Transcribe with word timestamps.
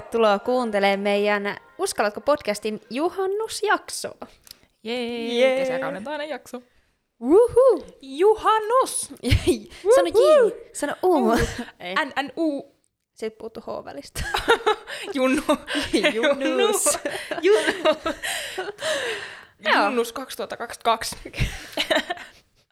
Tervetuloa 0.00 0.38
kuuntelemaan 0.38 1.00
meidän 1.00 1.56
Uskallatko 1.78 2.20
podcastin 2.20 2.80
juhannusjaksoa. 2.90 4.26
Jee, 4.82 5.34
Jee. 5.34 5.60
kesäkauden 5.60 6.04
toinen 6.04 6.28
jakso. 6.28 6.62
Woohoo! 7.22 7.86
Juhannus! 8.02 9.08
Sano 9.94 10.08
J, 10.08 10.52
sano 10.72 10.94
U. 11.02 11.32
Ei, 11.80 11.94
NNU. 11.94 12.74
se 13.14 13.30
puuttu 13.30 13.60
H-välistä. 13.60 14.20
Junnu. 15.14 15.42
Junnus. 16.14 16.98
Junnu. 17.42 17.96
Junnus 19.84 20.12
2022. 20.12 21.16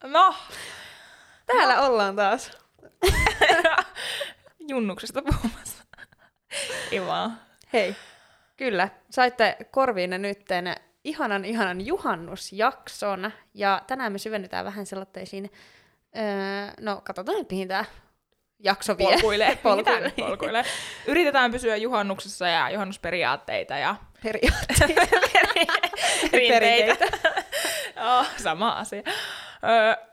no, 0.14 0.34
Täällä 1.46 1.80
ollaan 1.86 2.16
taas. 2.16 2.50
Junnuksesta 4.68 5.22
puhumassa. 5.22 5.75
Ivaa. 6.92 7.30
Hei, 7.72 7.96
kyllä, 8.56 8.88
saitte 9.10 9.56
korviinne 9.70 10.18
nytten 10.18 10.74
ihanan 11.04 11.44
ihanan 11.44 11.86
juhannusjakson, 11.86 13.32
ja 13.54 13.82
tänään 13.86 14.12
me 14.12 14.18
syvennytään 14.18 14.64
vähän 14.64 14.86
sellaisiin, 14.86 15.50
öö, 16.16 16.22
no 16.80 17.00
katsotaan 17.04 17.38
nyt 17.38 17.50
mihin 17.50 17.68
tämä 17.68 17.84
jakso 18.58 18.98
vie. 18.98 19.06
Polkuilee. 19.06 19.56
Polkuilee. 19.62 20.10
Polkuilee? 20.10 20.64
Yritetään 21.06 21.50
pysyä 21.50 21.76
juhannuksessa 21.76 22.48
ja 22.48 22.70
juhannusperiaatteita 22.70 23.74
ja 23.76 23.96
Periaatteessa. 24.22 24.84
perinteitä. 26.30 27.06
oh, 28.18 28.26
sama 28.36 28.70
asia. 28.70 29.02
Öö, 29.64 30.06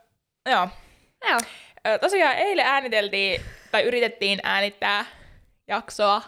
joo. 0.50 0.68
Joo. 1.30 1.38
Ö, 1.86 1.98
Tosiaan 1.98 2.36
eilen 2.36 2.66
ääniteltiin, 2.66 3.40
tai 3.70 3.82
yritettiin 3.82 4.40
äänittää 4.42 5.04
jaksoa. 5.68 6.22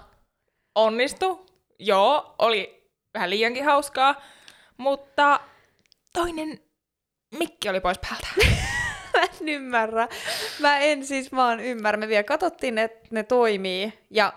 Onnistu. 0.74 1.46
Joo, 1.78 2.34
oli 2.38 2.90
vähän 3.14 3.30
liiankin 3.30 3.64
hauskaa. 3.64 4.22
Mutta 4.76 5.40
toinen 6.12 6.60
mikki 7.38 7.68
oli 7.68 7.80
pois 7.80 7.98
päältä. 7.98 8.26
Mä 9.14 9.22
en 9.22 9.48
ymmärrä. 9.48 10.08
Mä 10.60 10.78
en 10.78 11.06
siis 11.06 11.32
vaan 11.32 11.60
ymmärrä. 11.60 12.00
Me 12.00 12.08
vielä 12.08 12.22
katsottiin, 12.22 12.78
että 12.78 13.08
ne 13.10 13.22
toimii 13.22 13.92
ja 14.10 14.32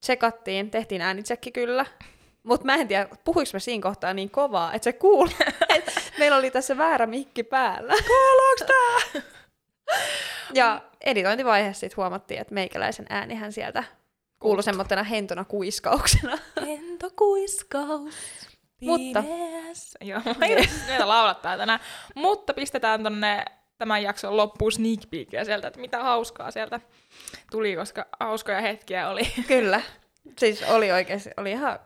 tsekattiin, 0.00 0.70
tehtiin 0.70 1.02
äänitsekki 1.02 1.52
kyllä. 1.52 1.86
Mutta 2.42 2.66
mä 2.66 2.74
en 2.74 2.88
tiedä, 2.88 3.08
puhuinko 3.24 3.50
mä 3.52 3.58
siinä 3.58 3.82
kohtaa 3.82 4.14
niin 4.14 4.30
kovaa, 4.30 4.72
että 4.72 4.84
se 4.84 4.92
kuuluu. 4.92 5.34
Et 5.76 5.94
Meillä 6.18 6.36
oli 6.36 6.50
tässä 6.50 6.76
väärä 6.76 7.06
mikki 7.06 7.42
päällä. 7.42 7.94
Kuuluuko 8.06 8.64
tää? 8.66 9.22
Ja 10.54 10.82
editointivaiheessa 11.00 11.80
sitten 11.80 11.96
huomattiin, 11.96 12.40
että 12.40 12.54
meikäläisen 12.54 13.06
äänihän 13.08 13.52
sieltä 13.52 13.84
kuului 14.40 14.62
semmoittena 14.62 15.02
hentona 15.02 15.44
kuiskauksena. 15.44 16.38
Lentokuiskaus. 16.66 18.14
Mutta- 18.80 19.22
pimeässä. 19.22 19.98
Joo, 20.02 20.20
meitä 20.88 21.08
laulattaa 21.08 21.56
tänään. 21.56 21.80
Mutta 22.14 22.54
pistetään 22.54 23.02
tonne 23.02 23.44
tämän 23.78 24.02
jakson 24.02 24.36
loppuun 24.36 24.72
sneak 24.72 25.00
peekia 25.10 25.44
sieltä, 25.44 25.68
että 25.68 25.80
mitä 25.80 26.02
hauskaa 26.02 26.50
sieltä 26.50 26.80
tuli, 27.50 27.76
koska 27.76 28.06
hauskoja 28.20 28.60
hetkiä 28.60 29.08
oli. 29.08 29.22
Kyllä. 29.48 29.80
Siis 30.38 30.62
oli 30.62 30.92
oikeasti, 30.92 31.30
oli 31.36 31.50
ihan, 31.50 31.78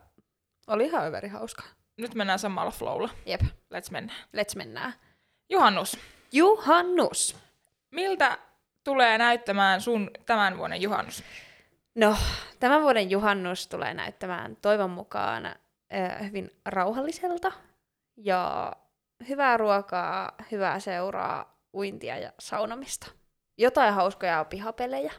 oli 0.66 0.84
ihan 0.84 1.06
överi 1.06 1.28
hauska. 1.28 1.62
Nyt 1.96 2.14
mennään 2.14 2.38
samalla 2.38 2.70
flowlla. 2.70 3.10
Jep, 3.26 3.40
Let's 3.42 3.90
mennä. 3.90 4.12
let's 4.36 4.56
mennään. 4.56 4.94
Juhannus, 5.50 5.98
Juhannus. 6.32 7.36
miltä 7.90 8.38
tulee 8.84 9.18
näyttämään 9.18 9.80
sun 9.80 10.10
tämän 10.26 10.58
vuoden 10.58 10.82
juhannus? 10.82 11.22
No, 11.98 12.16
tämän 12.60 12.82
vuoden 12.82 13.10
juhannus 13.10 13.68
tulee 13.68 13.94
näyttämään 13.94 14.56
toivon 14.62 14.90
mukaan 14.90 15.46
ö, 15.46 15.54
hyvin 16.24 16.50
rauhalliselta 16.64 17.52
ja 18.16 18.72
hyvää 19.28 19.56
ruokaa, 19.56 20.32
hyvää 20.50 20.80
seuraa, 20.80 21.58
uintia 21.74 22.18
ja 22.18 22.32
saunomista. 22.38 23.10
Jotain 23.60 23.94
hauskoja 23.94 24.44
pihapelejä. 24.44 25.12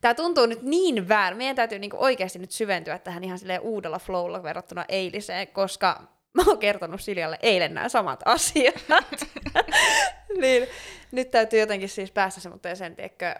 Tämä 0.00 0.14
tuntuu 0.14 0.46
nyt 0.46 0.62
niin 0.62 1.08
väärä. 1.08 1.36
Meidän 1.36 1.56
täytyy 1.56 1.78
niinku 1.78 1.96
oikeasti 2.00 2.38
nyt 2.38 2.50
syventyä 2.50 2.98
tähän 2.98 3.24
ihan 3.24 3.38
silleen 3.38 3.60
uudella 3.60 3.98
flowlla 3.98 4.42
verrattuna 4.42 4.84
eiliseen, 4.88 5.48
koska 5.48 6.02
mä 6.34 6.42
oon 6.46 6.58
kertonut 6.58 7.00
Siljalle 7.00 7.38
eilen 7.42 7.74
nämä 7.74 7.88
samat 7.88 8.20
asiat. 8.24 8.84
niin 10.40 10.68
nyt 11.12 11.30
täytyy 11.30 11.60
jotenkin 11.60 11.88
siis 11.88 12.10
päästä 12.10 12.40
semmoiseen, 12.40 12.96
tiedätkö, 12.96 13.34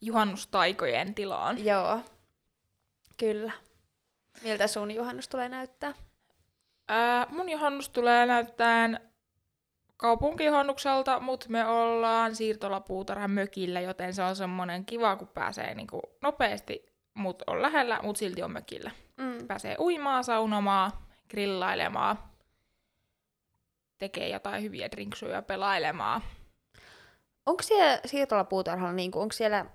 Juhannustaikojen 0.00 1.14
tilaan. 1.14 1.64
Joo, 1.64 2.00
kyllä. 3.16 3.52
Miltä 4.42 4.66
sun 4.66 4.90
juhannus 4.90 5.28
tulee 5.28 5.48
näyttää? 5.48 5.94
Ää, 6.88 7.26
mun 7.30 7.48
juhannus 7.48 7.88
tulee 7.88 8.26
näyttämään 8.26 9.10
kaupunkijuhannukselta, 9.96 11.20
mutta 11.20 11.46
me 11.48 11.66
ollaan 11.66 12.36
siirtolapuutarhan 12.36 13.30
mökillä, 13.30 13.80
joten 13.80 14.14
se 14.14 14.22
on 14.22 14.36
semmoinen 14.36 14.84
kiva, 14.86 15.16
kun 15.16 15.28
pääsee 15.28 15.74
niinku 15.74 16.02
nopeasti, 16.22 16.86
mut 17.14 17.42
on 17.46 17.62
lähellä, 17.62 18.00
mut 18.02 18.16
silti 18.16 18.42
on 18.42 18.50
mökillä. 18.50 18.90
Mm. 19.16 19.46
Pääsee 19.46 19.76
uimaan, 19.78 20.24
saunomaan, 20.24 20.92
grillailemaan, 21.28 22.18
tekee 23.98 24.28
jotain 24.28 24.62
hyviä 24.62 24.90
drinksuja 24.90 25.42
pelailemaan. 25.42 26.22
Onko 27.46 27.62
siellä 27.62 28.00
siirtolapuutarhalla, 28.04 28.92
niinku, 28.92 29.20
onko 29.20 29.32
siellä, 29.32 29.66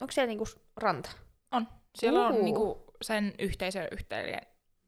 onko 0.00 0.12
siellä 0.12 0.26
niinku 0.26 0.44
ranta? 0.76 1.10
On. 1.52 1.68
Siellä 1.94 2.26
on 2.26 2.34
Uu. 2.34 2.42
niinku 2.44 2.84
sen 3.02 3.34
yhteisön 3.38 3.88
yhteinen 3.92 4.40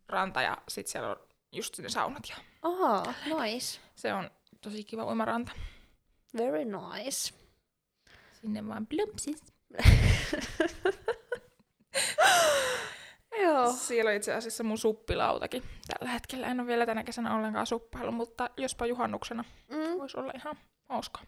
ranta 0.08 0.42
ja 0.42 0.56
sitten 0.68 0.92
siellä 0.92 1.10
on 1.10 1.16
just 1.52 1.74
sinne 1.74 1.88
saunat 1.88 2.22
ja 2.28 2.36
Aha, 2.62 3.14
nice. 3.42 3.80
se 3.96 4.12
on 4.14 4.30
tosi 4.60 4.84
kiva 4.84 5.04
uimaranta. 5.04 5.52
Very 6.36 6.64
nice. 6.64 7.34
Sinne 8.40 8.68
vaan 8.68 8.86
plumpsis. 8.86 9.42
Joo. 13.42 13.72
Siellä 13.72 14.08
on 14.10 14.16
itse 14.16 14.34
asiassa 14.34 14.64
mun 14.64 14.78
suppilautakin. 14.78 15.62
Tällä 15.88 16.12
hetkellä 16.12 16.46
en 16.46 16.60
ole 16.60 16.66
vielä 16.68 16.86
tänä 16.86 17.04
kesänä 17.04 17.36
ollenkaan 17.36 17.66
suppailu, 17.66 18.12
mutta 18.12 18.50
jospa 18.56 18.86
juhannuksena 18.86 19.44
Mm. 19.68 19.98
voisi 19.98 20.16
olla 20.18 20.32
ihan 20.36 20.56
hauska. 20.88 21.20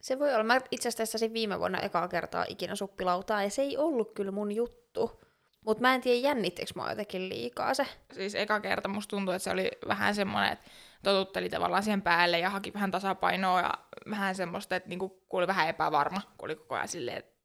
Se 0.00 0.18
voi 0.18 0.34
olla. 0.34 0.44
Mä 0.44 0.60
itse 0.70 0.88
asiassa 0.88 1.02
testasin 1.02 1.32
viime 1.32 1.58
vuonna 1.58 1.80
ekaa 1.80 2.08
kertaa 2.08 2.44
ikinä 2.48 2.76
suppilautaa, 2.76 3.42
ja 3.42 3.50
se 3.50 3.62
ei 3.62 3.76
ollut 3.76 4.14
kyllä 4.14 4.30
mun 4.30 4.52
juttu. 4.52 5.20
Mutta 5.66 5.80
mä 5.80 5.94
en 5.94 6.00
tiedä, 6.00 6.18
jännittekö 6.18 6.70
mä 6.74 6.90
jotenkin 6.90 7.28
liikaa 7.28 7.74
se. 7.74 7.86
Siis 8.12 8.34
eka 8.34 8.60
kerta 8.60 8.88
musta 8.88 9.16
tuntui, 9.16 9.34
että 9.34 9.44
se 9.44 9.50
oli 9.50 9.70
vähän 9.88 10.14
semmoinen, 10.14 10.52
että 10.52 10.70
totutteli 11.02 11.48
tavallaan 11.48 11.82
siihen 11.82 12.02
päälle 12.02 12.38
ja 12.38 12.50
haki 12.50 12.74
vähän 12.74 12.90
tasapainoa 12.90 13.60
ja 13.60 13.74
vähän 14.10 14.34
semmoista, 14.34 14.76
että 14.76 14.88
niinku, 14.88 15.08
kun 15.08 15.38
oli 15.38 15.46
vähän 15.46 15.68
epävarma, 15.68 16.20
kun 16.38 16.46
oli 16.46 16.56
koko 16.56 16.74
ajan 16.74 16.88
silleen, 16.88 17.18
että 17.18 17.36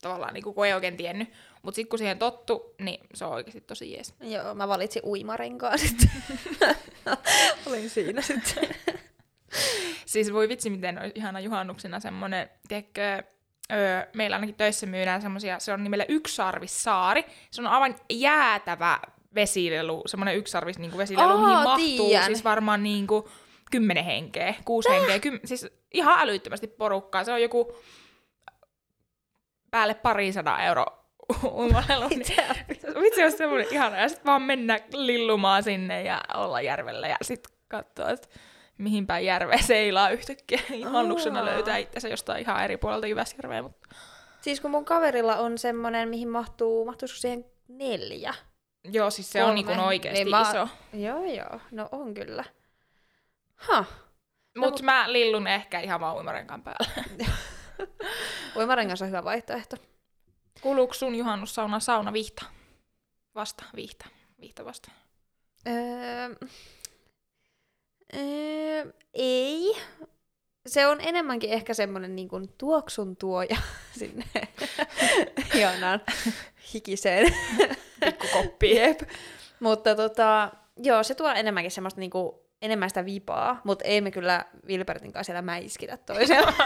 tavallaan 0.00 0.34
niinku, 0.34 0.52
kun 0.52 0.66
ei 0.66 0.74
oikein 0.74 0.96
tiennyt. 0.96 1.32
Mutta 1.62 1.76
sitten 1.76 1.88
kun 1.88 1.98
siihen 1.98 2.18
tottu, 2.18 2.74
niin 2.80 3.00
se 3.14 3.24
on 3.24 3.32
oikeasti 3.32 3.60
tosi 3.60 3.92
jees. 3.92 4.14
Joo, 4.20 4.54
mä 4.54 4.68
valitsin 4.68 5.02
uimarenkaan 5.04 5.78
sitten. 5.88 6.10
Olin 7.66 7.90
siinä 7.90 8.22
sitten. 8.22 8.68
Siis 10.08 10.32
voi 10.32 10.48
vitsi, 10.48 10.70
miten 10.70 10.98
olisi 10.98 11.12
ihana 11.14 11.40
juhannuksena 11.40 12.00
semmoinen, 12.00 12.50
tiedätkö, 12.68 13.22
öö, 13.72 14.06
meillä 14.14 14.36
ainakin 14.36 14.54
töissä 14.54 14.86
myydään 14.86 15.22
semmoisia, 15.22 15.58
se 15.58 15.72
on 15.72 15.84
nimellä 15.84 16.04
Yksarvissaari. 16.08 17.24
Se 17.50 17.60
on 17.60 17.66
aivan 17.66 17.94
jäätävä 18.10 18.98
vesilelu, 19.34 20.02
semmoinen 20.06 20.36
yksarvis 20.36 20.78
niin 20.78 20.98
vesilelu, 20.98 21.28
Aa, 21.28 21.46
mihin 21.46 21.64
mahtuu 21.64 22.08
tiedän. 22.08 22.24
siis 22.26 22.44
varmaan 22.44 22.82
niin 22.82 23.06
kuin 23.06 23.24
kymmenen 23.70 24.04
henkeä, 24.04 24.54
kuusi 24.64 24.88
henkeä, 24.88 25.18
kym, 25.18 25.40
siis 25.44 25.66
ihan 25.94 26.20
älyttömästi 26.20 26.66
porukkaa. 26.66 27.24
Se 27.24 27.32
on 27.32 27.42
joku 27.42 27.76
päälle 29.70 29.94
pari 29.94 30.32
sadaa 30.32 30.62
euro 30.62 30.86
uimalelu. 31.60 32.08
Niin, 32.08 32.24
vitsi, 33.00 33.22
olisi 33.22 33.36
semmoinen 33.36 33.66
ihana. 33.70 33.96
Ja 33.96 34.08
sitten 34.08 34.26
vaan 34.26 34.42
mennä 34.42 34.78
lillumaan 34.92 35.62
sinne 35.62 36.02
ja 36.02 36.20
olla 36.34 36.60
järvellä 36.60 37.08
ja 37.08 37.16
sitten 37.22 37.52
katsoa, 37.68 38.10
että 38.10 38.28
mihin 38.78 39.06
päin 39.06 39.24
järveä 39.26 39.58
seilaa 39.58 40.10
yhtäkkiä. 40.10 40.60
Juhannuksena 40.84 41.44
löytää 41.44 41.76
itsensä 41.76 42.08
jostain 42.08 42.40
ihan 42.40 42.64
eri 42.64 42.76
puolelta 42.76 43.06
Jyväsjärveä. 43.06 43.62
Mutta... 43.62 43.88
Siis 44.40 44.60
kun 44.60 44.70
mun 44.70 44.84
kaverilla 44.84 45.36
on 45.36 45.58
semmonen, 45.58 46.08
mihin 46.08 46.28
mahtuu, 46.28 46.84
mahtuisiko 46.84 47.18
siihen 47.20 47.44
neljä? 47.68 48.34
Joo, 48.84 49.10
siis 49.10 49.32
se 49.32 49.42
on 49.44 49.54
Kolme. 49.54 49.70
niin 49.72 49.80
oikeasti 49.80 50.24
Niin 50.24 50.30
mä- 50.30 50.40
iso. 50.50 50.68
Joo, 50.92 51.24
joo. 51.24 51.60
No 51.70 51.88
on 51.92 52.14
kyllä. 52.14 52.44
Ha. 53.54 53.84
Mutta 54.56 54.82
mä 54.82 55.12
lillun 55.12 55.46
ehkä 55.46 55.80
ihan 55.80 56.00
vaan 56.00 56.16
uimarenkaan 56.16 56.62
päällä. 56.62 57.04
Uimarengas 58.56 59.02
on 59.02 59.08
hyvä 59.08 59.24
vaihtoehto. 59.24 59.76
Kuuluuko 60.60 60.94
sun 60.94 61.14
juhannussauna 61.14 61.80
sauna 61.80 62.12
vihta? 62.12 62.44
Vasta, 63.34 63.64
vihta. 63.76 64.06
Vihta 64.40 64.64
vasta. 64.64 64.90
Öö, 65.66 66.48
öö, 68.16 68.92
ei. 69.14 69.76
Se 70.66 70.86
on 70.86 71.00
enemmänkin 71.00 71.50
ehkä 71.50 71.74
semmoinen 71.74 72.16
niin 72.16 72.28
kuin 72.28 72.48
tuoksun 72.58 73.16
tuoja 73.16 73.56
sinne 73.98 74.24
ihanaan 75.54 76.00
hikiseen 76.74 77.34
Pikkukoppi. 78.00 78.76
Jep. 78.76 79.00
Mutta 79.60 79.94
tota, 79.94 80.50
joo, 80.76 81.02
se 81.02 81.14
tuo 81.14 81.30
enemmänkin 81.30 81.70
semmoista 81.70 82.00
niinku, 82.00 82.46
enemmän 82.62 82.90
sitä 82.90 83.04
vipaa, 83.04 83.60
mutta 83.64 83.84
ei 83.84 84.00
me 84.00 84.10
kyllä 84.10 84.44
Wilbertin 84.66 85.12
kanssa 85.12 85.26
siellä 85.26 85.42
mäiskitä 85.42 85.96
toisella. 85.96 86.52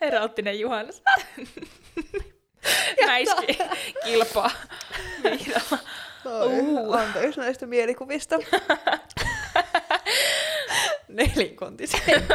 Eroottinen 0.00 0.60
juhannus. 0.60 1.02
Mäiski 3.06 3.58
kilpaa 4.04 4.50
viidalla. 6.24 6.80
Uh. 6.80 6.94
Anteeksi 6.94 7.40
näistä 7.40 7.66
mielikuvista. 7.66 8.38
Nelinkontisen. 11.08 12.26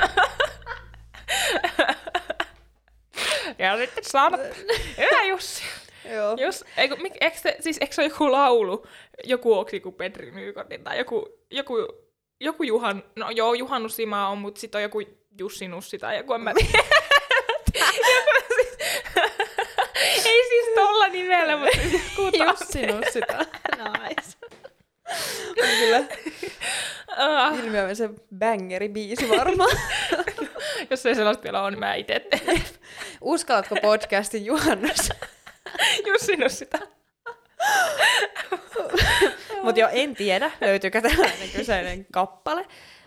Ja 3.59 3.77
sitten 3.77 4.03
saada. 4.03 4.37
Hyvä 4.97 5.23
Jussi. 5.23 5.63
Joo. 6.15 6.35
Jos, 6.37 6.65
eikö, 6.77 6.95
mik, 6.95 7.13
eikö, 7.21 7.37
se, 7.37 7.57
siis, 7.59 7.77
eikö 7.81 7.93
se 7.95 8.01
ole 8.01 8.09
joku 8.09 8.31
laulu, 8.31 8.85
joku 9.23 9.53
oksi 9.53 9.79
kuin 9.79 9.95
Petri 9.95 10.31
Nykordin, 10.31 10.83
tai 10.83 10.97
joku, 10.97 11.29
joku, 11.51 11.73
joku 12.39 12.63
Juhan, 12.63 13.03
no 13.15 13.29
joo, 13.29 13.53
Juhannus 13.53 13.95
Sima 13.95 14.29
on, 14.29 14.37
mutta 14.37 14.61
sitten 14.61 14.79
on 14.79 14.83
joku 14.83 15.01
Jussi 15.39 15.67
Nussi 15.67 15.97
tai 15.97 16.17
joku, 16.17 16.33
en 16.33 16.41
mä 16.41 16.53
tiedä. 16.53 16.83
Siis- 18.55 18.77
Ei 20.25 20.43
siis 20.49 20.65
tolla 20.75 21.07
nimellä, 21.07 21.57
mutta 21.57 21.77
siis 21.89 22.03
joku 22.17 22.37
taas. 22.37 22.59
Jussi 22.61 22.85
Nussita. 22.85 23.37
nice. 23.37 23.51
On 25.61 25.69
kyllä 25.79 26.03
Ah, 27.17 27.59
ilmiöinen 27.59 27.95
se 27.95 28.09
bangeri 28.39 28.89
biisi 28.89 29.29
varmaan. 29.29 29.77
jos 30.89 31.05
ei 31.05 31.15
sellaista 31.15 31.43
vielä 31.43 31.61
ole, 31.61 31.71
niin 31.71 31.79
mä 31.79 31.95
itse 31.95 32.19
teen. 32.19 32.63
Uskallatko 33.21 33.75
podcastin 33.81 34.45
juhannus? 34.45 35.09
Jussi 36.07 36.35
Nussi. 36.35 36.69
Mutta 39.63 39.79
joo, 39.79 39.89
en 39.93 40.15
tiedä, 40.15 40.51
löytyykö 40.61 41.01
tällainen 41.01 41.49
kyseinen 41.55 42.05
kappale. 42.11 42.65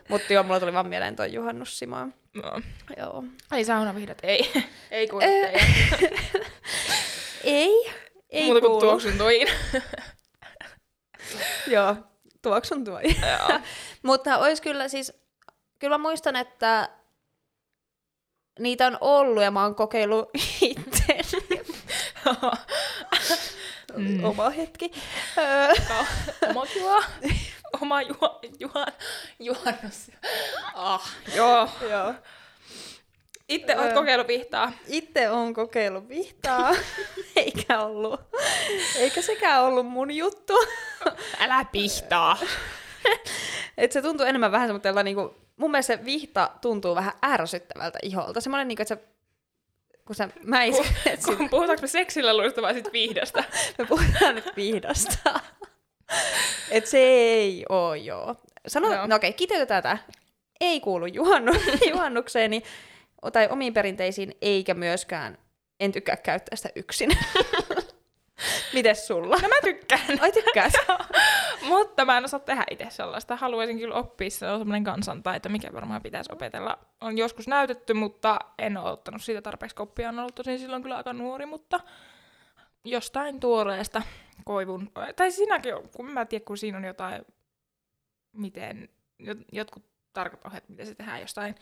Mutta 0.08 0.32
joo, 0.32 0.42
mulla 0.42 0.60
tuli 0.60 0.72
vaan 0.72 0.88
mieleen 0.88 1.16
toi 1.16 1.32
Juhannus 1.32 1.78
Simaa. 1.78 2.08
No. 2.34 2.60
Joo. 2.96 3.24
Ei 3.52 3.64
saunavihdat, 3.64 4.18
ei. 4.22 4.52
Ei 4.90 5.08
kuulu 5.08 5.24
teidän. 5.26 5.60
Ei, 7.44 7.90
ei 8.30 8.44
Muuta 8.44 8.60
kuin 8.60 8.80
tuoksun 8.80 9.18
toin. 9.18 9.48
Joo, 11.66 11.96
tuoksun 12.42 12.84
tuo. 12.84 13.00
Joo. 13.00 13.60
Mutta 14.02 14.38
olisi 14.38 14.62
kyllä 14.62 14.88
siis, 14.88 15.12
kyllä 15.78 15.98
mä 15.98 16.02
muistan, 16.02 16.36
että 16.36 16.88
niitä 18.58 18.86
on 18.86 18.98
ollut 19.00 19.42
ja 19.42 19.50
mä 19.50 19.62
oon 19.62 19.74
kokeillut 19.74 20.30
itse. 20.60 21.18
Mm. 23.96 24.24
Oma 24.24 24.50
hetki. 24.50 24.92
Oma 26.50 26.66
juo. 26.76 27.02
Oma 27.80 28.02
juo, 28.02 28.40
juhan, 28.60 28.92
juhannus. 29.38 30.10
Ah, 30.74 31.10
joo. 31.34 31.68
joo. 31.90 32.14
Itse 33.48 33.76
oot 33.76 33.86
Öö. 33.86 33.94
kokeillut 33.94 34.28
vihtaa. 34.28 34.72
Itse 34.86 35.30
on 35.30 35.54
kokeillut 35.54 36.08
vihtaa, 36.08 36.74
eikä 37.36 37.80
ollut, 37.80 38.20
eikä 38.98 39.22
sekään 39.22 39.62
ollut 39.62 39.86
mun 39.86 40.10
juttu. 40.10 40.52
Älä 41.40 41.64
pihtaa. 41.72 42.38
Et 43.78 43.92
se 43.92 44.02
tuntuu 44.02 44.26
enemmän 44.26 44.52
vähän 44.52 44.68
semmoitelta, 44.68 45.02
niinku, 45.02 45.34
mun 45.56 45.70
mielestä 45.70 45.96
se 45.96 46.04
vihta 46.04 46.50
tuntuu 46.60 46.94
vähän 46.94 47.12
ärsyttävältä 47.24 47.98
iholta. 48.02 48.40
Semmoinen, 48.40 48.68
niinku, 48.68 48.82
että 48.82 48.94
se, 48.94 49.04
kun 50.04 50.16
sä 50.16 50.28
mäisket, 50.44 51.22
sit, 51.22 51.36
Kun 51.36 51.48
puhutaanko 51.50 51.82
me 51.82 51.88
seksillä 51.88 52.36
luista 52.36 52.62
vai 52.62 52.74
sit 52.74 52.92
vihdasta? 52.92 53.44
me 53.78 53.84
puhutaan 53.86 54.34
nyt 54.34 54.56
vihdasta. 54.56 55.40
Et 56.70 56.86
se 56.86 56.98
ei 56.98 57.64
oo 57.68 57.94
joo. 57.94 58.34
Sano, 58.66 58.94
Joo. 58.94 59.06
no 59.06 59.16
okei, 59.16 59.32
kiteytetään 59.32 59.82
tää. 59.82 59.98
Ei 60.60 60.80
kuulu 60.80 61.06
juhannu, 61.06 61.52
juhannukseeni 61.90 62.62
tai 63.32 63.48
omiin 63.50 63.74
perinteisiin, 63.74 64.34
eikä 64.42 64.74
myöskään, 64.74 65.38
en 65.80 65.92
tykkää 65.92 66.16
käyttää 66.16 66.56
sitä 66.56 66.70
yksin. 66.76 67.10
Mites 68.74 69.06
sulla? 69.06 69.36
No 69.42 69.48
mä 69.48 69.54
tykkään. 69.64 70.20
Ai 70.20 70.32
tykkäät? 70.32 70.72
Mutta 71.68 72.04
mä 72.04 72.18
en 72.18 72.24
osaa 72.24 72.40
tehdä 72.40 72.64
itse 72.70 72.86
sellaista. 72.90 73.36
Haluaisin 73.36 73.78
kyllä 73.78 73.94
oppia, 73.94 74.30
se 74.30 74.50
on 74.50 74.60
semmoinen 74.60 74.84
kansantaito, 74.84 75.48
mikä 75.48 75.72
varmaan 75.72 76.02
pitäisi 76.02 76.32
opetella. 76.32 76.78
On 77.00 77.18
joskus 77.18 77.48
näytetty, 77.48 77.94
mutta 77.94 78.38
en 78.58 78.76
ole 78.76 78.90
ottanut 78.90 79.22
siitä 79.22 79.42
tarpeeksi 79.42 79.76
koppia. 79.76 80.08
On 80.08 80.18
ollut 80.18 80.34
tosin 80.34 80.58
silloin 80.58 80.82
kyllä 80.82 80.96
aika 80.96 81.12
nuori, 81.12 81.46
mutta 81.46 81.80
jostain 82.84 83.40
tuoreesta 83.40 84.02
koivun. 84.44 84.90
Tai 85.16 85.30
siinäkin 85.30 85.74
on, 85.74 85.88
kun 85.88 86.10
mä 86.10 86.20
en 86.20 86.28
tiedä, 86.28 86.44
kun 86.44 86.58
siinä 86.58 86.78
on 86.78 86.84
jotain, 86.84 87.22
miten, 88.32 88.88
jot- 89.22 89.44
jotkut 89.52 89.84
tarkat 90.12 90.46
ohjeet, 90.46 90.68
miten 90.68 90.86
se 90.86 90.94
tehdään 90.94 91.20
jostain, 91.20 91.54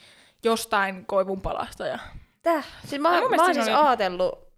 jostain 0.44 1.06
koivun 1.06 1.40
palasta. 1.42 1.86
Ja... 1.86 1.98
Täh? 2.42 2.66
Siis 2.86 3.02
mä, 3.02 3.10
mä, 3.10 3.28
mä 3.36 3.42
oon 3.42 3.54
siis 3.54 3.68
oli- 3.68 3.74
ajatellut, 3.86 4.48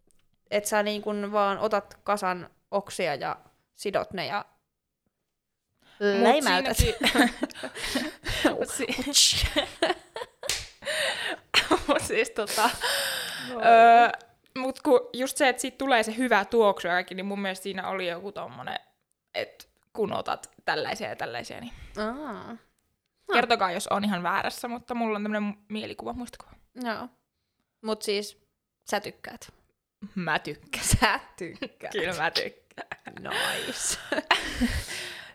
että 0.51 0.71
sä 0.71 0.83
niin 0.83 1.03
kun 1.03 1.33
vaan 1.33 1.59
otat 1.59 1.99
kasan 2.05 2.51
oksia 2.71 3.15
ja 3.15 3.37
sidot 3.77 4.13
ne 4.13 4.27
ja 4.27 4.45
läimäytät. 6.01 6.77
Mut 8.59 8.69
si- 8.69 9.47
Mut 11.89 12.03
siis 12.03 12.31
tota... 12.31 12.71
No. 13.53 13.61
Öö, 13.61 14.09
mut 14.59 14.81
kun 14.81 15.01
just 15.13 15.37
se, 15.37 15.49
että 15.49 15.63
siitä 15.63 15.79
tulee 15.79 16.03
se 16.03 16.17
hyvä 16.17 16.45
tuoksu 16.45 16.89
kaikki, 16.89 17.15
niin 17.15 17.27
mun 17.27 17.41
mielestä 17.41 17.63
siinä 17.63 17.89
oli 17.89 18.09
joku 18.09 18.33
tommonen, 18.33 18.79
että 19.35 19.65
kun 19.93 20.13
otat 20.13 20.51
tällaisia 20.65 21.09
ja 21.09 21.17
tällaisia, 21.17 21.61
niin 21.61 21.73
Aa. 21.99 22.57
Kertokaa, 23.33 23.73
jos 23.73 23.87
on 23.87 24.05
ihan 24.05 24.23
väärässä, 24.23 24.69
mutta 24.69 24.95
mulla 24.95 25.17
on 25.17 25.23
tämmönen 25.23 25.55
mielikuva, 25.69 26.13
muistikuva. 26.13 26.51
Joo. 26.75 27.09
Mut 27.83 28.03
siis 28.03 28.39
sä 28.91 29.01
tykkäät. 29.01 29.53
Mä 30.15 30.39
tykkään. 30.39 30.85
Sä 31.01 31.21
tykkäät. 31.37 31.93
Kyllä 31.93 32.23
mä 32.23 32.31
tykkään. 32.31 32.89
Nice. 33.21 33.99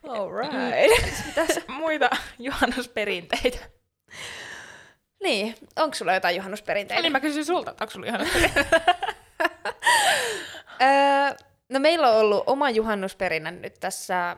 Alright. 0.10 1.26
Mitäs 1.26 1.60
muita 1.80 2.10
juhannusperinteitä? 2.40 3.58
Niin, 5.24 5.56
onko 5.76 5.96
sulla 5.96 6.14
jotain 6.14 6.36
juhannusperinteitä? 6.36 7.00
Eli 7.00 7.10
mä 7.10 7.20
kysyn 7.20 7.46
sulta, 7.46 7.72
että 7.72 7.84
onko 7.84 7.92
sulla 7.92 8.08
ihan... 8.08 8.22
Öö, 10.82 11.36
no 11.70 11.80
meillä 11.80 12.10
on 12.10 12.18
ollut 12.18 12.44
oma 12.48 12.70
juhannusperinnä 12.70 13.52
nyt 13.52 13.80
tässä 13.80 14.38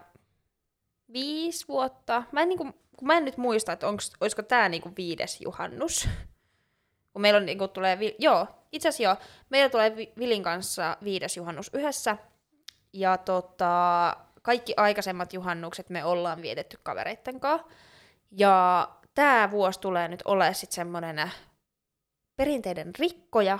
viisi 1.13 1.67
vuotta. 1.67 2.23
Mä 2.31 2.41
en, 2.41 2.49
niinku, 2.49 2.73
kun 2.97 3.07
mä 3.07 3.17
en 3.17 3.25
nyt 3.25 3.37
muista, 3.37 3.71
että 3.71 3.87
onks, 3.87 4.11
olisiko 4.21 4.41
tämä 4.43 4.69
niinku 4.69 4.91
viides 4.97 5.41
juhannus. 5.41 6.09
Kun 7.13 7.21
meillä 7.21 7.37
on, 7.37 7.45
niinku, 7.45 7.67
tulee, 7.67 7.99
vi- 7.99 8.15
joo, 8.19 8.47
itse 8.71 8.89
asiassa 8.89 9.03
joo, 9.03 9.15
meillä 9.49 9.69
tulee 9.69 9.95
Vi- 9.95 10.13
Vilin 10.19 10.43
kanssa 10.43 10.97
viides 11.03 11.37
juhannus 11.37 11.69
yhdessä. 11.73 12.17
Ja 12.93 13.17
tota, 13.17 14.17
kaikki 14.41 14.73
aikaisemmat 14.77 15.33
juhannukset 15.33 15.89
me 15.89 16.05
ollaan 16.05 16.41
vietetty 16.41 16.79
kavereitten 16.83 17.39
kanssa. 17.39 17.67
Ja 18.31 18.89
tämä 19.15 19.51
vuosi 19.51 19.79
tulee 19.79 20.07
nyt 20.07 20.21
olemaan 20.25 20.55
sitten 20.55 20.75
semmoinen 20.75 21.31
perinteiden 22.35 22.91
rikkoja, 22.99 23.59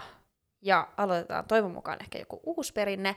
ja 0.62 0.88
aloitetaan 0.98 1.46
toivon 1.46 1.72
mukaan 1.72 1.98
ehkä 2.01 2.20
joku 2.20 2.39
uusi 2.44 2.74
perinne. 2.74 3.15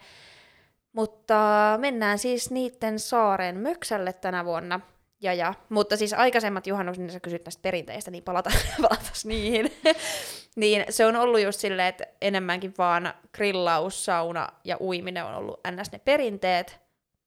Mutta 0.93 1.35
mennään 1.81 2.19
siis 2.19 2.51
niitten 2.51 2.99
saaren 2.99 3.57
möksälle 3.57 4.13
tänä 4.13 4.45
vuonna. 4.45 4.81
Ja, 5.21 5.35
ja. 5.35 5.55
Mutta 5.69 5.97
siis 5.97 6.13
aikaisemmat 6.13 6.67
juhannus, 6.67 6.99
niin 6.99 7.11
sä 7.11 7.21
kysyt 7.21 7.45
näistä 7.45 7.63
perinteistä, 7.63 8.11
niin 8.11 8.25
palata, 8.25 8.51
palatas 8.83 9.25
niihin. 9.25 9.73
niin 10.57 10.85
se 10.91 11.07
on 11.07 11.17
ollut 11.17 11.41
just 11.41 11.61
silleen, 11.61 11.89
että 11.89 12.07
enemmänkin 12.21 12.75
vaan 12.79 13.15
grillaus, 13.35 14.05
sauna 14.05 14.49
ja 14.65 14.77
uiminen 14.81 15.25
on 15.25 15.35
ollut 15.35 15.61
ns. 15.71 15.93
ne 15.93 15.99
perinteet, 15.99 16.81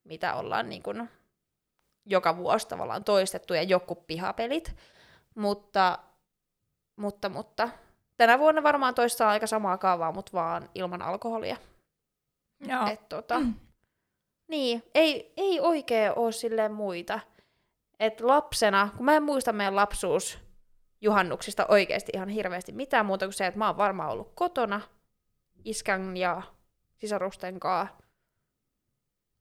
mitä 0.04 0.36
ollaan 0.36 0.70
niin 0.70 0.84
kuin 0.84 1.10
joka 2.06 2.38
vuosi 2.38 2.68
tavallaan 2.68 3.04
toistettu 3.04 3.54
ja 3.54 3.64
joku 3.64 3.96
pihapelit. 3.96 4.76
Mutta, 5.36 6.00
mutta, 6.96 7.30
mutta 7.30 7.70
tänä 8.18 8.40
vuonna 8.40 8.64
varmaan 8.64 8.96
toistaa 8.96 9.30
aika 9.30 9.48
samaa 9.48 9.78
kaavaa, 9.78 10.12
mutta 10.12 10.32
vaan 10.34 10.70
ilman 10.76 11.02
alkoholia. 11.02 11.58
Joo. 12.68 12.88
Et, 12.88 13.10
tota, 13.10 13.40
mm. 13.40 13.54
Niin, 14.48 14.84
ei, 14.96 15.34
ei 15.38 15.60
oikein 15.60 16.12
ole 16.16 16.32
silleen 16.32 16.72
muita. 16.72 17.20
Et 18.02 18.22
lapsena, 18.22 18.90
kun 18.98 19.06
mä 19.06 19.16
en 19.16 19.24
muista 19.24 19.54
meidän 19.54 19.76
lapsuus 19.76 20.40
juhannuksista 21.02 21.66
oikeasti 21.70 22.12
ihan 22.16 22.30
hirveästi 22.30 22.72
mitään 22.72 23.06
muuta 23.06 23.26
kuin 23.26 23.34
se, 23.34 23.48
että 23.48 23.58
mä 23.58 23.68
oon 23.68 23.78
varmaan 23.78 24.10
ollut 24.10 24.32
kotona 24.36 24.82
iskän 25.66 26.18
ja 26.18 26.42
sisarusten 26.98 27.60
kanssa. 27.60 27.96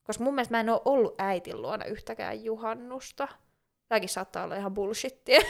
Koska 0.02 0.24
mun 0.24 0.34
mielestä 0.34 0.54
mä 0.54 0.60
en 0.60 0.68
ole 0.68 0.80
ollut 0.84 1.14
äitin 1.18 1.62
luona 1.62 1.84
yhtäkään 1.84 2.44
juhannusta. 2.44 3.28
Tämäkin 3.88 4.08
saattaa 4.08 4.44
olla 4.44 4.56
ihan 4.56 4.74
bullshittia. 4.74 5.40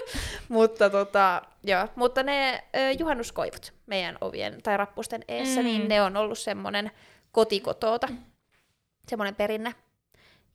mutta, 0.48 0.90
tota, 0.90 1.42
joo. 1.62 1.88
mutta 1.96 2.22
ne 2.22 2.64
ö, 2.76 2.90
juhannuskoivut 2.98 3.74
meidän 3.86 4.18
ovien 4.20 4.62
tai 4.62 4.76
rappusten 4.76 5.24
eessä, 5.28 5.60
mm. 5.60 5.64
niin 5.64 5.88
ne 5.88 6.02
on 6.02 6.16
ollut 6.16 6.38
semmoinen 6.38 6.90
kotikotoota. 7.32 8.08
Semmoinen 9.08 9.34
perinne. 9.34 9.74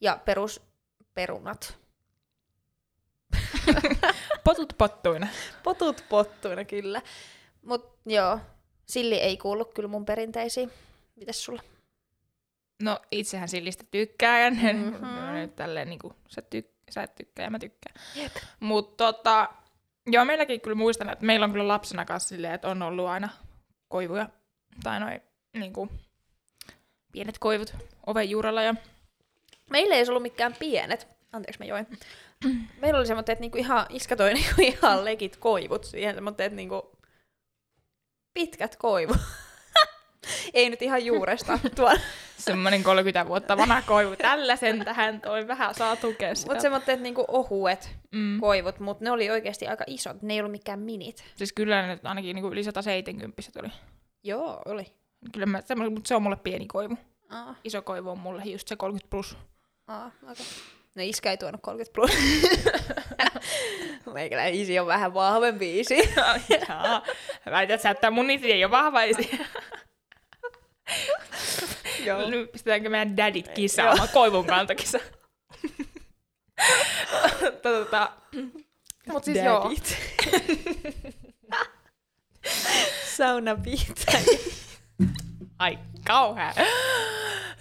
Ja 0.01 0.19
perusperunat. 0.25 1.80
Potut 4.43 4.73
pottuina. 4.77 5.27
Potut 5.63 6.05
pottuina, 6.09 6.65
kyllä. 6.65 7.01
Mut 7.65 7.97
joo, 8.05 8.39
silli 8.85 9.15
ei 9.15 9.37
kuulu 9.37 9.65
kyllä 9.65 9.89
mun 9.89 10.05
perinteisiin. 10.05 10.71
Mites 11.15 11.43
sulla? 11.43 11.61
No 12.83 12.99
itsehän 13.11 13.49
sillistä 13.49 13.83
tykkää 13.91 14.39
ja 14.39 14.49
ne, 14.51 14.73
Mhm. 14.73 15.33
nyt 15.33 15.55
tälleen 15.55 15.89
niinku, 15.89 16.13
sä, 16.27 16.41
tyk- 16.55 16.73
sä 16.91 17.03
et 17.03 17.15
tykkää 17.15 17.43
ja 17.45 17.49
mä 17.49 17.59
tykkään. 17.59 17.95
Mutta 18.59 19.13
tota, 19.13 19.49
joo 20.07 20.25
meilläkin 20.25 20.61
kyllä 20.61 20.75
muistan, 20.75 21.09
että 21.09 21.25
meillä 21.25 21.43
on 21.43 21.51
kyllä 21.51 21.67
lapsena 21.67 22.05
kanssa 22.05 22.29
silleen, 22.29 22.53
että 22.53 22.67
on 22.67 22.81
ollut 22.81 23.07
aina 23.07 23.29
koivuja 23.87 24.29
tai 24.83 24.99
noin 24.99 25.21
niinku, 25.53 25.89
pienet 27.11 27.39
koivut 27.39 27.73
oven 28.07 28.29
juurella 28.29 28.61
ja 28.61 28.75
Meillä 29.69 29.95
ei 29.95 30.05
ollut 30.09 30.21
mikään 30.21 30.55
pienet. 30.59 31.07
Anteeksi, 31.31 31.59
mä 31.59 31.65
join. 31.65 31.87
Meillä 32.81 32.99
oli 32.99 33.07
semmoinen, 33.07 33.31
että 33.31 33.41
niinku 33.41 33.57
ihan, 33.57 33.85
iskä 33.89 34.15
toi 34.15 34.33
niinku 34.33 34.61
ihan 34.61 35.05
legit 35.05 35.37
koivut 35.37 35.83
siihen. 35.83 36.15
Semmoinen, 36.15 36.45
että 36.45 36.55
niinku 36.55 36.91
pitkät 38.33 38.75
koivut. 38.75 39.17
ei 40.53 40.69
nyt 40.69 40.81
ihan 40.81 41.05
juuresta 41.05 41.59
tuolla. 41.75 41.99
semmoinen 42.37 42.83
30 42.83 43.27
vuotta 43.27 43.57
vanha 43.57 43.81
koivu. 43.81 44.15
Tällä 44.15 44.55
sen 44.55 44.85
tähän 44.85 45.21
toi 45.21 45.47
vähän 45.47 45.75
saa 45.75 45.95
tukea 45.95 46.35
sitä. 46.35 46.51
Mutta 46.51 46.61
semmoinen, 46.61 46.89
että 46.89 47.03
niinku 47.03 47.25
ohuet 47.27 47.89
mm. 48.11 48.39
koivut, 48.39 48.79
mutta 48.79 49.03
ne 49.03 49.11
oli 49.11 49.29
oikeasti 49.29 49.67
aika 49.67 49.83
isot. 49.87 50.21
Ne 50.21 50.33
ei 50.33 50.39
ollut 50.39 50.51
mikään 50.51 50.79
minit. 50.79 51.23
Siis 51.35 51.53
kyllä 51.53 51.87
ne 51.87 51.99
ainakin 52.03 52.35
niinku 52.35 52.51
yli 52.51 52.63
170 52.63 53.41
oli. 53.59 53.71
Joo, 54.23 54.61
oli. 54.65 54.85
Kyllä 55.31 55.45
mä, 55.45 55.61
semmoinen, 55.61 55.93
mutta 55.93 56.07
se 56.07 56.15
on 56.15 56.23
mulle 56.23 56.35
pieni 56.35 56.67
koivu. 56.67 56.97
Aa, 57.29 57.55
Iso 57.63 57.81
koivu 57.81 58.09
on 58.09 58.19
mulle 58.19 58.43
just 58.45 58.67
se 58.67 58.75
30 58.75 59.09
plus. 59.09 59.37
aa, 59.87 60.11
okay. 60.23 60.45
No 60.95 61.03
iskä 61.03 61.31
ei 61.31 61.37
tuonut 61.37 61.61
30 61.61 61.93
plus. 61.95 62.11
Meikäläinen 64.13 64.53
isi 64.53 64.79
on 64.79 64.87
vähän 64.87 65.13
vahvempi 65.13 65.79
isi. 65.79 65.97
Jaa. 66.67 67.05
Väität 67.51 67.81
sä, 67.81 67.89
että 67.89 68.11
mun 68.11 68.31
isi 68.31 68.51
ei 68.51 68.65
ole 68.65 68.71
vahva 68.71 69.03
isi. 69.03 69.31
Joo. 72.05 72.29
Nyt 72.29 72.51
pistetäänkö 72.51 72.89
meidän 72.89 73.17
dadit 73.17 73.47
kisaamaan 73.47 74.09
koivun 74.13 74.45
kantokisa. 74.45 74.99
tota, 77.61 78.11
mut 79.07 79.23
siis 79.23 79.37
joo. 79.37 79.71
Sauna 83.17 83.55
pitää. 83.55 84.21
Ai 85.59 85.79
kauhea. 86.07 86.53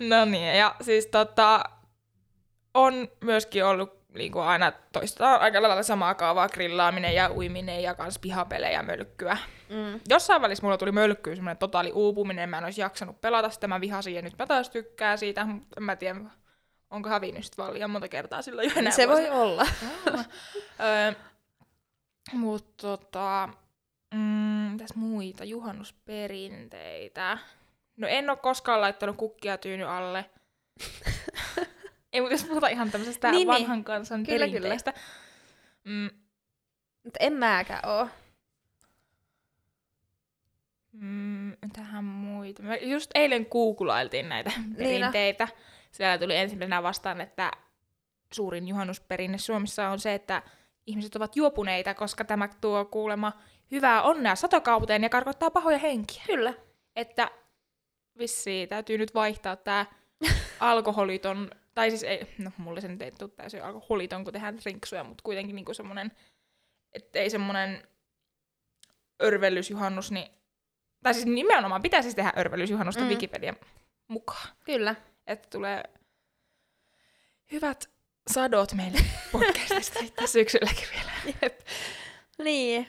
No 0.01 0.25
niin, 0.25 0.59
ja 0.59 0.77
siis 0.81 1.07
tota, 1.07 1.65
on 2.75 3.09
myöskin 3.25 3.65
ollut 3.65 4.01
niin 4.15 4.33
kuin 4.33 4.45
aina 4.45 4.73
toistetaan 4.93 5.41
aika 5.41 5.63
lailla 5.63 5.83
samaa 5.83 6.15
kaavaa, 6.15 6.49
grillaaminen 6.49 7.15
ja 7.15 7.31
uiminen 7.37 7.83
ja 7.83 7.95
kans 7.95 8.19
pihapelejä 8.19 8.73
ja 8.73 8.83
mölkkyä. 8.83 9.37
Mm. 9.69 10.01
Jossain 10.09 10.43
välissä 10.43 10.63
mulla 10.67 10.79
tuli 10.79 10.93
mölkkyä 10.93 11.35
semmoinen 11.35 11.59
totaali 11.59 11.93
uupuminen, 11.93 12.49
mä 12.51 12.59
en 12.59 12.65
olisi 12.65 12.81
jaksanut 12.81 13.21
pelata 13.21 13.51
sitä, 13.51 13.69
mä 13.69 13.81
vihasin 13.81 14.15
ja 14.15 14.23
nyt 14.23 14.39
mä 14.39 14.47
taas 14.47 14.71
tykkään 14.71 15.19
siitä, 15.19 15.45
mutta 15.45 15.75
en 15.77 15.83
mä 15.83 15.97
tiedä, 15.97 16.21
onko 16.91 17.09
hävinnyt 17.09 17.45
sit 17.45 17.59
vaan 17.59 17.75
liian 17.75 17.91
monta 17.91 18.09
kertaa 18.09 18.43
silloin 18.43 18.69
jo 18.71 18.75
enää 18.79 18.93
Se 18.93 19.09
voi 19.09 19.17
vuosina. 19.17 19.35
olla. 19.37 19.67
Öö, 20.81 21.13
Mutta 22.33 22.73
tota, 22.77 23.49
mm, 24.15 24.19
mitäs 24.73 24.95
muita 24.95 25.45
juhannusperinteitä? 25.45 27.39
No 27.97 28.09
en 28.09 28.31
ole 28.31 28.39
koskaan 28.39 28.81
laittanut 28.81 29.17
kukkia 29.17 29.59
tyyny 29.59 29.85
alle. 29.85 30.25
Ei, 32.13 32.21
mutta 32.21 32.35
jos 32.35 32.45
puhutaan 32.45 32.73
ihan 32.73 32.91
tämmöisestä 32.91 33.31
Niin, 33.31 33.37
niin, 33.37 33.49
niin. 33.49 33.63
vanhan 33.63 33.85
kansan 33.85 34.25
Kyllä, 34.25 34.47
perinteistä. 34.47 34.93
Mm, 35.85 36.11
Mutta 37.05 37.17
en 37.21 37.33
mäkään 37.33 37.89
oo. 37.89 38.09
mm, 40.93 41.53
tähän 41.73 42.05
muita. 42.05 42.63
Me 42.63 42.77
just 42.77 43.11
eilen 43.15 43.47
googlailtiin 43.51 44.29
näitä 44.29 44.53
Niin 44.57 44.77
perinteitä. 44.77 45.49
Siellä 45.93 46.19
tuli 46.19 46.37
ensimmäisenä 46.37 46.83
vastaan, 46.83 47.21
että 47.21 47.51
suurin 48.33 48.69
juhannusperinne 48.69 49.39
Suomessa 49.39 49.89
on 49.89 49.99
se, 50.01 50.15
että 50.15 50.43
ihmiset 50.87 51.17
ovat 51.17 51.37
juopuneita, 51.37 51.95
koska 51.95 52.25
tämä 52.25 52.49
tuo 52.61 52.85
kuulema 52.85 53.33
hyvää 53.71 54.03
onnea 54.03 54.35
satokauteen 54.35 55.03
ja 55.03 55.09
karkottaa 55.09 55.51
pahoja 55.51 55.79
henkiä. 55.79 56.23
Kyllä. 56.27 56.55
Että 56.97 57.31
vissiin 58.19 58.69
täytyy 58.69 58.99
nyt 58.99 59.15
vaihtaa 59.15 59.57
tämä 59.57 59.87
alkoholiton, 60.61 61.51
tai 61.75 61.91
siis 61.91 62.03
ei, 62.03 62.27
no 62.39 62.53
mulle 62.57 62.81
se 62.81 62.89
nyt 62.89 63.03
ei 63.03 63.11
tule 63.11 63.31
täysin 63.31 63.65
alkoholiton, 63.65 64.25
kun 64.25 64.33
tehdään 64.33 64.59
drinksuja, 64.59 65.05
mutta 65.05 65.23
kuitenkin 65.23 65.57
niinku 65.57 65.75
semmonen, 65.75 66.13
että 66.93 67.19
ei 67.19 67.31
semmonen 67.31 67.89
örvellysjuhannus, 69.23 70.11
niin, 70.11 70.31
tai 71.03 71.15
siis 71.15 71.27
nimenomaan 71.27 71.83
pitäisi 71.83 72.07
siis 72.07 72.15
tehdä 72.15 72.33
örvellysjuhannusta 72.37 73.03
Mm. 73.03 73.09
Wikipedian 73.09 73.57
mukaan. 74.09 74.49
Kyllä. 74.65 74.95
Että 75.27 75.49
tulee 75.51 75.83
hyvät 77.53 77.91
sadot 78.31 78.73
meille 78.73 78.99
podcastista 79.33 79.99
sitten 79.99 80.29
syksylläkin 80.29 80.89
vielä. 80.93 81.11
Jep. 81.43 81.61
Niin. 82.39 82.87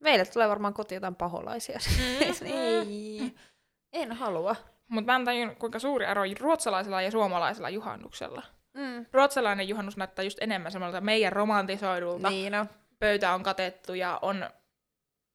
Meille 0.00 0.24
tulee 0.26 0.48
varmaan 0.48 0.74
kotiin 0.74 0.96
jotain 0.96 1.16
paholaisia. 1.16 1.78
Mm. 1.98 2.46
ei. 2.46 3.34
En 3.92 4.12
halua. 4.12 4.56
Mutta 4.88 5.12
mä 5.12 5.16
en 5.16 5.24
tajunnut, 5.24 5.58
kuinka 5.58 5.78
suuri 5.78 6.04
ero 6.04 6.22
on 6.22 6.36
ruotsalaisella 6.40 7.02
ja 7.02 7.10
suomalaisella 7.10 7.70
juhannuksella. 7.70 8.42
Mm. 8.74 9.06
Ruotsalainen 9.12 9.68
juhannus 9.68 9.96
näyttää 9.96 10.22
just 10.22 10.38
enemmän 10.40 10.72
semmoilta 10.72 11.00
meidän 11.00 11.32
romantisoidulta. 11.32 12.30
Niin 12.30 12.52
no. 12.52 12.66
Pöytä 12.98 13.34
on 13.34 13.42
katettu 13.42 13.94
ja 13.94 14.18
on... 14.22 14.50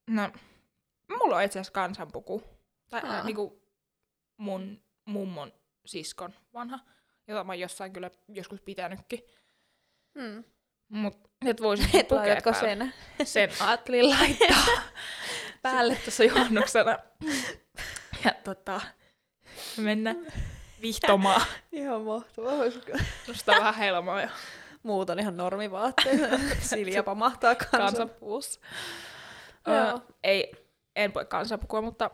No, 0.10 0.31
mulla 1.19 1.36
on 1.36 1.43
itse 1.43 1.60
asiassa 1.60 1.74
kansanpuku. 1.74 2.43
Tai 2.89 3.01
Aa. 3.03 3.19
äh, 3.19 3.25
niinku 3.25 3.63
mun 4.38 4.83
mummon 5.05 5.53
siskon 5.86 6.33
vanha, 6.53 6.79
jota 7.27 7.43
mä 7.43 7.51
oon 7.51 7.60
jossain 7.60 7.93
kyllä 7.93 8.12
joskus 8.27 8.62
pitänytkin. 8.62 9.19
Mm. 10.15 10.43
Mut 10.89 11.17
et 11.45 11.62
voisi 11.62 11.98
Et 11.98 12.07
pukea 12.07 12.53
sen? 12.60 12.93
Sen 13.24 13.50
ajattelin 13.60 14.10
laittaa 14.10 14.65
päälle 15.62 15.95
tuossa 15.95 16.24
juhannuksena. 16.24 17.00
Ja 18.25 18.31
tota, 18.43 18.81
mennä 19.77 20.15
vihtomaan. 20.82 21.42
Ihan 21.72 22.01
mahtavaa. 22.01 22.53
Olisiko? 22.53 22.92
Nostaa 23.27 23.56
vähän 23.56 23.75
helmaa 23.75 24.22
ja 24.22 24.30
Muut 24.84 25.10
on 25.10 25.20
ihan 25.20 25.38
normivaatteet. 25.38 26.20
Silja 26.70 27.03
pamahtaa 27.03 27.56
kanssa. 27.56 27.77
kansanpuus. 27.77 28.60
Joo. 29.68 29.75
Öö, 29.75 29.98
ei, 30.24 30.51
en 30.96 31.12
pue 31.12 31.25
kansanpukua, 31.25 31.82
mutta... 31.82 32.12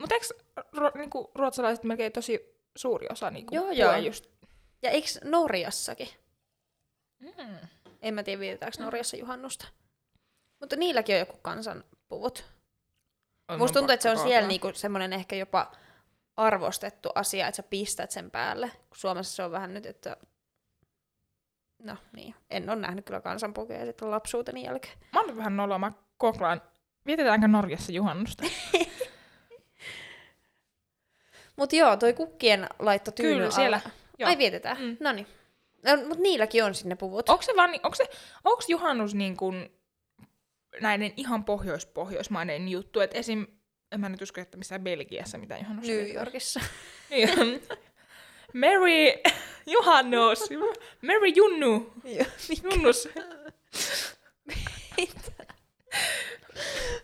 Mutta 0.00 0.14
eikö 0.14 0.26
ru, 0.72 0.90
niinku, 0.94 1.30
ruotsalaiset 1.34 1.84
melkein 1.84 2.12
tosi 2.12 2.60
suuri 2.76 3.06
osa 3.10 3.30
niinku, 3.30 3.54
Joo, 3.54 3.70
joo. 3.70 3.96
just... 3.96 4.26
Ja 4.82 4.90
eikö 4.90 5.08
Norjassakin? 5.24 6.08
Mm. 7.18 7.58
En 8.02 8.14
mä 8.14 8.22
tiedä, 8.22 8.40
vietetäänkö 8.40 8.82
Norjassa 8.82 9.16
juhannusta. 9.16 9.66
Mutta 10.60 10.76
niilläkin 10.76 11.14
on 11.14 11.18
joku 11.18 11.38
kansanpuvut. 11.42 12.44
On 13.48 13.58
Musta 13.58 13.78
tuntuu, 13.78 13.94
että 13.94 14.02
se 14.02 14.10
on 14.10 14.18
siellä 14.18 14.48
niinku 14.48 14.70
semmoinen 14.74 15.12
ehkä 15.12 15.36
jopa 15.36 15.72
arvostettu 16.36 17.08
asia, 17.14 17.46
että 17.48 17.56
sä 17.56 17.62
pistät 17.62 18.10
sen 18.10 18.30
päälle. 18.30 18.70
Suomessa 18.94 19.36
se 19.36 19.42
on 19.42 19.50
vähän 19.50 19.74
nyt, 19.74 19.86
että... 19.86 20.16
No 21.78 21.96
niin, 22.12 22.34
en 22.50 22.70
ole 22.70 22.76
nähnyt 22.76 23.04
kyllä 23.04 23.20
kansanpukeja 23.20 23.86
sitten 23.86 24.10
lapsuuteni 24.10 24.64
jälkeen. 24.64 24.98
Mä 25.12 25.20
oon 25.20 25.36
vähän 25.36 25.56
noloa, 25.56 25.78
mä 25.78 25.92
koklaan. 26.16 26.62
Vietetäänkö 27.06 27.48
Norjassa 27.48 27.92
juhannusta? 27.92 28.44
Mutta 31.56 31.76
joo, 31.76 31.96
toi 31.96 32.12
kukkien 32.12 32.68
laitto 32.78 33.10
tyynyn 33.10 33.38
Kyllä, 33.38 33.50
siellä. 33.50 33.80
Joo. 34.18 34.28
Ai 34.28 34.38
vietetään, 34.38 34.80
mm. 34.80 34.96
No 35.00 35.12
niin. 35.12 35.26
No, 35.82 35.96
mutta 35.96 36.22
niilläkin 36.22 36.64
on 36.64 36.74
sinne 36.74 36.96
puvut. 36.96 37.28
Onko 37.28 37.42
se 37.42 37.56
vaan, 37.56 37.70
onko 37.70 37.94
se, 37.94 38.10
onko 38.44 38.62
juhannus 38.68 39.14
niin 39.14 39.36
kuin 39.36 39.77
näiden 40.80 41.12
ihan 41.16 41.44
pohjois-pohjoismainen 41.44 42.68
juttu, 42.68 43.00
että 43.00 43.18
esim. 43.18 43.46
En 43.92 44.00
mä 44.00 44.08
nyt 44.08 44.22
usko, 44.22 44.40
että 44.40 44.56
missään 44.56 44.84
Belgiassa 44.84 45.38
mitään 45.38 45.60
juhannusta. 45.60 45.92
New. 45.92 46.14
Yorkissa. 46.14 46.60
Niin. 47.10 47.62
Merry 48.52 49.22
juhannus! 49.76 50.48
Merry 51.02 51.28
junnu! 51.28 51.92
Junnus! 52.62 53.08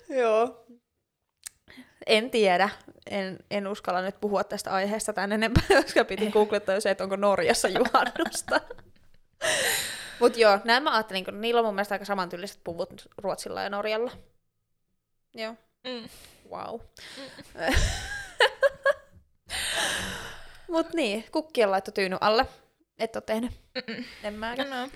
Joo. 0.08 0.66
En 2.06 2.30
tiedä. 2.30 2.68
En, 3.10 3.38
en 3.50 3.66
uskalla 3.66 4.02
nyt 4.02 4.20
puhua 4.20 4.44
tästä 4.44 4.70
aiheesta 4.70 5.12
tän 5.12 5.32
enempää, 5.32 5.64
koska 5.82 6.04
piti 6.04 6.30
googlettaa 6.30 6.74
jo 6.74 6.80
se, 6.80 6.90
että 6.90 7.04
onko 7.04 7.16
Norjassa 7.16 7.68
juhannusta. 7.68 8.60
Mut 10.20 10.36
joo, 10.36 10.58
näin 10.64 10.82
mä 10.82 10.94
ajattelin, 10.94 11.24
kun 11.24 11.40
niillä 11.40 11.58
on 11.58 11.64
mun 11.64 11.74
mielestä 11.74 11.94
aika 11.94 12.04
samantyyliset 12.04 12.60
puvut 12.64 13.08
Ruotsilla 13.18 13.62
ja 13.62 13.70
Norjalla. 13.70 14.10
Joo. 15.34 15.54
Mm. 15.84 16.08
Wow. 16.50 16.80
Mut 20.68 20.92
niin, 20.92 21.24
kukkien 21.32 21.70
laitto 21.70 21.90
tyyny 21.90 22.16
alle. 22.20 22.46
Et 22.98 23.16
oo 23.16 23.20
tehnyt. 23.20 23.52
Mm-mm. 23.74 24.04
En 24.22 24.34
mäkään. 24.34 24.70
No. 24.70 24.88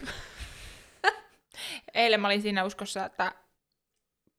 Eilen 1.94 2.20
mä 2.20 2.28
olin 2.28 2.42
siinä 2.42 2.64
uskossa, 2.64 3.04
että 3.04 3.32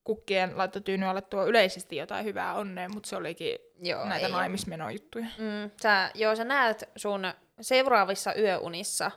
kukkien 0.03 0.57
laittotyyny 0.57 1.05
alle 1.05 1.21
tuo 1.21 1.47
yleisesti 1.47 1.95
jotain 1.95 2.25
hyvää 2.25 2.53
onnea, 2.55 2.89
mutta 2.89 3.09
se 3.09 3.15
olikin 3.15 3.57
Joo, 3.81 4.05
näitä 4.05 4.27
naimismenojuttuja. 4.27 5.25
Mm, 5.25 5.71
sä, 5.81 6.11
joo, 6.13 6.35
sä 6.35 6.43
näet 6.43 6.89
sun 6.95 7.33
seuraavissa 7.61 8.35
yöunissa, 8.35 9.11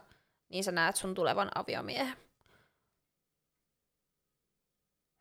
niin 0.52 0.64
sä 0.64 0.72
näet 0.72 0.96
sun 0.96 1.14
tulevan 1.14 1.50
aviomiehen. 1.54 2.16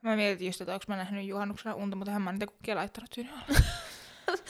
Mä 0.02 0.16
mietin 0.16 0.48
just, 0.48 0.62
että 0.62 0.74
onko 0.74 0.86
mä 0.88 0.98
nähnyt 0.98 1.26
juhannuksena 1.26 1.76
unta, 1.76 1.96
mutta 1.96 2.12
hän 2.12 2.22
mä 2.22 2.32
niitä 2.32 2.48
kukkia 2.48 2.76
laittanut 2.76 3.16
alle. 3.18 3.60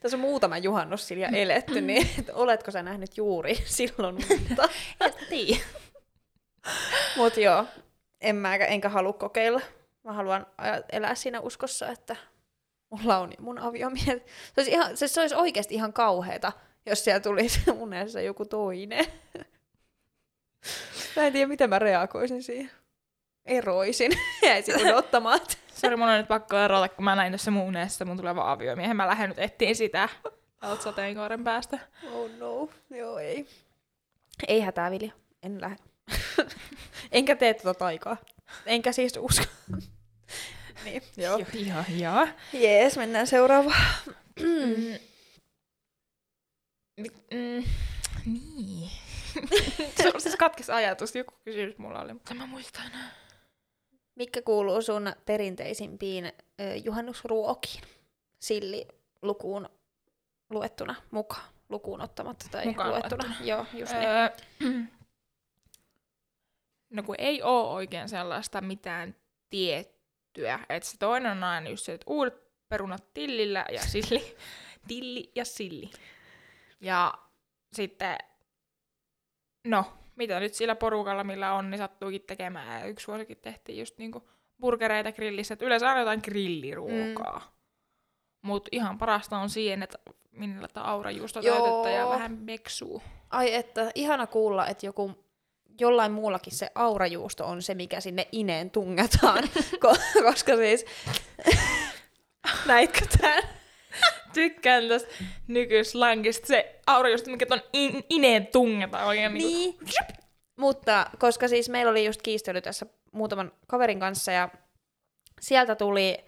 Tässä 0.00 0.16
on 0.16 0.20
muutama 0.20 0.58
juhannus 0.58 1.08
Silja 1.08 1.28
eletty, 1.28 1.80
niin 1.80 2.10
et 2.18 2.30
oletko 2.32 2.70
sä 2.70 2.82
nähnyt 2.82 3.16
juuri 3.16 3.54
silloin 3.64 4.16
unta? 4.30 4.68
Tii. 5.30 5.62
Mut 7.16 7.36
joo, 7.36 7.66
en 8.20 8.36
mä, 8.36 8.56
enkä 8.56 8.88
halua 8.88 9.12
kokeilla. 9.12 9.60
Mä 10.04 10.12
haluan 10.12 10.46
elää 10.92 11.14
siinä 11.14 11.40
uskossa, 11.40 11.88
että 11.88 12.16
mulla 12.90 13.18
on 13.18 13.32
mun 13.38 13.58
aviomies. 13.58 14.04
Se 14.04 14.22
olisi, 14.56 14.70
ihan, 14.70 14.96
se, 14.96 15.08
se 15.08 15.20
olisi 15.20 15.34
oikeasti 15.34 15.74
ihan 15.74 15.92
kauheeta, 15.92 16.52
jos 16.86 17.04
siellä 17.04 17.20
tulisi 17.20 17.60
unessa 17.70 18.20
joku 18.20 18.44
toinen. 18.44 19.06
Mä 21.16 21.26
en 21.26 21.32
tiedä, 21.32 21.46
miten 21.48 21.70
mä 21.70 21.78
reagoisin 21.78 22.42
siihen. 22.42 22.70
Eroisin. 23.46 24.12
Jäisin 24.42 24.86
odottamaan. 24.86 25.40
Sori, 25.74 25.96
mun 25.96 26.08
on 26.08 26.18
nyt 26.18 26.28
pakko 26.28 26.56
erota, 26.56 26.88
kun 26.88 27.04
mä 27.04 27.16
näin 27.16 27.32
tässä 27.32 27.50
mun 27.50 27.62
unessa 27.62 28.04
mun 28.04 28.16
tuleva 28.16 28.52
aviomiehen. 28.52 28.96
Mä 28.96 29.06
lähden 29.06 29.28
nyt 29.28 29.38
etsiin 29.38 29.76
sitä. 29.76 30.08
Oot 30.62 30.82
sateenkaaren 30.82 31.44
päästä. 31.44 31.78
Oh 32.12 32.30
no, 32.38 32.68
joo 32.90 33.18
ei. 33.18 33.46
Ei 34.48 34.60
hätää, 34.60 34.90
Vilja. 34.90 35.12
En 35.42 35.60
lähde. 35.60 35.76
Enkä 37.12 37.36
tee 37.36 37.54
tuota 37.54 37.78
taikaa. 37.78 38.16
Enkä 38.66 38.92
siis 38.92 39.18
usko. 39.18 39.44
niin, 40.84 41.02
joo. 41.16 41.38
Joo, 41.38 41.48
ihan 41.54 41.84
joo. 41.88 42.28
Jees, 42.52 42.96
mennään 42.96 43.26
seuraavaan. 43.26 43.86
Mm. 46.96 47.64
Niin. 48.26 48.90
se 50.02 50.10
on 50.14 50.20
siis 50.20 50.36
katkes 50.36 50.70
ajatus. 50.70 51.14
Joku 51.16 51.34
kysymys 51.44 51.78
mulla 51.78 52.00
oli, 52.00 52.12
mutta 52.12 52.34
mä 52.34 52.46
muistan. 52.46 52.90
Mikä 54.14 54.42
kuuluu 54.42 54.82
sun 54.82 55.12
perinteisimpiin 55.26 56.24
ö, 56.60 56.74
juhannusruokiin? 56.84 57.82
Silli 58.40 58.88
lukuun 59.22 59.68
luettuna 60.50 60.94
mukaan. 61.10 61.48
Lukuun 61.68 62.00
ottamatta 62.00 62.46
tai 62.50 62.66
Mukaan 62.66 62.90
luettuna. 62.90 63.24
luettuna. 63.26 63.46
Joo, 63.48 63.66
just 63.72 63.92
niin. 63.92 64.04
Öö, 64.08 64.28
no 66.90 67.02
kun 67.02 67.14
ei 67.18 67.42
oo 67.42 67.72
oikein 67.74 68.08
sellaista 68.08 68.60
mitään 68.60 69.16
tiettyä. 69.50 70.60
Että 70.68 70.88
se 70.88 70.96
toinen 70.98 71.32
on 71.32 71.44
aina 71.44 71.70
just 71.70 71.84
se, 71.84 71.92
että 71.92 72.04
uudet 72.08 72.34
perunat 72.68 73.14
tillillä 73.14 73.64
ja 73.72 73.80
silli. 73.82 74.36
Tilli 74.88 75.32
ja 75.34 75.44
silli. 75.44 75.90
Ja 76.84 77.14
sitten, 77.72 78.18
no, 79.66 79.84
mitä 80.16 80.40
nyt 80.40 80.54
sillä 80.54 80.74
porukalla, 80.74 81.24
millä 81.24 81.52
on, 81.52 81.70
niin 81.70 81.78
sattuukin 81.78 82.20
tekemään. 82.26 82.80
Ja 82.80 82.86
yksi 82.86 83.06
vuosikin 83.06 83.36
tehtiin 83.36 83.78
just 83.78 83.98
niinku 83.98 84.28
burgereita 84.60 85.12
grillissä. 85.12 85.54
Että 85.54 85.66
yleensä 85.66 85.88
aina 85.88 86.00
jotain 86.00 86.20
grilliruokaa. 86.24 87.38
Mm. 87.38 87.54
Mutta 88.42 88.68
ihan 88.72 88.98
parasta 88.98 89.38
on 89.38 89.50
siihen, 89.50 89.82
että 89.82 89.98
minne 90.30 90.60
Joo. 91.42 91.56
täytettä 91.56 91.90
ja 91.90 92.08
vähän 92.08 92.32
meksuu. 92.32 93.02
Ai 93.30 93.54
että, 93.54 93.90
ihana 93.94 94.26
kuulla, 94.26 94.66
että 94.66 94.86
joku 94.86 95.24
jollain 95.80 96.12
muullakin 96.12 96.52
se 96.52 96.70
aurajuusto 96.74 97.46
on 97.46 97.62
se, 97.62 97.74
mikä 97.74 98.00
sinne 98.00 98.28
ineen 98.32 98.70
tungetaan, 98.70 99.44
Ko- 99.84 100.22
koska 100.22 100.56
siis... 100.56 100.84
Näitkö 102.66 103.06
tämän? 103.20 103.42
Tykkään 104.34 104.88
tästä 104.88 105.08
nykyslangista. 105.48 106.46
Se 106.46 106.80
aurajuusto, 106.86 107.30
mikä 107.30 107.46
ton 107.46 107.60
in, 107.72 108.04
ineen 108.10 108.46
tungetaan 108.46 109.06
oikein 109.06 109.34
niin. 109.34 109.48
Niin. 109.48 109.74
Mutta 110.56 111.10
koska 111.18 111.48
siis 111.48 111.68
meillä 111.68 111.90
oli 111.90 112.04
just 112.04 112.22
kiistely 112.22 112.60
tässä 112.60 112.86
muutaman 113.12 113.52
kaverin 113.66 114.00
kanssa 114.00 114.32
ja 114.32 114.48
sieltä 115.40 115.74
tuli, 115.74 116.18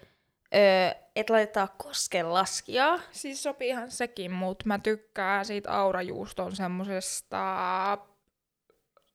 öö, 0.54 0.90
että 1.16 1.32
laitetaan 1.32 1.68
koskenlaskijaa. 1.76 3.00
Siis 3.10 3.42
sopii 3.42 3.68
ihan 3.68 3.90
sekin, 3.90 4.32
mutta 4.32 4.64
mä 4.66 4.78
tykkään 4.78 5.44
siitä 5.44 5.72
aurajuuston 5.72 6.56
semmosesta... 6.56 7.98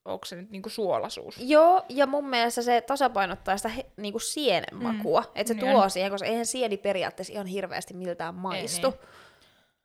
Onko 0.05 0.25
se 0.25 0.35
nyt 0.35 0.49
niinku 0.49 0.69
suolasuus? 0.69 1.35
Joo, 1.39 1.85
ja 1.89 2.07
mun 2.07 2.29
mielestä 2.29 2.61
se 2.61 2.81
tasapainottaa 2.81 3.57
sitä 3.57 3.69
he, 3.69 3.85
niinku 3.97 4.19
sienen 4.19 4.75
makua, 4.83 5.21
mm. 5.21 5.27
että 5.35 5.47
se 5.47 5.53
Niin 5.53 5.71
tuo 5.71 5.83
on. 5.83 5.89
siihen, 5.89 6.11
koska 6.11 6.27
eihän 6.27 6.45
sieni 6.45 6.77
periaatteessa 6.77 7.33
ihan 7.33 7.47
hirveästi 7.47 7.93
miltään 7.93 8.35
maistu. 8.35 8.89
niin. 8.89 8.99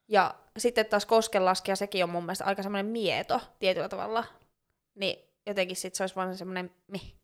Ja 0.09 0.35
sitten 0.59 0.87
taas 0.87 1.07
koskenlaskija, 1.07 1.77
sekin 1.77 2.05
on 2.05 2.11
mun 2.11 2.23
mielestä 2.25 2.45
aika 2.45 2.63
semmoinen 2.63 2.87
mieto 2.87 3.41
tietyllä 3.59 3.89
tavalla. 3.89 4.25
Niin 4.95 5.19
jotenkin 5.47 5.77
sit 5.77 5.95
se 5.95 6.03
olisi 6.03 6.17
vaan 6.17 6.37
semmoinen 6.37 6.71
mi. 6.87 7.15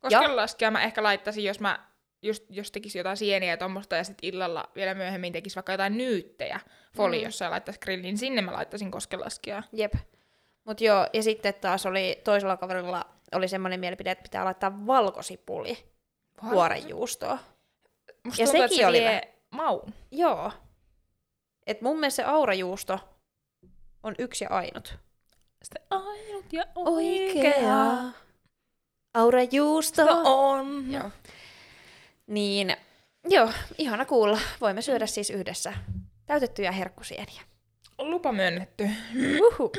Koskenlaskea 0.00 0.70
mä 0.70 0.82
ehkä 0.82 1.02
laittaisin, 1.02 1.44
jos 1.44 1.60
mä 1.60 1.78
just, 2.22 2.44
jos 2.50 2.70
tekisi 2.70 2.98
jotain 2.98 3.16
sieniä 3.16 3.50
ja 3.50 3.56
tommosta 3.56 3.96
ja 3.96 4.04
sitten 4.04 4.28
illalla 4.28 4.68
vielä 4.74 4.94
myöhemmin 4.94 5.32
tekisi 5.32 5.56
vaikka 5.56 5.72
jotain 5.72 5.98
nyyttejä 5.98 6.60
foliossa 6.96 7.44
mm. 7.44 7.46
ja 7.46 7.50
laittaisi 7.50 7.80
grillin, 7.80 8.02
niin 8.02 8.18
sinne 8.18 8.42
mä 8.42 8.52
laittaisin 8.52 8.90
koskenlaskijaa. 8.90 9.62
Jep. 9.72 9.94
Mut 10.64 10.80
joo, 10.80 11.06
ja 11.12 11.22
sitten 11.22 11.54
taas 11.54 11.86
oli 11.86 12.20
toisella 12.24 12.56
kaverilla 12.56 13.06
oli 13.34 13.48
semmoinen 13.48 13.80
mielipide, 13.80 14.10
että 14.10 14.22
pitää 14.22 14.44
laittaa 14.44 14.86
valkosipuli 14.86 15.78
kuorejuustoa. 16.40 17.38
Musta 18.24 18.42
Ja 18.42 18.46
tuntuu, 18.46 18.62
sekin 18.62 18.76
se 18.76 18.86
oli 18.86 19.00
vie 19.00 19.34
maun. 19.50 19.94
Joo. 20.10 20.52
Et 21.66 21.80
mun 21.80 22.00
mielestä 22.00 22.16
se 22.16 22.28
aurajuusto 22.28 22.98
on 24.02 24.14
yksi 24.18 24.44
ja 24.44 24.50
ainut. 24.50 24.98
Sitten 25.62 25.82
ainut 25.90 26.52
ja 26.52 26.64
Oikea. 26.74 27.86
Aurajuusto. 29.14 30.04
No 30.04 30.22
on. 30.24 30.92
Joo. 30.92 31.10
Niin, 32.26 32.76
joo, 33.28 33.50
ihana 33.78 34.04
kuulla. 34.04 34.38
Voimme 34.60 34.82
syödä 34.82 35.06
siis 35.06 35.30
yhdessä 35.30 35.72
täytettyjä 36.26 36.72
herkkusieniä. 36.72 37.42
Lupa 37.98 38.32
myönnetty. 38.32 38.90
Uhu. 39.40 39.72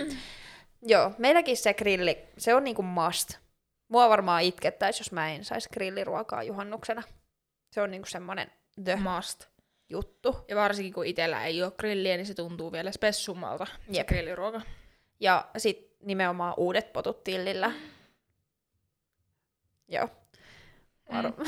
Joo, 0.87 1.11
meilläkin 1.17 1.57
se 1.57 1.73
grilli, 1.73 2.17
se 2.37 2.55
on 2.55 2.63
niinku 2.63 2.81
must. 2.81 3.33
Mua 3.87 4.09
varmaan 4.09 4.43
itkettäisi, 4.43 4.99
jos 5.01 5.11
mä 5.11 5.31
en 5.31 5.45
saisi 5.45 5.69
grilliruokaa 5.73 6.43
juhannuksena. 6.43 7.03
Se 7.71 7.81
on 7.81 7.91
niinku 7.91 8.07
semmonen 8.07 8.51
the 8.83 8.95
Must. 8.95 9.45
juttu. 9.89 10.45
Ja 10.47 10.55
varsinkin 10.55 10.93
kun 10.93 11.05
itellä 11.05 11.45
ei 11.45 11.63
ole 11.63 11.71
grilliä, 11.77 12.17
niin 12.17 12.25
se 12.25 12.33
tuntuu 12.33 12.71
vielä 12.71 12.91
spessummalta, 12.91 13.65
se 13.65 13.97
Jep. 13.97 14.07
grilliruoka. 14.07 14.61
Ja 15.19 15.47
sit 15.57 15.95
nimenomaan 16.01 16.53
uudet 16.57 16.93
potut 16.93 17.23
tillillä. 17.23 17.71
Joo. 19.87 20.09
Varo. 21.13 21.31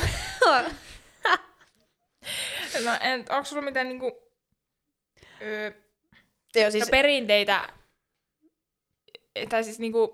No, 2.85 2.91
en, 3.01 3.25
onko 3.29 3.45
sulla 3.45 3.61
mitään 3.61 3.87
niinku, 3.87 4.31
öö, 5.41 5.71
Joo, 6.55 6.71
siis, 6.71 6.85
no, 6.85 6.91
perinteitä, 6.91 7.69
tai 9.49 9.63
siis 9.63 9.79
niinku, 9.79 10.11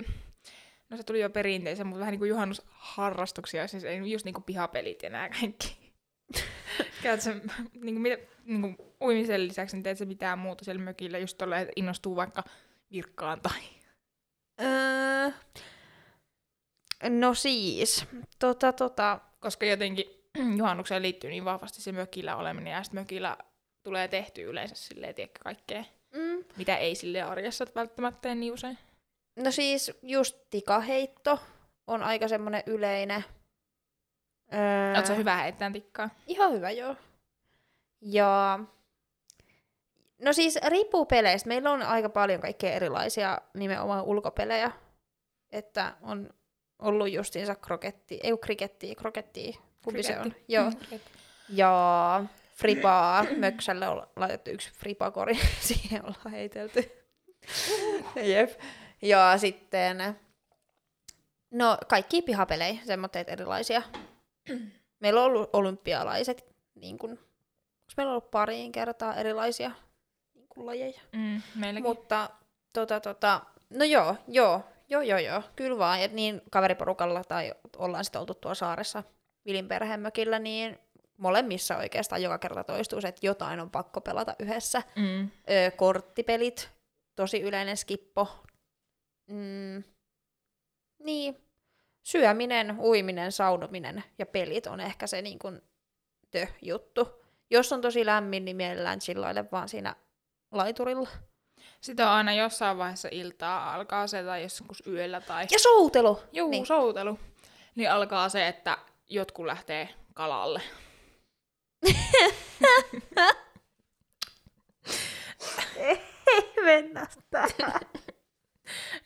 no 0.90 0.98
se 0.98 1.04
tuli 1.04 1.20
jo 1.20 1.30
perinteisen, 1.30 1.88
mutta 1.88 2.00
vähän 2.00 2.12
niinku 2.12 2.26
juhannusharrastuksia, 2.26 3.68
siis 3.68 3.84
ei 3.84 4.12
just 4.12 4.26
niinku 4.26 4.42
pihapelit 4.42 5.04
ja 5.04 5.10
nää 5.10 5.30
kaikki. 5.30 5.94
Käyt 7.04 7.22
sä, 7.22 7.36
niinku, 7.74 8.02
mitä, 8.02 8.18
niinku, 8.46 8.96
uimisen 9.02 9.48
lisäksi, 9.48 9.76
niin 9.76 9.84
teet 9.84 9.98
sä 9.98 10.06
mitään 10.06 10.40
muuta 10.40 10.66
siellä 10.66 10.82
mökillä, 10.82 11.18
just 11.18 11.38
tolleen, 11.38 11.62
että 11.62 11.74
innostuu 11.76 12.16
vaikka 12.16 12.44
virkkaan 12.92 13.42
tai... 13.42 13.62
öö, 14.62 15.32
no 17.10 17.34
siis, 17.34 18.06
tota, 18.40 18.74
tota, 18.74 19.20
Koska 19.42 19.66
jotenkin 19.66 20.06
juhannukseen 20.58 21.02
liittyy 21.02 21.30
niin 21.30 21.46
vahvasti 21.46 21.82
se 21.82 21.92
mökillä 21.92 22.36
oleminen, 22.36 22.72
ja 22.72 22.84
sitten 22.84 23.02
mökillä 23.02 23.38
tulee 23.84 24.08
tehty 24.08 24.44
yleensä 24.44 24.76
silleen, 24.76 25.16
tiedätkö, 25.16 25.40
kaikkea, 25.44 25.84
mm, 26.14 26.44
mitä 26.58 26.78
ei 26.78 26.96
sille 26.96 27.22
arjessa 27.22 27.66
välttämättä 27.76 28.36
niin 28.36 28.54
usein. 28.54 28.78
No 29.36 29.52
siis 29.52 29.92
just 30.02 30.38
tikaheitto 30.50 31.40
on 31.88 32.04
aika 32.04 32.28
semmonen 32.28 32.64
yleinen. 32.66 33.26
Öö, 34.54 34.94
Oletko 34.98 35.16
hyvä 35.16 35.38
heittämään 35.38 35.74
tikkaa? 35.74 36.10
Ihan 36.28 36.54
hyvä, 36.54 36.72
joo. 36.72 36.96
Ja 38.02 38.60
no 40.22 40.34
siis 40.34 40.60
riippuu 40.68 41.06
peleistä. 41.06 41.48
Meillä 41.48 41.72
on 41.72 41.82
aika 41.82 42.10
paljon 42.10 42.42
kaikkea 42.42 42.72
erilaisia 42.72 43.38
nimenomaan 43.54 44.04
ulkopelejä. 44.04 44.72
että 45.52 45.96
on 46.02 46.30
ollut 46.80 47.12
justiinsa 47.12 47.56
kroketti, 47.56 48.20
ei 48.24 48.38
kriketti, 48.42 48.96
kroketti, 48.96 49.60
kumpi 49.84 50.04
se 50.04 50.20
on. 50.20 50.34
Joo. 50.48 50.70
Mm, 50.70 50.76
kriketti. 50.78 51.12
Ja 51.50 52.24
fripaa, 52.56 53.26
möksälle 53.38 53.88
on 53.88 54.08
laitettu 54.16 54.52
yksi 54.52 54.72
fripakori, 54.74 55.40
siihen 55.68 56.06
ollaan 56.06 56.32
heitelty. 56.32 56.92
Jep. 58.34 58.62
Ja 59.02 59.38
sitten, 59.38 60.20
no 61.52 61.78
kaikki 61.88 62.22
pihapelejä, 62.22 62.80
semmoitteet 62.86 63.30
erilaisia. 63.30 63.82
Meillä 65.00 65.22
on 65.22 65.26
ollut 65.26 65.50
olympialaiset, 65.54 66.46
niin 66.76 66.98
kuin, 66.98 67.12
onko 67.12 67.94
meillä 67.98 68.12
on 68.12 68.14
ollut 68.14 68.32
pariin 68.32 68.72
kertaa 68.72 69.16
erilaisia 69.16 69.72
niin 70.34 70.48
kuin 70.50 70.66
lajeja. 70.66 71.02
Mm, 71.12 71.42
meilläkin. 71.56 71.90
Mutta 71.90 72.30
tota, 72.74 73.00
tota, 73.00 73.42
no 73.70 73.86
joo, 73.86 74.16
joo, 74.28 74.62
joo, 74.90 75.02
joo, 75.02 75.20
joo, 75.20 75.42
kyllä 75.56 75.78
vaan. 75.78 76.00
Et 76.00 76.12
niin 76.12 76.42
kaveriporukalla 76.52 77.24
tai 77.24 77.54
ollaan 77.78 78.04
sitten 78.06 78.22
oltu 78.22 78.34
tuolla 78.34 78.56
saaressa 78.56 79.04
Vilin 79.46 79.68
perhemökillä, 79.68 80.40
niin 80.40 80.80
molemmissa 81.18 81.78
oikeastaan 81.78 82.22
joka 82.22 82.38
kerta 82.38 82.64
toistuu 82.64 83.02
se, 83.02 83.08
että 83.08 83.26
jotain 83.26 83.60
on 83.60 83.70
pakko 83.70 84.02
pelata 84.02 84.36
yhdessä. 84.40 84.84
mm. 84.96 85.22
Ö, 85.50 85.72
korttipelit, 85.72 86.72
tosi 87.16 87.42
yleinen 87.42 87.78
skippo. 87.78 88.28
Mm, 89.32 89.84
niin, 91.04 91.38
syöminen, 92.04 92.76
uiminen, 92.80 93.32
saunominen 93.32 94.04
ja 94.20 94.26
pelit 94.26 94.68
on 94.68 94.80
ehkä 94.80 95.08
se 95.08 95.22
niin 95.22 95.40
kuin 95.40 95.62
tö-juttu. 96.32 97.22
Jos 97.50 97.74
on 97.74 97.82
tosi 97.82 98.06
lämmin, 98.06 98.46
niin 98.46 98.58
mielellään 98.58 99.00
chillaile 99.00 99.52
vaan 99.52 99.70
siinä 99.70 99.96
laiturilla. 100.52 101.10
Sitten 101.82 102.06
on 102.06 102.12
aina 102.12 102.34
jossain 102.34 102.78
vaiheessa 102.78 103.08
iltaa 103.12 103.74
alkaa 103.74 104.08
se, 104.08 104.24
tai 104.24 104.44
joskus 104.44 104.84
yöllä 104.88 105.22
tai... 105.22 105.48
Ja 105.52 105.60
soutelu! 105.60 106.20
Juu, 106.32 106.50
Niin. 106.50 106.66
soutelu. 106.66 107.20
Niin 107.76 107.92
alkaa 107.92 108.30
se, 108.30 108.48
että 108.48 108.78
jotkut 109.10 109.46
lähtee 109.46 109.90
kalalle. 110.14 110.62
Mennä 116.66 117.08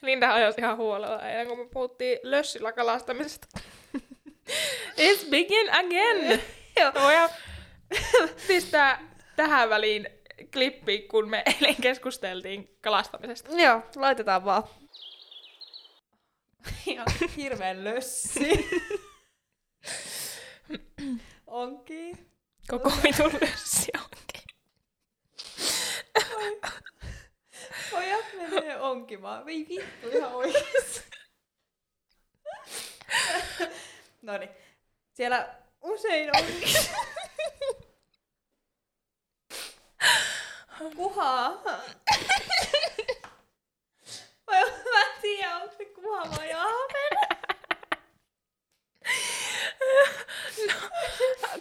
Linda 0.02 0.34
ajoisi 0.34 0.60
ihan 0.60 0.76
huolella 0.76 1.28
eilen, 1.28 1.46
kun 1.46 1.58
me 1.58 1.66
puhuttiin 1.66 2.18
lössillä 2.22 2.72
kalastamisesta. 2.72 3.46
It's 4.98 5.30
begin 5.30 5.74
again! 5.74 6.42
Joo. 6.80 6.92
Voidaan 6.94 7.30
pistää 8.46 9.02
tähän 9.36 9.70
väliin 9.70 10.08
klippi, 10.52 10.98
kun 10.98 11.30
me 11.30 11.42
eilen 11.46 11.76
keskusteltiin 11.80 12.76
kalastamisesta. 12.80 13.50
Joo, 13.56 13.82
laitetaan 13.96 14.44
vaan. 14.44 14.62
Ihan 16.86 17.06
hirveän 17.36 17.84
lössi. 17.84 18.68
Onkin. 21.46 22.32
Koko 22.68 22.92
vitun 23.02 23.32
lössi 23.40 23.92
onkin. 23.98 24.42
Pojat 27.96 28.24
menee 28.50 28.80
onkimaan. 28.80 29.48
Ei 29.48 29.66
vittu 29.68 30.08
ihan 30.08 30.34
oikeesti. 30.34 31.02
Noniin. 34.22 34.50
Siellä 35.12 35.54
usein 35.82 36.30
on... 36.36 36.44
Kuhaa. 40.96 41.62
Vai 44.46 44.64
mä 44.70 45.02
en 45.02 45.20
tiedä, 45.22 45.56
onko 45.56 45.74
se 45.76 45.84
kuha 45.84 46.30
vai 46.36 46.52
ahven. 46.52 47.38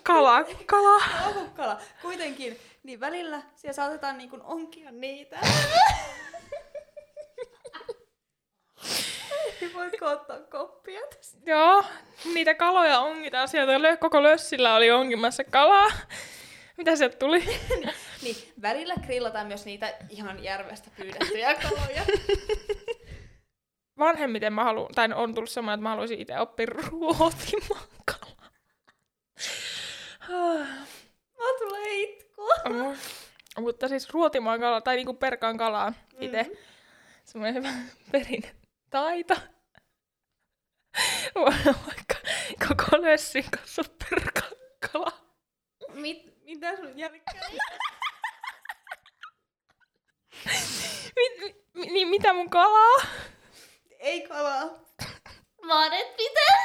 Kala, 0.04 0.43
kala. 0.65 0.95
Ahukkala. 1.26 1.82
Kuitenkin, 2.02 2.60
niin 2.84 3.00
välillä 3.00 3.41
siellä 3.56 3.74
saatetaan 3.74 4.17
niin 4.17 4.41
onkia 4.43 4.91
niitä. 4.91 5.39
Voitko 9.74 10.06
ottaa 10.06 10.39
koppia 10.39 11.00
tästä? 11.15 11.38
Joo, 11.46 11.84
niitä 12.34 12.54
kaloja 12.54 13.00
ongitaan 13.00 13.48
sieltä. 13.48 13.98
Koko 13.98 14.24
lössillä 14.24 14.76
oli 14.76 14.91
ongimassa 14.91 15.44
kalaa. 15.44 15.88
Mitä 16.78 16.96
sieltä 16.96 17.18
tuli? 17.18 17.44
Niin, 18.24 18.36
välillä 18.62 18.94
grillataan 19.06 19.48
myös 19.48 19.65
niitä 19.65 19.94
ihan 20.10 20.44
järvestä 20.44 20.89
pyydettyjä 20.98 21.56
kaloja. 21.70 22.06
Vanhemmiten 23.98 24.54
mä 24.54 24.63
haluan, 24.63 24.94
tai 24.96 25.10
on 25.15 25.34
tullut 25.34 25.50
semmoinen, 25.50 25.74
että 25.80 25.84
mä 25.84 25.89
haluaisin 25.89 26.20
itse 26.20 26.39
oppia 26.39 26.65
ruotimaan 26.65 27.88
kalaa. 28.06 28.50
Mä 31.38 31.46
tulee 31.60 32.02
itku. 32.02 32.41
Oh. 32.41 32.96
Mutta 33.60 33.88
siis 33.88 34.10
ruotimaan 34.10 34.60
kalaa, 34.60 34.82
tai 34.82 34.96
niinku 34.96 35.13
perkaan 35.13 35.58
kalaa 35.58 35.94
itse. 36.20 36.44
Mhm. 36.44 36.52
Semmoinen 37.24 37.56
hyvä 37.56 37.70
perinne 38.12 38.52
taito. 38.96 39.36
Vaikka 41.36 42.16
koko 42.68 43.02
lössin 43.02 43.52
kanssa 43.52 43.82
perkaan 44.10 44.52
kalaa. 44.92 45.20
Mit, 45.94 46.44
mitä 46.46 46.76
sun 46.76 46.98
jälkeen? 47.00 47.24
Mit, 51.16 51.56
mi, 51.74 51.86
niin 51.86 52.08
mitä 52.08 52.34
mun 52.34 52.50
kalaa? 52.50 53.06
Ei 54.00 54.22
kalaa. 54.28 54.70
Vaan 55.68 55.94
et 55.94 56.18
pitää. 56.18 56.56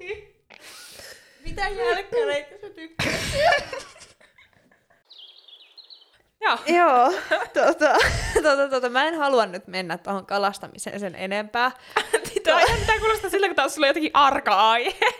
Vi- 0.00 0.34
Mitä 1.44 1.68
jälkkäreitä 1.68 2.54
sä 2.60 2.70
tykkäät? 2.74 3.91
Joo. 6.42 6.58
Joo, 6.78 7.12
tota, 7.54 7.94
tota, 8.42 8.68
tota, 8.68 8.88
mä 8.88 9.04
en 9.04 9.14
halua 9.14 9.46
nyt 9.46 9.66
mennä 9.66 9.98
tuohon 9.98 10.26
kalastamiseen 10.26 11.00
sen 11.00 11.14
enempää. 11.14 11.70
Tämä, 12.44 12.60
tämä 12.86 12.98
kuulostaa 12.98 13.30
sillä, 13.30 13.46
kun 13.46 13.56
taas 13.56 13.74
sulla 13.74 13.86
on 13.86 13.88
jotenkin 13.88 14.10
arka-aihe. 14.14 15.10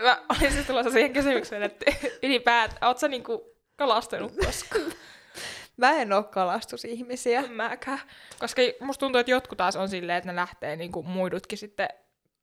Mä 0.02 0.22
olin 0.28 0.52
siis 0.52 0.66
tulossa 0.66 0.92
siihen 0.92 1.12
kysymykseen, 1.12 1.62
että 1.62 1.92
ylipäätään, 2.22 2.88
oot 2.88 2.98
sä 2.98 3.08
niinku 3.08 3.54
kalastanut 3.76 4.32
koskaan? 4.44 4.92
Mä 5.76 5.90
en 5.92 6.12
oo 6.12 6.22
kalastusihmisiä. 6.22 7.44
Mäkään. 7.48 8.00
Koska 8.38 8.62
musta 8.80 9.00
tuntuu, 9.00 9.18
että 9.18 9.30
jotkut 9.30 9.58
taas 9.58 9.76
on 9.76 9.88
silleen, 9.88 10.18
että 10.18 10.32
ne 10.32 10.36
lähtee 10.36 10.76
niinku 10.76 11.02
muidutkin 11.02 11.58
sitten 11.58 11.88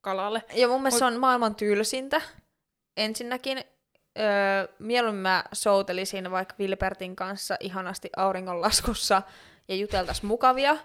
kalalle. 0.02 0.43
Ja 0.54 0.67
mun 0.67 0.82
mielestä 0.82 1.00
se 1.00 1.06
on 1.06 1.19
maailman 1.19 1.56
tylsintä. 1.56 2.21
Ensinnäkin 2.98 3.63
öö, 4.19 4.67
mieluummin 4.80 5.21
mä 5.21 5.43
soutelisin 5.54 6.32
vaikka 6.32 6.56
Wilbertin 6.60 7.15
kanssa 7.15 7.58
ihanasti 7.60 8.10
auringonlaskussa 8.17 9.21
ja 9.67 9.75
juteltais 9.75 10.23
mukavia, 10.23 10.78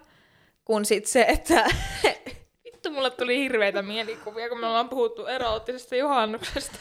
kun 0.64 0.84
sit 0.84 1.06
se, 1.06 1.24
että 1.28 1.64
Vittu, 2.64 2.90
mulle 2.90 3.10
tuli 3.10 3.38
hirveitä 3.38 3.82
mielikuvia, 3.82 4.48
kun 4.48 4.60
me 4.60 4.66
ollaan 4.66 4.88
puhuttu 4.88 5.26
eroottisesta 5.26 5.96
juhannuksesta. 5.96 6.78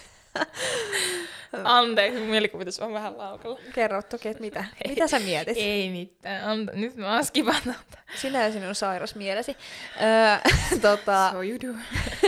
Anteeksi, 1.63 2.19
mielikuvitus 2.19 2.79
on 2.79 2.93
vähän 2.93 3.17
laukalla. 3.17 3.59
kerro 3.73 4.01
toki, 4.01 4.27
että 4.29 4.41
mitä, 4.41 4.65
mitä 4.87 5.07
sä 5.07 5.19
mietit? 5.19 5.57
Ei 5.57 5.89
mitään, 5.89 6.49
anta, 6.49 6.71
nyt 6.75 6.95
mä 6.95 7.13
oon 7.13 7.25
skipannut. 7.25 7.75
Sinä 8.15 8.43
ja 8.43 8.51
sinun 8.51 8.75
sairas 8.75 9.15
mielesi. 9.15 9.57
Öö, 10.01 10.51
tota, 10.81 11.31
So 11.31 11.41
you 11.41 11.57
do. 11.61 11.79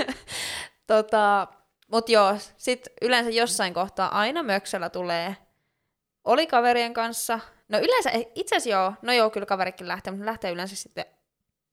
tota, 0.88 1.48
mut 1.92 2.10
joo, 2.10 2.38
sit 2.58 2.88
yleensä 3.02 3.30
jossain 3.30 3.74
kohtaa 3.74 4.20
aina 4.20 4.44
möksellä 4.44 4.90
tulee, 4.90 5.38
oli 6.24 6.48
kaverien 6.48 6.94
kanssa, 6.94 7.40
no 7.70 7.80
yleensä, 7.80 8.12
itse 8.36 8.56
asiassa 8.56 8.70
joo, 8.70 8.94
no 9.02 9.14
joo, 9.14 9.30
kyllä 9.30 9.46
kaverikin 9.46 9.88
lähtee, 9.88 10.12
mutta 10.12 10.26
lähtee 10.26 10.52
yleensä 10.52 10.76
sitten 10.76 11.06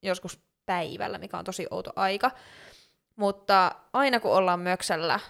joskus 0.02 0.40
päivällä, 0.66 1.18
mikä 1.18 1.38
on 1.38 1.44
tosi 1.44 1.66
outo 1.70 1.92
aika. 1.96 2.30
Mutta 3.16 3.72
aina 3.92 4.20
kun 4.20 4.30
ollaan 4.30 4.60
möksällä, 4.60 5.20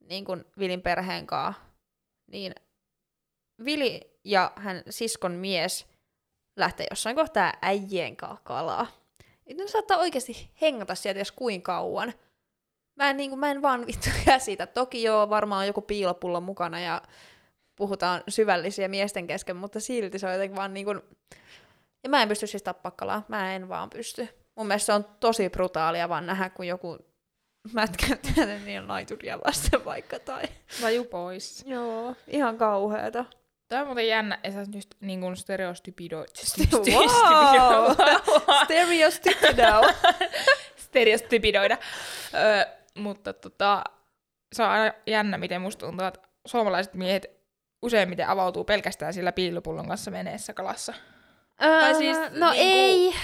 niin 0.00 0.24
kuin 0.24 0.44
Vilin 0.58 0.82
perheen 0.82 1.26
kanssa, 1.26 1.62
niin 2.26 2.54
Vili 3.64 4.18
ja 4.24 4.52
hän 4.56 4.82
siskon 4.90 5.32
mies 5.32 5.86
lähtee 6.56 6.86
jossain 6.90 7.16
kohtaa 7.16 7.52
äijien 7.62 8.16
kanssa 8.16 8.44
kalaa. 8.44 8.86
Ne 9.54 9.68
saattaa 9.68 9.98
oikeasti 9.98 10.50
hengata 10.60 10.94
sieltä 10.94 11.20
jos 11.20 11.32
kuin 11.32 11.62
kauan. 11.62 12.14
Mä 12.96 13.10
en, 13.10 13.16
niin 13.16 13.30
kuin, 13.30 13.40
mä 13.40 13.50
en 13.50 13.62
vaan 13.62 13.86
vittu 13.86 14.08
käsitä. 14.24 14.66
Toki 14.66 15.02
joo, 15.02 15.30
varmaan 15.30 15.60
on 15.60 15.66
joku 15.66 15.80
piilopullo 15.80 16.40
mukana 16.40 16.80
ja 16.80 17.02
puhutaan 17.76 18.22
syvällisiä 18.28 18.88
miesten 18.88 19.26
kesken, 19.26 19.56
mutta 19.56 19.80
silti 19.80 20.18
se 20.18 20.26
on 20.26 20.32
jotenkin 20.32 20.56
vaan 20.56 20.74
niin 20.74 20.86
kuin... 20.86 21.00
Ja 22.02 22.10
mä 22.10 22.22
en 22.22 22.28
pysty 22.28 22.46
siis 22.46 22.62
tappaa 22.62 22.90
kalaa. 22.90 23.22
Mä 23.28 23.54
en 23.54 23.68
vaan 23.68 23.90
pysty. 23.90 24.28
Mun 24.54 24.66
mielestä 24.66 24.86
se 24.86 24.92
on 24.92 25.04
tosi 25.20 25.48
brutaalia 25.48 26.08
vaan 26.08 26.26
nähdä, 26.26 26.50
kun 26.50 26.66
joku 26.66 26.98
mätkäyttää 27.72 28.58
niin 28.64 28.88
laituria 28.88 29.38
vasten 29.46 29.84
vaikka 29.84 30.18
tai... 30.18 30.42
Vaju 30.82 31.04
pois. 31.04 31.64
Joo, 31.66 32.14
ihan 32.28 32.58
kauheeta. 32.58 33.24
Tämä 33.68 33.82
on 33.82 33.88
muuten 33.88 34.08
jännä, 34.08 34.38
että 34.42 34.64
sä 34.64 34.70
just 34.74 34.94
niin 35.00 35.20
kuin 35.20 35.36
stereostypido... 35.36 36.16
Wow! 36.72 37.96
Stereostypido. 38.64 39.82
stereostypidoida. 40.76 41.78
Öö, 42.34 42.76
mutta 42.96 43.32
tota, 43.32 43.84
se 44.52 44.62
on 44.62 44.68
aina 44.68 44.94
jännä, 45.06 45.38
miten 45.38 45.60
musta 45.60 45.86
tuntuu, 45.86 46.06
että 46.06 46.20
suomalaiset 46.46 46.94
miehet 46.94 47.30
useimmiten 47.82 48.28
avautuu 48.28 48.64
pelkästään 48.64 49.12
sillä 49.14 49.32
piilopullon 49.32 49.88
kanssa 49.88 50.12
veneessä 50.12 50.52
kalassa. 50.54 50.94
tai 51.56 51.94
siis 51.94 52.16
no 52.18 52.50
niinku- 52.50 52.54
ei. 52.56 53.14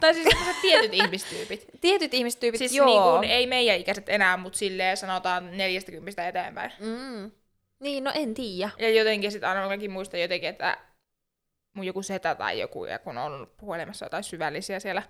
Tai 0.00 0.14
siis 0.14 0.28
tietyt 0.62 0.94
ihmistyypit. 0.94 1.66
Tietyt 1.80 2.14
ihmistyypit, 2.14 2.58
Siis 2.58 2.74
joo. 2.74 2.86
niin 2.86 3.02
kuin, 3.02 3.24
ei 3.24 3.46
meidän 3.46 3.76
ikäiset 3.76 4.08
enää, 4.08 4.36
mutta 4.36 4.58
silleen 4.58 4.96
sanotaan 4.96 5.56
40 5.56 6.28
eteenpäin. 6.28 6.72
Mm. 6.78 7.30
Niin, 7.80 8.04
no 8.04 8.10
en 8.14 8.34
tiedä. 8.34 8.70
Ja 8.78 8.90
jotenkin 8.90 9.32
sitten 9.32 9.48
aina 9.48 9.68
mäkin 9.68 9.90
muistan 9.90 10.20
jotenkin, 10.20 10.48
että 10.48 10.78
mun 11.74 11.84
joku 11.86 12.02
setä 12.02 12.34
tai 12.34 12.60
joku, 12.60 12.84
ja 12.84 12.98
kun 12.98 13.18
on 13.18 13.32
ollut 13.32 13.56
puhelimessa 13.56 14.06
jotain 14.06 14.24
syvällisiä 14.24 14.80
siellä 14.80 15.02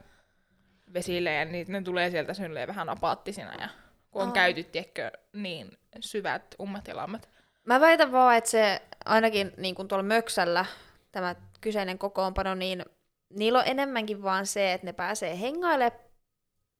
vesillä, 0.95 1.31
ja 1.31 1.45
niin 1.45 1.67
ne 1.69 1.83
tulee 1.83 2.11
sieltä 2.11 2.35
silleen 2.35 2.69
vähän 2.69 2.89
apaattisina, 2.89 3.55
ja 3.61 3.69
kun 4.11 4.23
on 4.23 4.29
Aa. 4.29 4.35
käyty, 4.35 4.65
tiedätkö, 4.65 5.11
niin 5.33 5.79
syvät 6.01 6.55
ummat 6.61 6.89
ja 6.89 6.97
lammat. 6.97 7.29
Mä 7.65 7.81
väitän 7.81 8.13
vaan, 8.13 8.37
että 8.37 8.51
se 8.51 8.83
ainakin 9.05 9.53
niin 9.57 9.75
kuin 9.75 9.89
tuolla 9.89 10.03
Möksällä, 10.03 10.65
tämä 11.13 11.35
kyseinen 11.61 11.99
kokoonpano, 11.99 12.55
niin 12.55 12.85
niillä 13.31 13.59
on 13.59 13.67
enemmänkin 13.67 14.23
vaan 14.23 14.47
se, 14.47 14.73
että 14.73 14.87
ne 14.87 14.93
pääsee 14.93 15.41
hengailemaan 15.41 16.01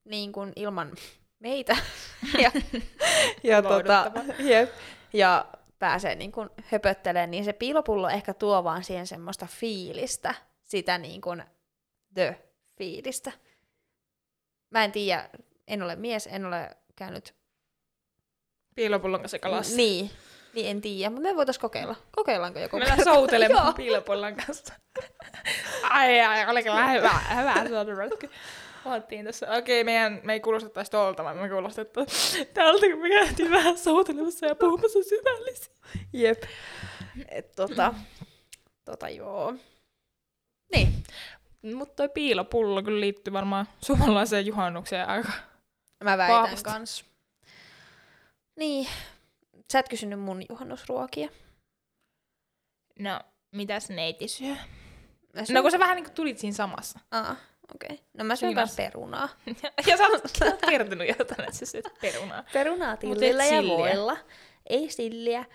niin 0.03 0.31
kuin 0.31 0.53
ilman 0.55 0.91
meitä. 1.39 1.77
ja, 2.43 2.51
ja, 3.43 3.61
tota, 3.61 4.11
jep, 4.39 4.69
ja 5.13 5.45
pääsee 5.79 6.15
niin 6.15 6.31
kuin 6.31 6.49
höpöttelemään, 6.63 7.31
niin 7.31 7.45
se 7.45 7.53
piilopullo 7.53 8.09
ehkä 8.09 8.33
tuo 8.33 8.63
vaan 8.63 8.83
siihen 8.83 9.07
semmoista 9.07 9.47
fiilistä, 9.49 10.35
sitä 10.63 10.97
niin 10.97 11.21
kuin 11.21 11.43
the-fiilistä. 12.13 13.31
Mä 14.69 14.83
en 14.83 14.91
tiedä, 14.91 15.29
en 15.67 15.83
ole 15.83 15.95
mies, 15.95 16.27
en 16.31 16.45
ole 16.45 16.69
käynyt 16.95 17.35
Piilopullon 18.75 19.19
kanssa 19.19 19.39
kalassa. 19.39 19.75
Niin, 19.75 20.11
niin 20.53 20.67
en 20.67 20.81
tiedä, 20.81 21.09
mutta 21.09 21.29
me 21.29 21.35
voitais 21.35 21.59
kokeilla. 21.59 21.95
Kokeillaanko 22.11 22.59
joku? 22.59 22.77
Mennään 22.77 23.03
soutelemaan 23.03 23.73
piilopullon 23.73 24.35
kanssa. 24.35 24.73
ai 25.83 26.21
ai, 26.21 26.49
oli 26.49 26.63
kyllä 26.63 26.91
hyvä, 26.91 27.19
hyvä 27.35 27.53
soutelu. 27.69 28.31
Oottiin 28.85 29.25
tässä. 29.25 29.47
Okei, 29.51 29.83
meidän, 29.83 30.21
me 30.23 30.33
ei 30.33 30.39
kuulostettaisi 30.39 30.91
tuolta, 30.91 31.23
vaan 31.23 31.37
me 31.37 31.49
kuulostettaisiin 31.49 32.47
tältä, 32.47 32.85
kun 32.91 33.01
me 33.01 33.09
käytiin 33.09 33.51
vähän 33.51 33.77
soutelemassa 33.77 34.45
ja 34.45 34.55
puhumassa 34.55 35.03
syvällisiä. 35.03 35.73
Jep. 36.13 36.43
Et, 37.29 37.51
tota, 37.55 37.93
tota 38.85 39.09
joo. 39.09 39.53
Niin, 40.75 41.03
Mutta 41.61 41.95
toi 41.95 42.09
piilopullo 42.09 42.83
kyllä 42.83 42.99
liittyy 42.99 43.33
varmaan 43.33 43.67
suomalaiseen 43.81 44.45
juhannukseen 44.45 45.07
aika. 45.07 45.31
mä 46.03 46.17
väitän 46.17 46.41
Vahvasti. 46.41 46.63
kans. 46.63 47.05
Niin, 48.55 48.87
sä 49.71 49.79
et 49.79 49.89
kysynyt 49.89 50.19
mun 50.19 50.43
juhannusruokia. 50.49 51.29
No, 52.99 53.19
mitäs 53.51 53.89
neiti 53.89 54.27
syö? 54.27 54.55
Mä 55.33 55.45
syön... 55.45 55.55
No 55.55 55.61
kun 55.61 55.71
sä 55.71 55.79
vähän 55.79 55.95
niinku 55.95 56.11
tulit 56.15 56.39
siinä 56.39 56.55
samassa. 56.55 56.99
Aa, 57.11 57.35
okei. 57.75 57.93
Okay. 57.93 58.05
No 58.13 58.23
mä 58.23 58.35
syön 58.35 58.55
kans 58.55 58.75
perunaa. 58.75 59.29
ja 59.87 59.97
sä 59.97 60.07
oot, 60.07 60.21
sä 60.39 60.45
oot 60.45 60.61
kertonut 60.69 61.07
jotain, 61.07 61.41
että 61.41 61.53
sä 61.53 61.65
syöt 61.65 61.85
perunaa. 62.01 62.43
Perunaa 62.53 62.97
tillillä 62.97 63.45
ja 63.45 63.63
voilla. 63.63 64.17
Ei 64.69 64.89
silliä. 64.89 65.45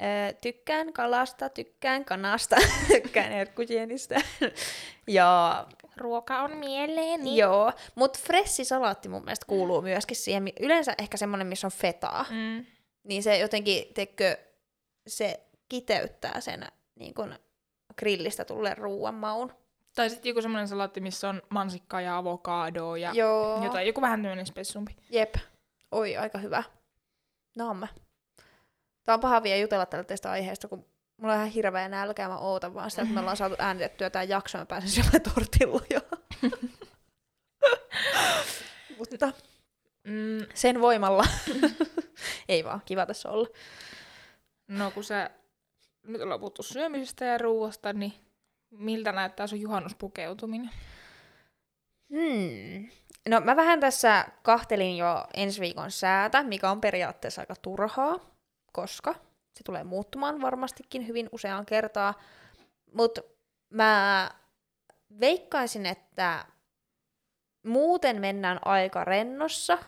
Ö, 0.00 0.32
tykkään 0.32 0.92
kalasta, 0.92 1.48
tykkään 1.48 2.04
kanasta, 2.04 2.56
tykkään 2.92 3.32
herkkusienistä. 3.32 4.20
ja 5.08 5.66
Ruoka 5.96 6.42
on 6.42 6.56
mieleeni. 6.56 7.36
Joo, 7.36 7.72
mutta 7.94 8.18
fressisalaatti 8.22 9.08
mun 9.08 9.24
mielestä 9.24 9.46
kuuluu 9.46 9.82
myöskin 9.82 10.16
siihen. 10.16 10.48
Yleensä 10.60 10.94
ehkä 10.98 11.16
semmonen, 11.16 11.46
missä 11.46 11.66
on 11.66 11.72
fetaa. 11.72 12.26
Mm. 12.30 12.66
Niin 13.04 13.22
se 13.22 13.38
jotenkin, 13.38 13.94
tekö, 13.94 14.36
se 15.06 15.40
kiteyttää 15.68 16.40
sen 16.40 16.66
niin 16.94 17.14
kun 17.14 17.34
grillistä 17.98 18.44
tulleen 18.44 18.78
ruuan 18.78 19.14
maun. 19.14 19.52
Tai 19.94 20.10
sitten 20.10 20.28
joku 20.30 20.42
semmoinen 20.42 20.68
salaatti, 20.68 21.00
missä 21.00 21.28
on 21.28 21.42
mansikkaa 21.48 22.00
ja 22.00 22.16
avokadoa 22.16 22.98
ja 22.98 23.12
Joo. 23.14 23.64
jotain, 23.64 23.86
joku 23.86 24.00
vähän 24.00 24.22
tämmöinen 24.22 24.46
spessumpi. 24.46 24.96
Jep. 25.10 25.34
Oi, 25.92 26.16
aika 26.16 26.38
hyvä. 26.38 26.62
Naamme. 27.56 27.88
Tää 29.04 29.14
on 29.14 29.20
paha 29.20 29.42
vielä 29.42 29.60
jutella 29.60 29.86
tällä 29.86 30.04
tästä 30.04 30.30
aiheesta, 30.30 30.68
kun 30.68 30.86
mulla 31.16 31.32
on 31.32 31.38
ihan 31.38 31.50
hirveä 31.50 31.88
nälkä 31.88 32.22
ja 32.22 32.28
mä 32.28 32.38
ootan 32.38 32.74
vaan 32.74 32.90
sitä, 32.90 33.02
että 33.02 33.14
me 33.14 33.20
ollaan 33.20 33.36
saatu 33.36 33.56
äänitettyä 33.58 34.10
tää 34.10 34.22
jakso 34.22 34.58
ja 34.58 34.66
pääsen 34.66 34.90
syömään 34.90 35.22
tortilloja. 35.34 36.00
Mutta 38.98 39.32
Mm, 40.04 40.46
sen 40.54 40.80
voimalla. 40.80 41.24
Ei 42.48 42.64
vaan, 42.64 42.82
kiva 42.84 43.06
tässä 43.06 43.30
olla. 43.30 43.48
no 44.68 44.90
kun 44.90 45.04
sä 45.04 45.30
nyt 46.02 46.20
ollaan 46.20 46.40
puhuttu 46.40 46.62
syömisestä 46.62 47.24
ja 47.24 47.38
ruoasta, 47.38 47.92
niin 47.92 48.12
miltä 48.70 49.12
näyttää 49.12 49.46
sun 49.46 49.60
juhannuspukeutuminen? 49.60 50.70
Hmm. 52.10 52.88
No 53.28 53.40
mä 53.40 53.56
vähän 53.56 53.80
tässä 53.80 54.26
kahtelin 54.42 54.96
jo 54.96 55.26
ensi 55.34 55.60
viikon 55.60 55.90
säätä, 55.90 56.42
mikä 56.42 56.70
on 56.70 56.80
periaatteessa 56.80 57.42
aika 57.42 57.54
turhaa, 57.62 58.33
koska 58.74 59.14
se 59.54 59.64
tulee 59.64 59.84
muuttumaan 59.84 60.40
varmastikin 60.40 61.08
hyvin 61.08 61.28
useaan 61.32 61.66
kertaa. 61.66 62.14
Mutta 62.92 63.20
mä 63.70 64.30
veikkaisin, 65.20 65.86
että 65.86 66.44
muuten 67.66 68.20
mennään 68.20 68.58
aika 68.64 69.04
rennossa. 69.04 69.78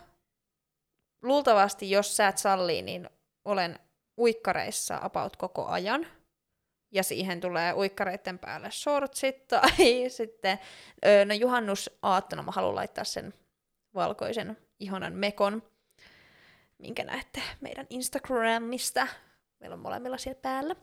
Luultavasti, 1.22 1.90
jos 1.90 2.16
sä 2.16 2.29
et 2.29 2.38
sallii, 2.38 2.83
niin 2.83 3.11
olen 3.44 3.79
uikkareissa 4.18 4.99
about 5.03 5.37
koko 5.37 5.66
ajan. 5.66 6.07
Ja 6.92 7.03
siihen 7.03 7.40
tulee 7.40 7.75
uikkareiden 7.75 8.38
päälle 8.38 8.70
shortsit 8.70 9.46
tai 9.49 10.05
sitten 10.09 10.59
no 11.27 11.35
juhannusaattona 11.35 12.42
mä 12.42 12.51
haluan 12.51 12.75
laittaa 12.75 13.05
sen 13.05 13.35
valkoisen 13.94 14.57
ihanan 14.81 15.12
mekon, 15.12 15.62
minkä 16.79 17.05
näette 17.05 17.43
meidän 17.61 17.87
Instagramista. 17.91 19.07
Meillä 19.61 19.75
on 19.75 19.81
molemmilla 19.81 20.19
siellä 20.19 20.41
päällä. 20.43 20.77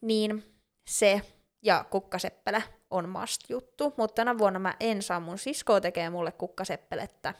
Niin 0.00 0.54
se 0.88 1.22
ja 1.62 1.84
kukkaseppelä 1.90 2.62
on 2.90 3.08
must 3.08 3.40
juttu, 3.50 3.94
mutta 3.96 4.14
tänä 4.14 4.38
vuonna 4.38 4.58
mä 4.58 4.74
en 4.80 5.02
saa 5.02 5.20
mun 5.20 5.38
siskoa 5.38 5.80
tekee 5.80 6.10
mulle 6.10 6.32
kukkaseppelettä. 6.32 7.34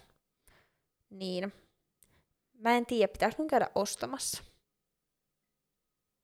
Niin 1.10 1.52
mä 2.52 2.76
en 2.76 2.86
tiedä, 2.86 3.12
pitäis 3.12 3.38
mun 3.38 3.48
käydä 3.48 3.70
ostamassa. 3.74 4.44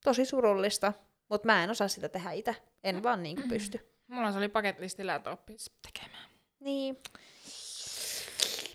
Tosi 0.05 0.25
surullista, 0.25 0.93
mutta 1.29 1.47
mä 1.47 1.65
en 1.65 1.71
osaa 1.71 1.89
sitä 1.89 2.09
tehdä 2.09 2.31
itse. 2.31 2.57
En 2.85 3.03
vaan 3.03 3.23
niinku 3.23 3.49
pysty. 3.49 3.93
Mulla 4.07 4.33
se 4.33 4.39
oli 4.39 4.49
paketlistillä, 4.49 5.15
että 5.15 5.31
oppis 5.31 5.71
tekemään. 5.83 6.31
Niin. 6.61 6.99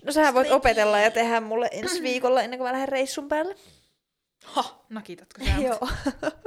No 0.05 0.11
sähän 0.11 0.33
voit 0.33 0.51
opetella 0.51 0.99
ja 0.99 1.11
tehdä 1.11 1.41
mulle 1.41 1.69
ensi 1.71 2.03
viikolla 2.03 2.41
ennen 2.41 2.59
kuin 2.59 2.67
mä 2.67 2.73
lähden 2.73 2.89
reissun 2.89 3.27
päälle. 3.27 3.55
Ha, 4.45 4.83
nakitatko 4.89 5.45
sä? 5.45 5.61
Joo. 5.67 5.87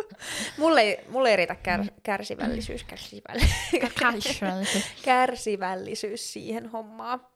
mulle, 0.58 0.80
ei, 0.80 1.04
mulle 1.08 1.30
ei 1.30 1.36
riitä 1.36 1.54
kär, 1.54 1.84
kärsivällisyys, 2.02 2.84
kärsivällisyys, 2.84 4.84
kärsivällisyys 5.04 6.32
siihen 6.32 6.68
hommaan. 6.68 7.26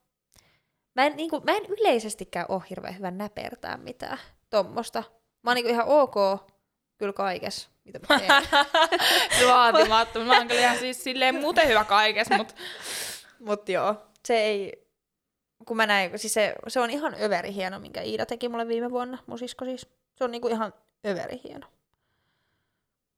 Mä 0.94 1.07
en, 1.07 1.16
niin 1.16 1.31
kuin, 1.31 1.44
mä 1.44 1.53
en 1.53 1.64
yleisestikään 1.64 2.46
ole 2.48 2.62
hirveän 2.70 2.96
hyvä 2.96 3.11
näpertää 3.11 3.77
mitään 3.77 4.18
tommosta. 4.50 5.03
Mä 5.42 5.50
oon 5.50 5.55
niin 5.55 5.66
ihan 5.66 5.87
ok 5.87 6.14
kyllä 6.98 7.12
kaikessa, 7.12 7.68
mitä 7.85 8.00
mä 8.09 8.18
teen. 8.18 9.48
Vaatimattomuus. 9.48 10.29
Mä 10.29 10.38
oon 10.38 10.48
kyllä 10.48 10.61
ihan 10.61 10.79
siis 10.79 11.05
silleen 11.05 11.35
muuten 11.35 11.68
hyvä 11.68 11.85
kaikessa, 11.85 12.37
mutta 12.37 12.55
Mut 13.44 13.68
joo, 13.68 13.96
se 14.24 14.37
ei, 14.37 14.83
kun 15.66 15.76
mä 15.76 15.86
näin, 15.86 16.18
siis 16.18 16.34
se, 16.34 16.54
se 16.68 16.80
on 16.80 16.90
ihan 16.90 17.14
överi 17.20 17.54
hieno, 17.54 17.78
minkä 17.78 18.02
Iida 18.02 18.26
teki 18.26 18.48
mulle 18.48 18.68
viime 18.68 18.90
vuonna, 18.90 19.18
mun 19.26 19.38
sisko 19.38 19.64
siis. 19.64 19.88
Se 20.14 20.24
on 20.24 20.30
niinku 20.30 20.48
ihan 20.48 20.72
överi 21.06 21.40
hieno. 21.44 21.66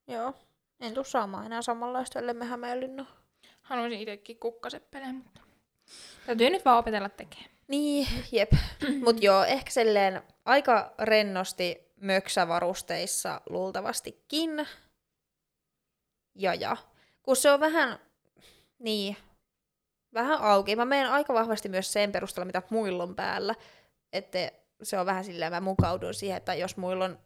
Joo, 0.08 0.34
en 0.80 0.94
tuu 0.94 1.04
saamaan 1.04 1.46
enää 1.46 1.62
samanlaista, 1.62 2.18
ellei 2.18 2.34
me 2.34 2.44
Hämeenlinna. 2.44 3.06
haluaisin 3.62 4.00
itsekin 4.00 4.38
kukkaseppeleen, 4.38 5.14
mutta 5.14 5.40
täytyy 6.26 6.50
nyt 6.50 6.64
vaan 6.64 6.78
opetella 6.78 7.08
tekemään. 7.08 7.50
Niin, 7.68 8.06
jep. 8.32 8.52
Mut 9.04 9.22
joo, 9.22 9.44
ehkä 9.44 9.70
silleen 9.70 10.22
aika 10.44 10.94
rennosti 10.98 11.86
möksävarusteissa 12.00 13.40
luultavastikin. 13.50 14.66
Ja 16.34 16.54
ja. 16.54 16.76
Kun 17.22 17.36
se 17.36 17.50
on 17.50 17.60
vähän, 17.60 17.98
niin, 18.78 19.16
vähän 20.16 20.40
auki. 20.40 20.76
Mä 20.76 20.84
menen 20.84 21.10
aika 21.10 21.34
vahvasti 21.34 21.68
myös 21.68 21.92
sen 21.92 22.12
perusteella, 22.12 22.46
mitä 22.46 22.62
muilla 22.70 23.02
on 23.02 23.14
päällä. 23.16 23.54
Että 24.12 24.38
se 24.82 24.98
on 24.98 25.06
vähän 25.06 25.24
silleen, 25.24 25.52
mä 25.52 25.60
mukaudun 25.60 26.14
siihen, 26.14 26.36
että 26.36 26.54
jos 26.54 26.76
muilla 26.76 27.04
on 27.04 27.18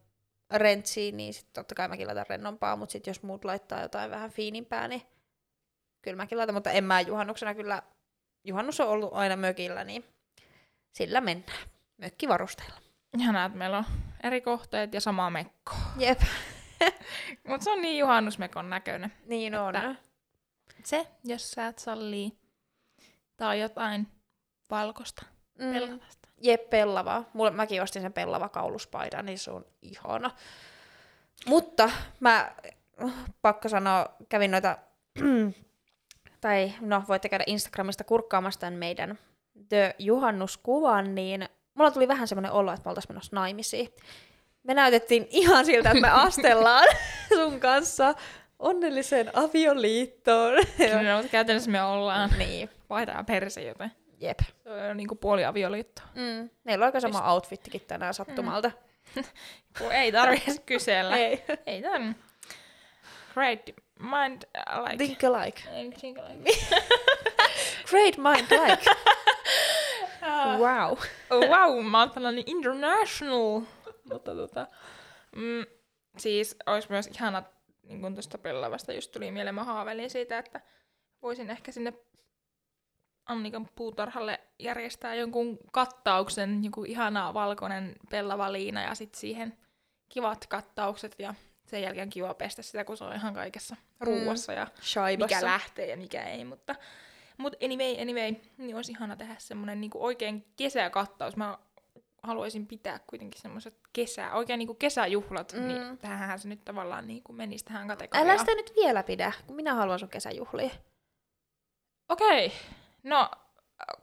rentsiä, 0.51 1.13
niin 1.13 1.35
sitten 1.35 1.53
totta 1.53 1.75
kai 1.75 1.89
mäkin 1.89 2.07
laitan 2.07 2.27
rennompaa, 2.29 2.77
mutta 2.77 2.93
sitten 2.93 3.11
jos 3.11 3.23
muut 3.23 3.45
laittaa 3.45 3.83
jotain 3.83 4.11
vähän 4.11 4.31
fiinimpää, 4.31 4.89
niin 4.89 5.03
kyllä 6.03 6.17
mäkin 6.17 6.39
laitan, 6.39 6.55
mutta 6.55 6.71
en 6.71 6.85
mä 6.85 7.01
juhannuksena 7.01 7.55
kyllä, 7.55 7.83
juhannus 8.45 8.81
on 8.81 8.89
ollut 8.89 9.11
aina 9.13 9.37
mökillä, 9.37 9.85
niin 9.85 10.05
sillä 10.93 11.21
mennään. 11.21 11.69
Mökkivarusteilla. 11.97 12.77
Ihanaa, 13.19 13.47
että 13.47 13.59
meillä 13.59 13.79
on 13.79 13.85
eri 14.23 14.41
kohteet 14.41 14.95
ja 14.95 15.01
sama 15.01 15.31
mekko. 15.31 15.73
Jep, 15.99 16.21
Mutta 17.49 17.65
se 17.65 17.71
on 17.71 17.83
niin 17.83 17.99
juhannusmekon 17.99 18.71
näköinen. 18.71 19.13
niin 19.27 19.55
on. 19.55 19.75
Se, 20.85 21.07
jos 21.25 21.51
sä 21.51 21.67
et 21.67 21.79
sallii, 21.79 22.33
tai 23.41 23.61
jotain 23.61 24.07
valkosta, 24.71 25.23
Mm. 25.59 25.73
pellavasta. 25.73 26.29
Jep, 26.43 26.71
pellavaa. 26.71 27.25
Mulle, 27.33 27.51
mäkin 27.51 27.83
ostin 27.83 28.03
sen 28.03 28.13
pellava 28.13 28.49
kauluspaidan, 28.49 29.27
niin 29.27 29.39
se 29.39 29.51
on 29.51 29.65
ihana. 29.83 30.31
Mutta 31.47 31.91
mä, 32.21 32.53
pakko 33.43 33.69
sanoa, 33.69 34.07
kävin 34.29 34.51
noita, 34.51 34.79
tai 36.41 36.73
no 36.81 37.03
voitte 37.09 37.29
käydä 37.29 37.45
Instagramista 37.47 38.05
kurkkaamassa 38.05 38.61
tämän 38.61 38.75
meidän 38.75 39.19
The 39.69 39.95
Juhannuskuvan, 39.99 41.15
niin 41.15 41.49
mulla 41.75 41.91
tuli 41.91 42.09
vähän 42.09 42.29
semmoinen 42.29 42.53
olo, 42.53 42.73
että 42.73 42.83
me 42.85 42.89
oltaisiin 42.89 43.13
menossa 43.13 43.37
naimisiin. 43.37 43.89
Me 44.63 44.75
näytettiin 44.75 45.27
ihan 45.31 45.65
siltä, 45.67 45.91
että 45.91 46.01
me 46.01 46.11
astellaan 46.27 46.87
sun 47.37 47.61
kanssa 47.61 48.15
onnelliseen 48.61 49.31
avioliittoon. 49.39 50.55
Kyllä, 50.77 51.17
mutta 51.17 51.31
käytännössä 51.31 51.71
me 51.71 51.83
ollaan. 51.83 52.31
niin, 52.39 52.71
Vaihtaa 52.91 53.25
perse, 53.25 53.63
joten 53.63 53.93
jep. 54.21 54.39
se 54.63 54.71
on 54.91 54.97
niinku 54.97 55.15
puoli 55.15 55.45
avioliitto. 55.45 56.03
Mm. 56.15 56.51
Meillä 56.65 56.83
on 56.83 56.87
aika 56.87 57.01
sama 57.01 57.33
outfittikin 57.33 57.81
tänään 57.81 58.15
sattumalta. 58.15 58.71
Kun 59.79 59.93
ei 60.03 60.13
tarvitse 60.13 60.51
edes 60.51 60.63
kysellä. 60.67 61.17
Ei. 61.17 61.45
Ei 61.67 61.83
tarvi. 61.83 62.15
Great 63.35 63.61
mind 63.99 64.43
uh, 64.43 64.85
like. 64.85 64.97
Think 64.97 65.25
alike. 65.25 65.63
Think 66.01 66.19
like. 66.19 66.59
Great 67.91 68.17
mind 68.17 68.47
like. 68.51 68.91
wow. 70.59 70.97
Oh, 71.31 71.49
wow, 71.49 71.85
mä 71.85 71.99
oon 71.99 72.11
tällainen 72.11 72.45
international. 72.47 73.61
Mutta 74.13 74.35
tota, 74.35 74.67
mm, 75.37 75.65
siis 76.17 76.57
olisi 76.67 76.89
myös 76.91 77.07
ihana, 77.07 77.43
niin 77.83 78.01
kuin 78.01 78.15
tuosta 78.15 78.39
pellavasta 78.39 78.93
just 78.93 79.13
tuli 79.13 79.31
mieleen, 79.31 79.55
mä 79.55 79.65
haaveilin 79.65 80.11
siitä, 80.11 80.39
että 80.39 80.61
voisin 81.23 81.51
ehkä 81.51 81.73
sinne 81.73 81.93
Annikan 83.27 83.69
puutarhalle 83.77 84.41
järjestää 84.59 85.15
jonkun 85.15 85.59
kattauksen, 85.73 86.65
joku 86.65 86.85
ihana 86.85 87.35
valkoinen 87.35 87.97
pellava 88.11 88.53
liina 88.53 88.83
ja 88.83 88.95
sitten 88.95 89.21
siihen 89.21 89.59
kivat 90.09 90.47
kattaukset 90.47 91.15
ja 91.19 91.35
sen 91.67 91.83
jälkeen 91.83 92.11
kiva 92.11 92.35
pestä 92.35 92.63
sitä, 92.63 92.85
kun 92.85 92.97
se 92.97 93.05
on 93.05 93.15
ihan 93.15 93.35
kaikessa 93.35 93.77
ruuassa 94.01 94.53
ja 94.53 94.67
Shaibassa. 94.83 95.37
mikä 95.37 95.47
lähtee 95.47 95.87
ja 95.87 95.97
mikä 95.97 96.23
ei, 96.23 96.45
mutta, 96.45 96.75
mutta 97.37 97.59
anyway, 97.65 98.03
anyway, 98.03 98.35
niin 98.59 98.77
olisi 98.77 98.93
ihana 98.93 99.17
tehdä 99.17 99.37
semmoinen 99.39 99.81
niinku 99.81 100.05
oikein 100.05 100.45
kesäkattaus. 100.57 101.37
Mä 101.37 101.59
haluaisin 102.23 102.67
pitää 102.67 102.99
kuitenkin 103.07 103.41
semmoiset 103.41 103.81
kesä, 103.93 104.33
oikein 104.33 104.59
niinku 104.59 104.75
kesäjuhlat, 104.75 105.53
mm. 105.53 105.69
niin 105.69 105.99
tähän 105.99 106.39
se 106.39 106.49
nyt 106.49 106.65
tavallaan 106.65 107.07
niinku 107.07 107.33
menisi 107.33 107.65
tähän 107.65 107.89
kategoriaan. 107.89 108.31
Älä 108.31 108.39
sitä 108.39 108.55
nyt 108.55 108.73
vielä 108.77 109.03
pidä, 109.03 109.33
kun 109.47 109.57
minä 109.57 109.75
haluan 109.75 109.99
sun 109.99 110.09
kesäjuhlia. 110.09 110.71
Okei, 112.09 112.47
okay. 112.47 112.59
no 113.03 113.31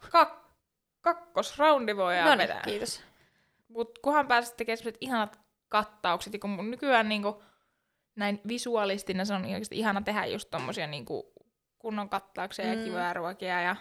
kak- 0.06 0.48
kakkosroundi 1.02 1.96
voidaan 1.96 2.26
No 2.26 2.36
niin, 2.36 2.48
vetää. 2.48 2.62
kiitos. 2.62 3.02
Mut 3.68 4.00
kunhan 4.00 4.28
pääset 4.28 4.58
tekemään 4.58 4.78
sellaiset 4.78 5.02
ihanat 5.02 5.40
kattaukset, 5.70 6.34
ja 6.34 6.40
kun 6.40 6.50
mun 6.50 6.72
nykyään 6.72 7.10
niinku, 7.10 7.44
näin 8.16 8.42
visualistina 8.48 9.26
se 9.26 9.34
on 9.34 9.44
oikeasti 9.44 9.80
ihana 9.80 10.02
tehdä 10.02 10.26
just 10.26 10.50
tommosia 10.50 10.88
niinku 10.88 11.34
kunnon 11.80 12.10
kattauksia 12.10 12.66
mm. 12.66 12.72
Ja 12.72 12.84
kivoja 12.86 13.14
ruokia, 13.14 13.62
ja 13.62 13.76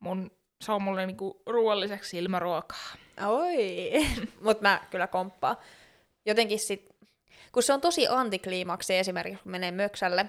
mun, 0.00 0.30
se 0.60 0.72
on 0.72 0.82
mulle 0.82 1.06
niinku 1.06 1.42
ruoalliseksi 1.46 2.18
ilmaruokaa. 2.18 2.96
Oi. 3.26 3.90
Mut 4.44 4.60
mä 4.60 4.80
kyllä 4.90 5.06
komppaan. 5.06 5.56
Jotenkin 6.26 6.58
sit, 6.58 6.88
kun 7.52 7.62
se 7.62 7.72
on 7.72 7.80
tosi 7.80 8.08
antikliimaksi 8.08 8.96
esimerkiksi, 8.96 9.42
kun 9.42 9.52
menee 9.52 9.70
möksälle, 9.70 10.26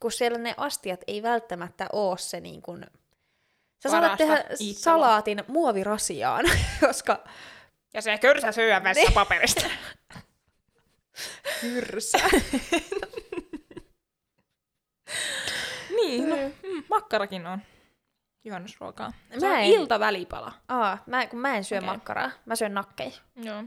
kun 0.00 0.12
siellä 0.12 0.38
ne 0.38 0.54
astiat 0.56 1.00
ei 1.06 1.22
välttämättä 1.22 1.86
oo 1.92 2.16
se 2.16 2.40
niin 2.40 2.62
kuin... 2.62 2.86
Sä 3.82 3.90
saatat 3.90 4.10
Parasta 4.10 4.24
tehdä 4.24 4.36
iittelyä. 4.36 4.72
salaatin 4.74 5.44
muovirasiaan, 5.48 6.44
koska 6.86 7.24
Ja 7.94 8.02
se 8.02 8.18
körsä 8.18 8.52
syö 8.52 8.80
vessapaperista. 8.84 9.66
hyrsä. 11.62 12.18
niin, 15.96 16.30
no, 16.30 16.36
mm, 16.36 16.84
makkarakin 16.90 17.46
on 17.46 17.62
juhannusruokaa. 18.44 19.12
Se 19.38 19.46
Mä 19.46 19.52
on 19.52 19.58
en- 19.58 19.64
iltavälipala. 19.64 20.52
Aa, 20.68 20.98
mä, 21.06 21.26
kun 21.26 21.38
mä 21.38 21.56
en 21.56 21.64
syö 21.64 21.78
okay. 21.78 21.90
makkaraa, 21.90 22.30
mä 22.46 22.56
syön 22.56 22.74
nakkeja. 22.74 23.10
Joo. 23.36 23.64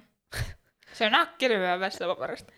Se 0.94 1.06
on 1.06 1.12
nakkilyö 1.12 1.80
vessapaperista. 1.80 2.54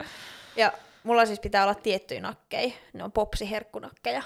Ja 0.56 0.72
mulla 1.04 1.26
siis 1.26 1.40
pitää 1.40 1.64
olla 1.64 1.76
tiettyjä 1.76 2.22
nakkeja. 2.22 2.72
Ne 2.94 3.04
on 3.04 3.12
popsiherkkunakkeja. 3.12 4.24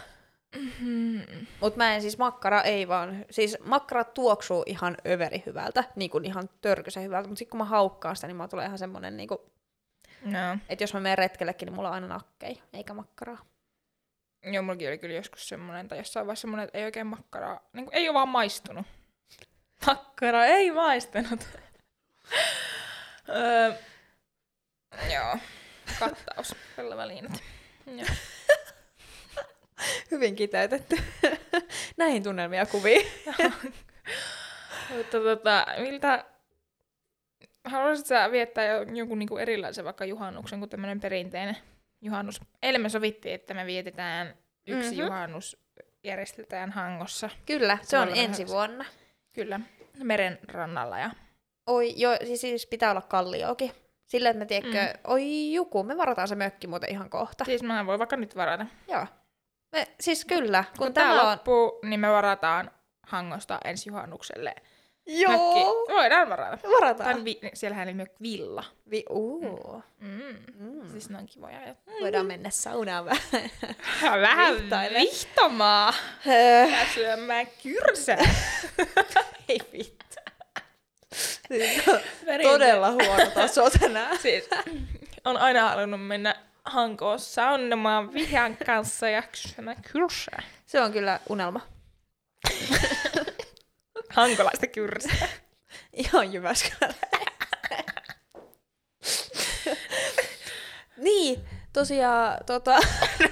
Mm. 0.80 1.22
Mutta 1.62 1.78
mä 1.78 1.96
en 1.96 2.02
siis 2.02 2.18
makkara, 2.18 2.62
ei 2.62 2.88
vaan. 2.88 3.26
Siis 3.30 3.58
makkara 3.66 4.04
tuoksuu 4.04 4.64
ihan 4.66 4.98
överi 5.08 5.44
hyvältä, 5.46 5.84
niin 5.96 6.12
kuin 6.12 6.26
ihan 6.26 6.50
törkysen 6.62 7.04
hyvältä. 7.04 7.28
Mutta 7.30 7.40
sitten 7.40 7.52
kun 7.52 7.58
mä 7.58 7.66
haukkaan 7.66 8.16
sitä, 8.16 8.28
niin 8.28 8.36
mulla 8.36 8.48
tulee 8.48 8.66
ihan 8.66 8.78
semmonen, 8.78 9.18
niin 9.18 9.28
kuin, 9.28 9.40
No. 10.26 10.58
että 10.70 10.84
jos 10.84 10.94
mä 10.94 11.00
menen 11.00 11.18
retkellekin, 11.18 11.66
niin 11.66 11.76
mulla 11.76 11.88
on 11.90 11.94
aina 11.96 12.08
nakkeja, 12.08 12.56
eikä 12.74 12.94
makkaraa. 12.94 13.38
Joo, 14.44 14.64
mullakin 14.64 14.88
oli 14.88 14.98
kyllä 14.98 15.16
joskus 15.16 15.50
semmoinen, 15.50 15.88
tai 15.88 15.98
jossain 15.98 16.28
vaiheessa 16.28 16.42
semmoinen, 16.42 16.64
että 16.64 16.78
ei 16.78 16.86
oikein 16.86 17.08
makkaraa, 17.08 17.70
niin 17.74 17.86
kuin, 17.86 17.96
ei 17.96 18.10
ole 18.10 18.14
vaan 18.14 18.30
maistunut. 18.30 18.86
Makkara 19.88 20.46
ei 20.46 20.72
maistunut. 20.72 21.40
öö, 23.30 23.74
joo, 25.14 25.38
kattaus, 26.00 26.56
pellavaliinat. 26.76 27.44
Joo. 27.86 28.08
Hyvin 30.12 30.36
kiteytetty. 30.36 30.96
Näihin 31.98 32.24
tunnelmia 32.24 32.66
kuvia. 32.66 33.02
Mutta 34.98 35.20
tota, 35.20 35.66
miltä, 35.78 36.26
haluaisit 37.66 38.06
sä 38.06 38.32
viettää 38.32 38.66
jo, 38.66 38.84
jonkun 38.84 39.20
niinku 39.20 39.38
erilaisen 39.38 39.86
vaikka 39.86 40.06
juhannuksen 40.06 40.60
kuin 40.60 40.70
tämmöinen 40.70 41.00
perinteinen 41.00 41.58
juhannus? 42.02 42.42
Eilen 42.62 42.82
me 42.82 42.90
sovittiin, 42.90 43.36
että 43.36 43.54
me 43.54 43.66
vietetään 43.66 44.28
yksi 44.68 44.74
Mhm. 44.74 44.80
mm-hmm. 44.86 45.00
juhannus, 45.00 45.58
järjestetään 46.04 46.72
Hangossa. 46.72 47.30
Kyllä, 47.46 47.78
se 47.82 48.00
on 48.00 48.10
ensi 48.16 48.44
vähän- 48.44 48.54
vuonna. 48.56 48.86
Kyllä, 49.34 49.60
meren 50.04 50.40
rannalla 50.48 51.00
ja 51.00 51.12
Oi, 51.68 51.94
joo, 51.98 52.18
siis, 52.26 52.42
siis 52.42 52.66
pitää 52.68 52.92
olla 52.92 53.02
kalliokin. 53.02 53.72
Sillä, 54.06 54.30
että 54.30 54.40
me 54.40 54.46
tiedätkö, 54.46 54.78
mm. 54.84 55.00
oi 55.12 55.54
juku, 55.54 55.84
me 55.84 55.98
varataan 55.98 56.28
se 56.28 56.36
mökki 56.36 56.68
muuten 56.68 56.90
ihan 56.92 57.10
kohta. 57.10 57.46
Siis 57.46 57.64
mä 57.64 57.86
voin 57.86 58.00
vaikka 58.00 58.18
nyt 58.18 58.36
varata. 58.36 58.66
Joo. 58.88 59.06
Me, 59.72 59.88
siis 60.00 60.26
kyllä, 60.26 60.64
kun, 60.78 60.86
Kun 60.88 60.94
tämä 60.94 61.22
on... 61.22 61.32
loppuu, 61.32 61.80
niin 61.86 62.00
me 62.00 62.10
varataan 62.12 62.72
Hangosta 63.08 63.60
ensi 63.66 63.90
juhannukselle. 63.90 64.56
Joo, 65.08 65.32
Mökki. 65.32 65.94
Voidaan 65.94 66.30
varata. 66.30 66.68
varataan. 66.70 67.26
Vi- 67.26 67.40
siellähän 67.54 67.88
oli 67.88 67.94
mökki 67.94 68.16
villa. 68.22 68.64
Vi- 68.92 69.06
uu. 69.10 69.84
Mm. 70.00 70.36
Mm. 70.60 70.92
Siis 70.92 71.10
ne 71.10 71.18
on 71.18 71.26
kivoja. 71.26 71.62
Ja... 71.62 71.76
Voidaan 72.02 72.26
mennä 72.26 72.50
saunaan 72.50 73.06
vähän. 73.06 73.50
Vähän 74.22 74.56
vihtomaa. 74.94 75.94
Öö, 76.28 76.66
Ja 76.66 76.86
syömään 76.94 77.48
kyrsää. 77.64 78.18
Ei 79.50 79.60
vittu. 79.74 80.02
Siis 81.48 81.88
on 81.88 82.00
Todella 82.44 82.92
huono 82.92 83.32
taso 83.34 83.70
tänään. 83.70 84.18
Siis, 84.22 84.50
on 85.26 85.38
aina 85.38 85.70
halunnut 85.70 86.08
mennä 86.08 86.36
Hankoon 86.66 87.20
saunomaan 87.20 88.14
vihan 88.14 88.58
kanssa 88.66 89.10
ja 89.10 89.24
syömään 89.34 89.78
kyrsää. 89.92 90.44
Se 90.66 90.82
on 90.82 90.92
kyllä 90.92 91.20
unelma. 91.30 91.62
Hankolaista 94.14 94.68
kyrsää. 94.68 95.28
Ihan 95.94 96.34
Jyväskylä. 96.34 96.94
niin, 100.98 101.46
tosiaan 101.74 102.38
tota, 102.46 102.80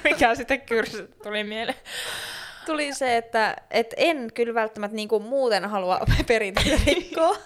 Mikä 0.03 0.35
sitten 0.35 0.61
kyrsä 0.61 0.97
tuli 1.23 1.43
mieleen? 1.43 1.77
tuli 2.65 2.93
se, 2.93 3.17
että 3.17 3.55
et 3.71 3.93
en 3.97 4.31
kyllä 4.33 4.53
välttämättä 4.53 4.95
niinku 4.95 5.19
muuten 5.19 5.65
halua 5.69 5.99
perinteitä 6.27 6.77
rikkoa. 6.87 7.37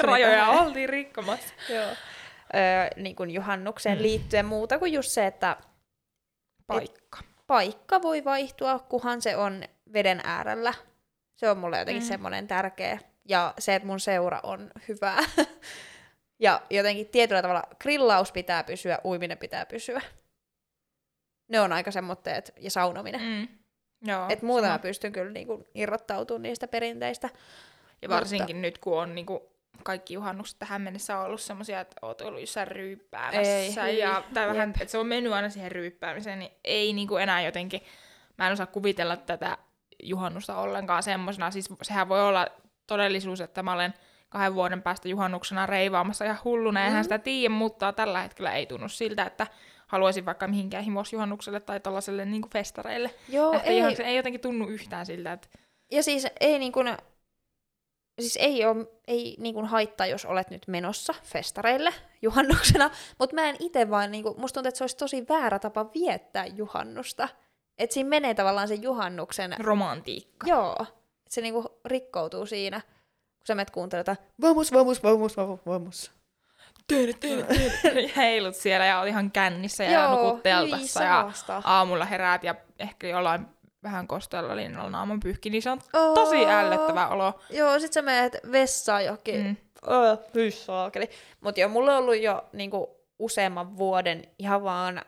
Rajoja 0.00 0.36
tähän. 0.46 0.66
oltiin 0.66 0.88
rikkomassa. 0.88 1.54
Joo. 1.68 1.84
Öö, 2.54 2.88
niin 2.96 3.16
kuin 3.16 3.30
juhannukseen 3.30 3.98
Mm. 3.98 4.02
liittyen 4.02 4.46
muuta 4.46 4.78
kuin 4.78 4.92
just 4.92 5.10
se, 5.10 5.26
että 5.26 5.56
Paikka. 6.66 7.18
paikka 7.46 8.02
voi 8.02 8.24
vaihtua, 8.24 8.78
kunhan 8.78 9.22
se 9.22 9.36
on 9.36 9.62
veden 9.92 10.20
äärellä. 10.24 10.74
Se 11.36 11.50
on 11.50 11.58
mulle 11.58 11.78
jotenkin 11.78 12.02
Mm. 12.02 12.06
mm. 12.06 12.08
semmoinen 12.08 12.48
tärkeä 12.48 12.98
ja 13.24 13.54
se, 13.58 13.74
että 13.74 13.86
mun 13.86 14.00
seura 14.00 14.40
on 14.42 14.70
hyvää. 14.88 15.18
ja 16.38 16.62
jotenkin 16.70 17.08
tietyllä 17.08 17.42
tavalla 17.42 17.62
grillaus 17.80 18.32
pitää 18.32 18.64
pysyä, 18.64 18.98
uiminen 19.04 19.38
pitää 19.38 19.66
pysyä. 19.66 20.00
Ne 21.48 21.60
on 21.60 21.72
aika 21.72 21.90
semmoitteet, 21.90 22.52
ja 22.60 22.70
saunominen. 22.70 23.20
Mm. 23.20 23.48
Joo, 24.02 24.26
Et 24.28 24.42
muuten 24.42 24.70
mä 24.70 24.78
pystyn 24.78 25.12
kyllä 25.12 25.32
niinku 25.32 25.64
irrottautumaan 25.74 26.42
niistä 26.42 26.68
perinteistä. 26.68 27.30
Ja 28.02 28.08
varsinkin 28.08 28.62
nyt, 28.62 28.78
kun 28.78 28.98
on 29.02 29.14
niinku 29.14 29.52
kaikki 29.82 30.14
juhannukset 30.14 30.58
tähän 30.58 30.82
mennessä 30.82 31.18
ollut 31.18 31.40
semmoisia, 31.40 31.80
että 31.80 31.96
oot 32.02 32.20
ollut 32.20 32.40
jossain 32.40 32.68
ryyppäämässä. 32.68 33.86
Ei, 33.86 33.98
ja, 33.98 34.22
tai 34.34 34.48
vähän, 34.48 34.70
että 34.70 34.92
se 34.92 34.98
on 34.98 35.06
mennyt 35.06 35.32
aina 35.32 35.50
siihen 35.50 35.72
ryyppäämiseen, 35.72 36.38
niin 36.38 36.50
ei 36.64 36.92
niinku 36.92 37.16
enää 37.16 37.42
jotenkin, 37.42 37.80
mä 38.38 38.46
en 38.46 38.52
osaa 38.52 38.66
kuvitella 38.66 39.16
tätä 39.16 39.58
juhannusta 40.02 40.56
ollenkaan 40.56 41.02
semmosena. 41.02 41.50
Siis 41.50 41.68
sehän 41.82 42.08
voi 42.08 42.22
olla 42.28 42.46
todellisuus, 42.86 43.40
että 43.40 43.62
mä 43.62 43.72
olen 43.72 43.94
kahden 44.28 44.54
vuoden 44.54 44.82
päästä 44.82 45.08
juhannuksena 45.08 45.66
reivaamassa 45.66 46.24
ja 46.24 46.36
hulluna, 46.44 46.84
eihän 46.84 47.00
Mm. 47.00 47.02
sitä 47.02 47.18
tiedä, 47.18 47.54
mutta 47.54 47.92
tällä 47.92 48.22
hetkellä 48.22 48.52
ei 48.52 48.66
tunnu 48.66 48.88
siltä, 48.88 49.22
että 49.24 49.46
haluaisin 49.86 50.26
vaikka 50.26 50.48
mihinkään 50.48 50.84
himosjuhannukselle 50.84 51.60
tai 51.60 51.80
tuollaiselle 51.80 52.24
niinku 52.24 52.48
festareille. 52.52 53.10
Joo, 53.28 53.52
että 53.52 53.70
ei. 53.70 53.78
ihan, 53.78 53.96
se 53.96 54.02
ei 54.02 54.16
jotenkin 54.16 54.40
tunnu 54.40 54.66
yhtään 54.66 55.06
siltä, 55.06 55.32
että 55.32 55.48
Ja 55.90 56.02
siis 56.02 56.26
ei 56.40 56.58
niin 56.58 56.72
kuin, 56.72 56.96
siis 58.20 58.36
ei, 58.36 58.64
ole, 58.64 58.86
ei 59.08 59.36
niin 59.40 59.54
kuin 59.54 59.66
haittaa, 59.66 60.06
jos 60.06 60.24
olet 60.24 60.50
nyt 60.50 60.68
menossa 60.68 61.14
festareille 61.22 61.92
juhannuksena, 62.22 62.90
mutta 63.18 63.34
mä 63.34 63.48
en 63.48 63.56
itse 63.58 63.90
vaan, 63.90 64.10
niin 64.10 64.22
kuin, 64.22 64.40
musta 64.40 64.54
tuntuu, 64.54 64.68
että 64.68 64.78
se 64.78 64.84
olisi 64.84 64.96
tosi 64.96 65.28
väärä 65.28 65.58
tapa 65.58 65.86
viettää 65.94 66.46
juhannusta. 66.46 67.28
Että 67.78 67.94
siinä 67.94 68.08
menee 68.08 68.34
tavallaan 68.34 68.68
se 68.68 68.74
juhannuksen, 68.74 69.54
romantiikka. 69.58 70.46
joo, 70.46 70.86
se 71.28 71.40
niin 71.40 71.54
kuin 71.54 71.66
rikkoutuu 71.84 72.46
siinä, 72.46 72.80
kun 72.80 73.46
sä 73.46 73.54
menet 73.54 73.70
kuuntelemaan, 73.70 74.16
vamos, 74.40 74.72
vamos, 74.72 75.02
vamos, 75.02 75.36
vamos, 75.36 75.60
vamos. 75.66 76.10
heilut 78.16 78.54
siellä 78.54 78.86
ja 78.86 79.00
oli 79.00 79.08
ihan 79.08 79.30
kännissä 79.30 79.84
ja 79.84 80.10
nukut 80.10 80.42
teltassa 80.42 81.02
ja 81.02 81.30
saasta. 81.32 81.62
aamulla 81.64 82.04
heräät 82.04 82.44
ja 82.44 82.54
ehkä 82.78 83.08
jollain 83.08 83.46
vähän 83.82 84.06
kosteella 84.06 84.56
linnalla 84.56 84.90
naaman 84.90 85.20
pyyhki, 85.20 85.50
niin 85.50 85.62
se 85.62 85.70
on 85.70 85.80
Oo. 85.92 86.14
tosi 86.14 86.46
ällöttävä 86.46 87.08
olo. 87.08 87.40
Joo, 87.50 87.78
sit 87.78 87.92
sä 87.92 88.02
menet 88.02 88.36
vessaan 88.52 89.04
johonkin. 89.04 89.44
Mm. 89.44 89.56
Saakeli. 90.50 91.10
Mut 91.40 91.58
joo, 91.58 91.68
mulla 91.68 91.92
on 91.92 91.98
ollut 91.98 92.22
jo 92.22 92.44
niinku, 92.52 92.96
useamman 93.18 93.76
vuoden 93.76 94.22
ihan 94.38 94.64
vaan, 94.64 95.02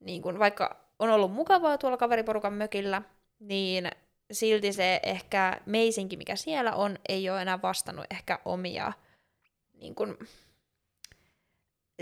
niinku, 0.00 0.38
vaikka 0.38 0.83
on 0.98 1.10
ollut 1.10 1.32
mukavaa 1.32 1.78
tuolla 1.78 1.96
kaveriporukan 1.96 2.52
mökillä, 2.52 3.02
niin 3.40 3.90
silti 4.32 4.72
se 4.72 5.00
ehkä 5.02 5.60
meisinki, 5.66 6.16
mikä 6.16 6.36
siellä 6.36 6.72
on, 6.74 6.98
ei 7.08 7.30
ole 7.30 7.42
enää 7.42 7.62
vastannut 7.62 8.06
ehkä 8.10 8.38
omia 8.44 8.92
niinku, 9.74 10.06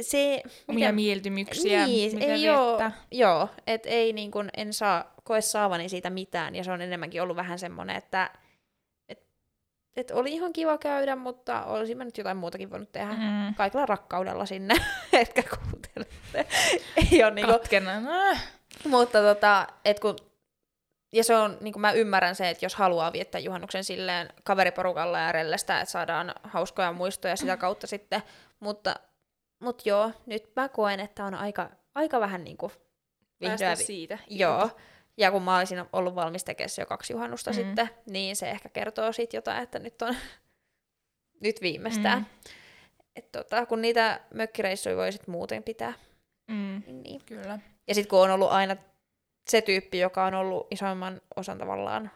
se, 0.01 0.43
Omia 0.69 0.89
miten- 0.89 0.95
mieltymyksiä, 0.95 1.87
niin, 1.87 2.15
mitä 2.15 2.27
ei 2.33 2.49
oo, 2.51 2.67
viettää. 2.69 2.93
joo, 3.11 3.49
et 3.67 3.83
ei 3.87 4.13
niin 4.13 4.31
kun, 4.31 4.49
en 4.57 4.73
saa, 4.73 5.15
koe 5.25 5.41
saavani 5.41 5.89
siitä 5.89 6.11
mitään, 6.11 6.55
ja 6.55 6.65
se 6.65 6.73
on 6.73 6.83
enemmänkin 6.83 7.23
ollut 7.23 7.37
vähän 7.37 7.59
semmoinen, 7.59 7.97
että 7.97 8.31
et, 9.09 9.23
et 9.97 10.11
oli 10.11 10.33
ihan 10.33 10.53
kiva 10.53 10.79
käydä, 10.79 11.17
mutta 11.17 11.65
olisin 11.65 11.99
mä 11.99 12.05
nyt 12.05 12.19
jotain 12.19 12.37
muutakin 12.37 12.71
voinut 12.71 12.93
tehdä. 12.93 13.13
Mm. 13.13 13.55
Kaikella 13.57 13.87
rakkaudella 13.87 14.47
sinne, 14.47 14.75
etkä 15.13 15.43
kuuntelette. 15.43 16.47
ei 17.13 17.25
ole 17.25 17.31
niinku, 17.35 17.53
Katkenan. 17.53 18.05
Mutta 18.85 19.19
tota, 19.21 19.67
et 19.85 20.01
kun, 20.01 20.17
ja 21.13 21.25
se 21.25 21.37
on, 21.37 21.59
niin 21.61 21.73
kuin 21.73 21.81
mä 21.81 21.93
ymmärrän 21.93 22.35
se, 22.37 22.51
että 22.51 22.65
jos 22.65 22.75
haluaa 22.75 23.13
viettää 23.13 23.39
juhannuksen 23.39 23.85
silleen 23.85 24.29
kaveriporukalla 24.45 25.19
ja 25.19 25.33
rellestä, 25.33 25.81
että 25.81 25.93
saadaan 25.93 26.35
hauskoja 26.43 26.93
muistoja 26.93 27.37
sitä 27.37 27.57
kautta 27.57 27.87
sitten, 27.87 28.23
mutta 28.61 28.95
mut 29.61 29.87
joo, 29.87 30.11
nyt 30.27 30.53
mä 30.57 30.69
koen, 30.69 31.01
että 31.01 31.25
on 31.25 31.35
aika, 31.35 31.71
aika 31.95 32.21
vähän 32.21 32.45
niin 32.45 32.57
kuin 32.57 32.73
vihdoin 33.41 33.79
vi- 33.79 33.85
siitä. 33.85 34.19
Joo, 34.31 34.71
ja 35.17 35.31
kun 35.31 35.43
mä 35.43 35.57
olisin 35.59 35.85
ollut 35.93 36.15
valmis 36.15 36.45
tekemään 36.45 36.69
se 36.71 36.83
jo 36.83 36.87
kaksi 36.87 37.13
juhannusta 37.13 37.51
Mm. 37.51 37.57
mm. 37.57 37.65
sitten, 37.65 37.91
niin 38.07 38.37
se 38.37 38.51
ehkä 38.51 38.69
kertoo 38.69 39.13
siitä 39.13 39.37
jotain, 39.37 39.63
että 39.63 39.79
nyt 39.79 40.03
on 40.03 40.17
nyt 41.45 41.61
viimeistään. 41.63 42.19
Mm. 42.19 42.25
Mm. 42.25 42.57
Et 43.17 43.33
tota, 43.33 43.67
kun 43.67 43.83
niitä 43.83 44.21
mökkireissuja 44.35 44.97
voi 44.97 45.13
sit 45.13 45.27
muuten 45.27 45.63
pitää. 45.63 45.93
Mm. 46.49 46.83
Niin, 46.87 47.03
niin. 47.03 47.21
Kyllä. 47.27 47.59
Ja 47.89 47.95
sitten 47.95 48.11
kun 48.11 48.21
on 48.21 48.31
ollut 48.31 48.51
aina 48.51 48.77
se 49.49 49.63
tyyppi, 49.63 49.99
joka 49.99 50.25
on 50.25 50.35
ollut 50.35 50.67
isoimman 50.71 51.21
osan 51.37 51.59
tavallaan 51.59 52.11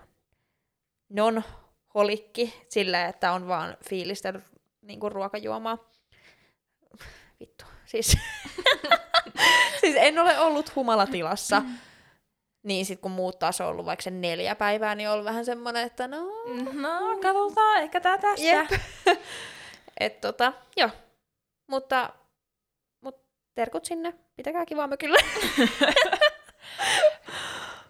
non-holikki, 1.09 2.65
sillä 2.69 3.07
että 3.07 3.33
on 3.33 3.49
vaan 3.49 3.77
fiilistellyt 3.89 4.45
niin 4.83 5.13
ruokajuomaa. 5.13 5.79
Vittu. 7.41 7.65
Siis, 7.87 8.19
siis 9.81 9.97
en 9.97 10.19
ole 10.19 10.39
ollut 10.39 10.77
humalatilassa. 10.77 11.63
Niin 12.63 12.87
sit 12.87 13.01
kun 13.01 13.11
muut 13.11 13.39
taas 13.39 13.61
on 13.61 13.67
ollut 13.67 13.87
vaikka 13.87 14.03
se 14.03 14.11
neljä 14.11 14.55
päivää, 14.55 14.95
niin 14.95 15.09
on 15.09 15.13
ollut 15.13 15.25
vähän 15.25 15.45
semmoinen, 15.45 15.87
että 15.87 16.09
no... 16.09 16.27
No, 16.73 17.19
katsotaan, 17.23 17.83
ehkä 17.83 18.01
tää 18.01 18.19
tästä. 18.19 18.47
Jep. 18.47 18.71
Et 20.01 20.21
tota, 20.21 20.53
joo. 20.77 20.91
Mutta, 21.67 22.03
mut 22.07 22.26
terkut 23.57 23.85
sinne. 23.85 24.15
Pitäkää 24.37 24.67
kivaa 24.67 24.87
mökillä. 24.87 25.19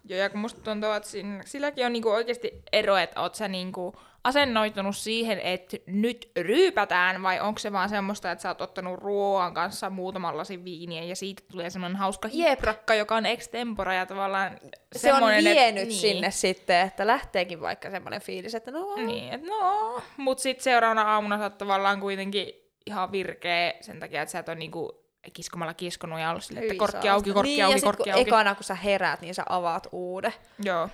Joo, 0.09 0.21
ja 0.21 0.31
kun 0.31 0.41
musta 0.41 0.61
tuntuu, 0.61 0.91
että 0.91 1.09
siinä, 1.09 1.43
silläkin 1.45 1.87
on 1.87 1.93
niinku 1.93 2.09
oikeasti 2.09 2.63
ero, 2.73 2.97
että 2.97 3.21
oot 3.21 3.35
sä 3.35 3.49
niinku 3.49 3.95
asennoitunut 4.25 4.97
siihen, 4.97 5.41
että 5.41 5.77
nyt 5.87 6.31
ryypätään, 6.37 7.23
vai 7.23 7.41
onko 7.41 7.59
se 7.59 7.73
vaan 7.73 7.89
semmoista, 7.89 8.31
että 8.31 8.43
sä 8.43 8.49
oot 8.49 8.61
ottanut 8.61 8.99
ruoan 8.99 9.55
kanssa 9.55 9.91
muutaman 9.91 10.37
lasin 10.37 10.65
viiniä, 10.65 11.03
ja 11.03 11.17
siitä 11.17 11.43
tulee 11.51 11.71
semmoinen 11.71 11.97
hauska 11.97 12.29
Jep. 12.33 12.49
hiprakka, 12.49 12.95
joka 12.95 13.17
on 13.17 13.27
extempora, 13.27 13.95
ja 13.95 14.07
tavallaan 14.07 14.59
se 14.97 15.13
on 15.13 15.23
vienyt 15.45 15.83
et, 15.83 15.89
niin. 15.89 16.01
sinne 16.01 16.31
sitten, 16.31 16.87
että 16.87 17.07
lähteekin 17.07 17.61
vaikka 17.61 17.91
semmoinen 17.91 18.21
fiilis, 18.21 18.55
että 18.55 18.71
no... 18.71 18.97
Niin, 18.97 19.33
että 19.33 19.47
no, 19.47 20.03
mut 20.17 20.39
sit 20.39 20.61
seuraavana 20.61 21.03
aamuna 21.03 21.39
sä 21.39 21.45
oot 21.45 21.59
tavallaan 21.59 22.01
kuitenkin 22.01 22.53
ihan 22.87 23.13
virkeä 23.13 23.75
sen 23.81 24.01
takia, 24.01 24.23
että 24.23 24.33
sä 24.33 24.39
et 24.39 24.49
ole 24.49 24.57
niinku 24.57 25.07
kiskomalla 25.33 25.75
kiskonut 25.75 26.21
ja 26.21 26.31
ollut 26.31 26.45
silleen, 26.45 26.67
että 26.67 26.79
korkki 26.79 27.09
auki, 27.09 27.33
korkki 27.33 27.53
niin, 27.53 27.65
auki, 27.65 27.81
korkki 27.81 28.11
auki. 28.11 28.29
ekana 28.29 28.55
kun 28.55 28.65
sä 28.65 28.75
heräät, 28.75 29.21
niin 29.21 29.35
sä 29.35 29.43
avaat 29.49 29.87
uuden. 29.93 30.35
Joo. 30.65 30.89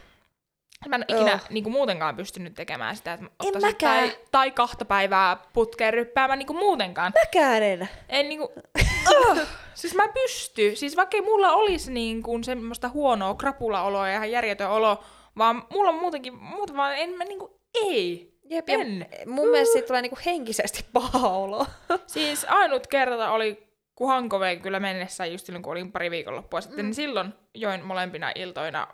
Mä 0.88 0.96
en 0.96 1.04
ikinä 1.08 1.30
Joo. 1.30 1.38
niinku 1.50 1.70
muutenkaan 1.70 2.16
pystynyt 2.16 2.54
tekemään 2.54 2.96
sitä, 2.96 3.12
että 3.12 3.26
En 3.44 3.62
mäkään. 3.62 4.08
tai, 4.08 4.18
tai 4.30 4.50
kahta 4.50 4.84
päivää 4.84 5.36
putkeen 5.52 5.94
ryppäämään 5.94 6.38
niinku 6.38 6.54
muutenkaan. 6.54 7.12
Mäkään 7.24 7.62
en. 7.62 7.88
En 8.08 8.28
niinku... 8.28 8.52
oh, 9.16 9.38
siis 9.74 9.94
mä 9.94 10.08
pysty. 10.08 10.76
Siis 10.76 10.96
vaikka 10.96 11.16
ei 11.16 11.22
mulla 11.22 11.52
olisi 11.52 11.92
niinku 11.92 12.38
semmoista 12.42 12.88
huonoa 12.88 13.34
krapulaoloa 13.34 14.08
ja 14.08 14.14
ihan 14.14 14.30
järjetön 14.30 14.70
olo, 14.70 15.04
vaan 15.38 15.66
mulla 15.72 15.88
on 15.88 16.00
muutenkin, 16.00 16.34
muuta 16.34 16.76
vaan 16.76 16.96
en 16.96 17.10
mä 17.10 17.24
niinku, 17.24 17.60
ei. 17.74 18.32
Jep, 18.44 18.68
En. 18.68 19.06
mun 19.26 19.48
mielestä 19.48 19.72
siitä 19.72 19.86
tulee 19.86 20.02
niinku 20.02 20.18
henkisesti 20.26 20.84
paha 20.92 21.28
olo. 21.28 21.66
Siis 22.06 22.46
ainut 22.48 22.86
kerta 22.86 23.30
oli, 23.30 23.66
kun 23.94 24.08
Hanko 24.08 24.40
vei 24.40 24.56
kyllä 24.56 24.80
mennessä 24.80 25.26
just 25.26 25.46
silloin, 25.46 25.62
kun 25.62 25.72
olin 25.72 25.92
pari 25.92 26.10
viikonloppua 26.10 26.60
sitten, 26.60 26.84
mm. 26.84 26.86
niin 26.86 26.94
silloin 26.94 27.34
join 27.54 27.84
molempina 27.84 28.32
iltoina. 28.34 28.86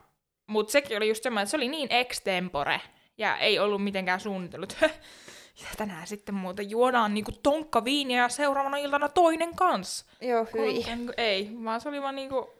Mutta 0.47 0.73
sekin 0.73 0.97
oli 0.97 1.09
just 1.09 1.23
semmoinen, 1.23 1.43
että 1.43 1.51
se 1.51 1.57
oli 1.57 1.69
niin 1.69 1.93
extempore 1.93 2.81
ja 3.19 3.37
ei 3.37 3.59
ollut 3.59 3.85
mitenkään 3.85 4.21
suunnitellut. 4.21 4.77
ja 5.63 5.69
tänään 5.77 6.07
sitten 6.07 6.35
muuten 6.35 6.71
juodaan 6.71 7.15
niinku 7.15 7.33
tonkka 7.33 7.85
viiniä 7.85 8.23
ja 8.23 8.29
seuraavana 8.29 8.77
iltana 8.77 9.09
toinen 9.09 9.55
kans. 9.55 10.07
Joo, 10.21 10.47
hyi. 10.55 10.85
Kun- 10.85 11.15
ei, 11.17 11.51
vaan 11.65 11.81
se 11.81 11.89
oli 11.89 12.03
vaan 12.03 12.17
niinku 12.17 12.55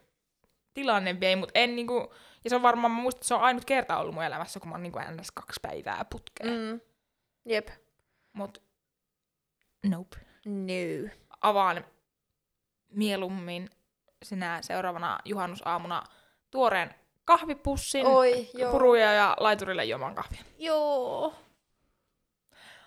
tilanne 0.73 1.19
vei, 1.19 1.35
mutta 1.35 1.59
en 1.59 1.75
niinku... 1.75 2.13
Ja 2.43 2.49
se 2.49 2.55
on 2.55 2.61
varmaan, 2.61 2.91
mä 2.91 3.01
muistan, 3.01 3.19
että 3.19 3.27
se 3.27 3.33
on 3.33 3.41
ainut 3.41 3.65
kerta 3.65 3.97
ollut 3.97 4.13
mun 4.13 4.23
elämässä, 4.23 4.59
kun 4.59 4.69
mä 4.69 4.75
oon 4.75 4.83
niinku 4.83 4.99
ns. 4.99 5.31
kaksi 5.31 5.59
päivää 5.61 6.05
putkeen. 6.09 6.49
Mm. 6.49 6.81
Jep. 7.45 7.67
Mut 8.33 8.63
nope. 9.85 10.17
No. 10.45 11.09
avaan 11.41 11.85
mieluummin 12.89 13.69
sinä 14.23 14.59
seuraavana 14.61 15.19
juhannusaamuna 15.25 16.03
tuoreen 16.51 16.95
kahvipussin, 17.25 18.05
Oi, 18.05 18.49
joo. 18.53 18.71
puruja 18.71 19.13
ja 19.13 19.37
laiturille 19.39 19.85
juomaan 19.85 20.15
kahvia. 20.15 20.41
Joo. 20.57 21.33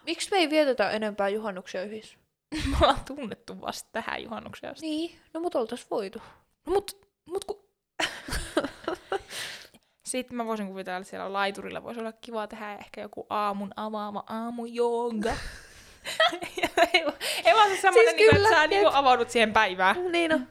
Miksi 0.06 0.30
me 0.30 0.36
ei 0.36 0.50
vietetä 0.50 0.90
enempää 0.90 1.28
juhannuksia 1.28 1.82
yhdessä? 1.82 2.18
Me 2.70 2.76
ollaan 2.80 3.04
tunnettu 3.06 3.60
vasta 3.60 3.88
tähän 3.92 4.22
juhannukseen 4.22 4.72
asti. 4.72 4.86
Niin, 4.86 5.18
no 5.34 5.40
mut 5.40 5.54
oltais 5.54 5.90
voitu. 5.90 6.22
No 6.66 6.72
mut, 6.72 7.08
mut 7.24 7.44
ku... 7.44 7.68
Sitten 10.04 10.36
mä 10.36 10.46
voisin 10.46 10.66
kuvitella, 10.66 10.98
että 10.98 11.10
siellä 11.10 11.32
laiturilla 11.32 11.82
voisi 11.82 12.00
olla 12.00 12.12
kiva 12.12 12.46
tehdä 12.46 12.74
ehkä 12.74 13.00
joku 13.00 13.26
aamun 13.30 13.72
avaava 13.76 14.24
aamujonga. 14.28 15.32
ei, 16.94 17.04
ei 17.44 17.54
vaan 17.54 17.70
se 17.70 17.76
semmoinen, 17.80 18.14
Siis 18.14 18.16
niinku, 18.16 18.34
kyllä, 18.34 18.48
että 18.48 18.60
sä 18.60 18.66
niinku 18.66 18.90
avaudut 18.92 19.30
siihen 19.30 19.52
päivään. 19.52 20.12
Niin 20.12 20.34
on. 20.34 20.48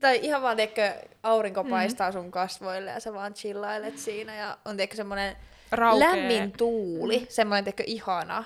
Tai 0.00 0.20
ihan 0.22 0.42
vaan, 0.42 0.56
tiedätkö, 0.56 0.94
aurinko 1.22 1.64
paistaa 1.64 2.12
sun 2.12 2.30
kasvoille 2.30 2.90
ja 2.90 3.00
sä 3.00 3.14
vaan 3.14 3.34
chillailet 3.34 3.98
siinä 3.98 4.34
ja 4.34 4.58
on 4.64 4.76
tiedätkö 4.76 4.96
semmonen 4.96 5.36
Raukee. 5.70 6.08
lämmin 6.08 6.52
tuuli, 6.52 7.26
semmoinen 7.28 7.64
tiedätkö 7.64 7.84
ihana. 7.86 8.44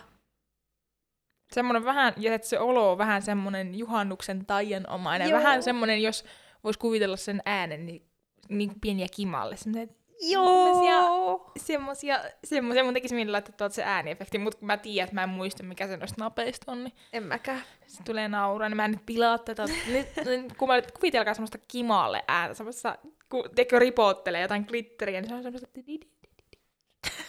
semmoinen 1.53 1.85
vähän, 1.85 2.15
ja 2.17 2.35
että 2.35 2.49
se 2.49 2.59
olo 2.59 2.93
on 2.93 2.99
vähän 2.99 3.23
semmoinen 3.23 3.75
juhannuksen 3.75 4.47
taianomainen. 4.47 5.31
Joo. 5.31 5.39
Vähän 5.39 5.63
semmoinen, 5.63 6.03
jos 6.03 6.25
vois 6.65 6.77
kuvitella 6.77 7.17
sen 7.17 7.43
äänen, 7.45 7.87
niin, 7.87 8.07
niin 8.49 8.69
kuin 8.71 8.81
pieniä 8.81 9.07
kimalle. 9.17 9.57
Semmoisia, 9.57 9.96
Joo! 10.21 11.51
semmoisia, 11.57 12.21
semmoisia, 12.45 12.85
mun 12.85 12.95
tekisi 12.95 13.15
mielellä 13.15 13.37
laittaa 13.37 13.55
tuolta 13.57 13.75
se 13.75 13.83
ääniefekti, 13.85 14.39
mutta 14.39 14.59
kun 14.59 14.67
mä 14.67 14.77
tiedän, 14.77 15.05
että 15.05 15.15
mä 15.15 15.23
en 15.23 15.29
muista, 15.29 15.63
mikä 15.63 15.87
se 15.87 15.97
noista 15.97 16.25
napeista 16.25 16.73
on, 16.73 16.85
niin 16.85 16.95
En 17.13 17.23
mäkään. 17.23 17.63
se 17.87 18.03
tulee 18.03 18.29
nauraa, 18.29 18.69
niin 18.69 18.77
mä 18.77 18.85
en 18.85 18.91
nyt 18.91 19.07
pilaa 19.07 19.39
tätä. 19.39 19.65
Nyt, 19.87 20.07
nyt 20.25 20.57
kun 20.57 20.69
mä 20.69 20.77
nyt 20.77 20.93
kuvitelkaa 20.93 21.35
semmoista 21.35 21.59
kimalle 21.69 22.25
ääntä, 22.29 22.55
semmoista, 22.55 22.99
kun 23.29 23.51
tekö 23.55 23.79
ripoottelee 23.79 24.43
jotain 24.43 24.65
glitteriä, 24.69 25.21
niin 25.21 25.29
se 25.29 25.35
on 25.35 25.43
semmoista... 25.43 25.69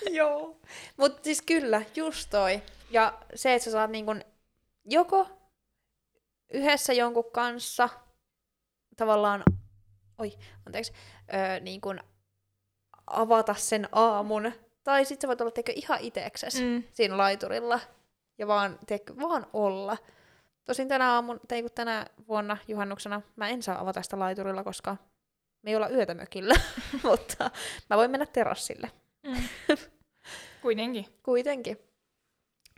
Joo. 0.09 0.59
Mutta 0.97 1.23
siis 1.23 1.41
kyllä, 1.41 1.81
just 1.95 2.29
toi. 2.29 2.61
Ja 2.91 3.17
se, 3.35 3.53
että 3.53 3.65
sä 3.65 3.71
saat 3.71 3.91
niin 3.91 4.05
kun 4.05 4.21
joko 4.85 5.27
yhdessä 6.53 6.93
jonkun 6.93 7.31
kanssa 7.31 7.89
tavallaan, 8.97 9.43
oi, 10.17 10.31
anteeksi, 10.65 10.93
öö, 11.33 11.59
niin 11.59 11.81
kun 11.81 11.99
avata 13.07 13.53
sen 13.53 13.89
aamun, 13.91 14.51
tai 14.83 15.05
sitten 15.05 15.21
sä 15.21 15.27
voit 15.27 15.41
olla 15.41 15.51
teikö 15.51 15.71
ihan 15.75 15.99
itekses 16.01 16.61
Mm. 16.61 16.83
siinä 16.93 17.17
laiturilla 17.17 17.79
ja 18.37 18.47
vaan, 18.47 18.79
teikö, 18.87 19.13
vaan 19.21 19.47
olla. 19.53 19.97
Tosin 20.65 20.87
tänä 20.87 21.13
aamun, 21.13 21.39
tai 21.47 21.61
kun 21.61 21.71
tänä 21.75 22.05
vuonna 22.27 22.57
juhannuksena 22.67 23.21
mä 23.35 23.47
en 23.49 23.63
saa 23.63 23.81
avata 23.81 24.01
sitä 24.01 24.19
laiturilla, 24.19 24.63
koska 24.63 24.97
me 25.61 25.69
ei 25.71 25.75
olla 25.75 25.89
yötä 25.89 26.13
mökillä, 26.13 26.55
mutta 27.03 27.51
mä 27.89 27.97
voin 27.97 28.11
mennä 28.11 28.25
terassille. 28.25 28.91
Mm. 29.23 29.47
Kuitenkin. 30.61 31.05
Kuitenkin. 31.23 31.77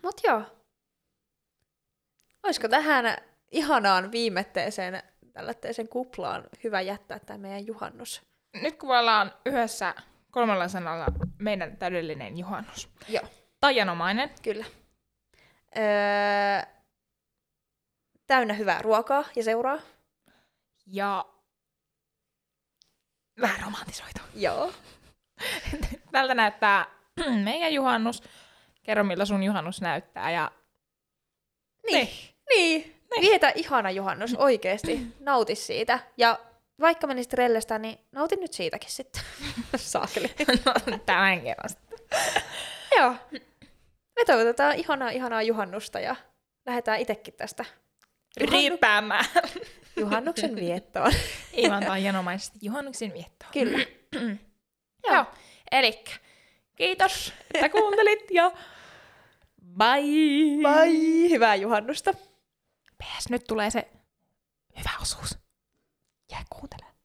Mut 0.03 0.21
joo. 0.27 0.41
Olisiko 2.43 2.67
tähän 2.67 3.17
ihanaan 3.51 4.11
viimetteeseen 4.11 5.03
tällaiseen 5.34 5.88
kuplaan 5.88 6.43
hyvä 6.63 6.82
jättää 6.82 7.19
tämä 7.19 7.38
meidän 7.38 7.67
juhannus? 7.67 8.21
Nyt 8.61 8.75
kun 8.75 8.97
ollaan 8.97 9.34
yhdessä 9.45 9.95
kolmella 10.32 10.67
sanalla 10.67 11.05
meidän 11.38 11.77
täydellinen 11.77 12.38
juhannus. 12.38 12.89
Joo. 13.07 13.23
Taianomainen. 13.59 14.30
Kyllä. 14.43 14.65
Öö, 15.77 16.73
täynnä 18.27 18.53
hyvää 18.53 18.82
ruokaa 18.82 19.23
ja 19.36 19.43
seuraa. 19.43 19.80
Ja 20.88 21.25
vähän 23.41 23.61
romantisoitu. 23.65 24.19
Joo. 24.36 24.73
Tältä 26.11 26.34
näyttää 26.34 26.86
meidän 27.43 27.73
juhannus. 27.73 28.23
Kerro, 28.84 29.03
miltä 29.03 29.25
sun 29.25 29.43
juhannus 29.43 29.82
näyttää. 29.82 30.32
Ja 30.32 30.51
Niin. 31.86 32.09
Niin. 32.49 32.95
niin. 33.11 33.21
Vietä 33.21 33.51
ihana 33.55 33.91
juhannus 33.91 34.36
oikeesti. 34.36 35.01
Nauti 35.19 35.55
siitä. 35.55 35.99
Ja 36.17 36.39
vaikka 36.80 37.07
menisit 37.07 37.34
rellestä, 37.34 37.80
niin 37.80 37.99
nauti 38.11 38.36
nyt 38.36 38.53
siitäkin 38.53 38.91
sitten. 38.91 39.21
Saakeli. 39.75 40.32
tämän 41.05 41.41
kerran. 41.41 41.69
Joo. 42.97 43.15
Me 44.15 44.25
toivotetaan 44.25 44.75
ihanaa, 44.75 45.09
ihanaa 45.09 45.41
juhannusta 45.41 45.99
ja 45.99 46.15
lähdetään 46.65 46.99
itekin 46.99 47.34
tästä 47.34 47.65
juhannu- 48.39 49.17
juhannuksen 49.97 50.55
viettoon. 50.55 51.11
Ihan 51.53 51.86
taianomaisesti 51.86 52.59
juhannuksen 52.61 53.13
viettoon. 53.13 53.51
Kyllä. 53.53 53.80
Joo. 55.11 55.25
Elikkä 55.71 56.11
kiitos, 56.75 57.34
että 57.53 57.69
kuuntelit 57.69 58.32
ja 58.32 58.51
bye! 59.77 60.63
Bye! 60.63 61.30
Hyvää 61.30 61.55
juhannusta. 61.55 62.13
PS, 63.03 63.30
nyt 63.30 63.43
tulee 63.47 63.69
se 63.69 63.88
hyvä 64.80 64.91
osuus. 65.01 65.49
Jää 66.32 66.43
kuuntelemaan. 66.49 66.95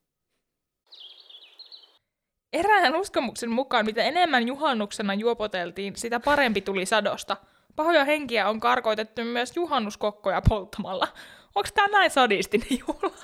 Erään 2.52 2.96
uskomuksen 2.96 3.50
mukaan, 3.50 3.86
mitä 3.86 4.02
enemmän 4.02 4.46
juhannuksena 4.46 5.14
juopoteltiin, 5.14 5.96
sitä 5.96 6.20
parempi 6.20 6.60
tuli 6.60 6.86
sadosta. 6.86 7.36
Pahoja 7.76 8.04
henkiä 8.04 8.48
on 8.48 8.60
karkoitettu 8.60 9.24
myös 9.24 9.56
juhannuskokkoja 9.56 10.42
polttamalla. 10.48 11.08
Onko 11.54 11.68
tää 11.74 11.88
näin 11.88 12.10
sadistinen 12.10 12.68
juhla? 12.70 13.14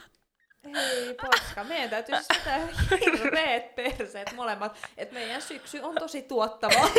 Ei 0.64 1.14
paska, 1.14 1.64
meidän 1.64 1.90
täytyy 1.90 2.14
siis 2.14 2.26
pitää 2.38 2.68
hirveet 3.00 3.74
perseet 3.74 4.32
molemmat, 4.36 4.78
että 4.96 5.14
meidän 5.14 5.42
syksy 5.42 5.80
on 5.80 5.94
tosi 5.94 6.22
tuottava. 6.22 6.90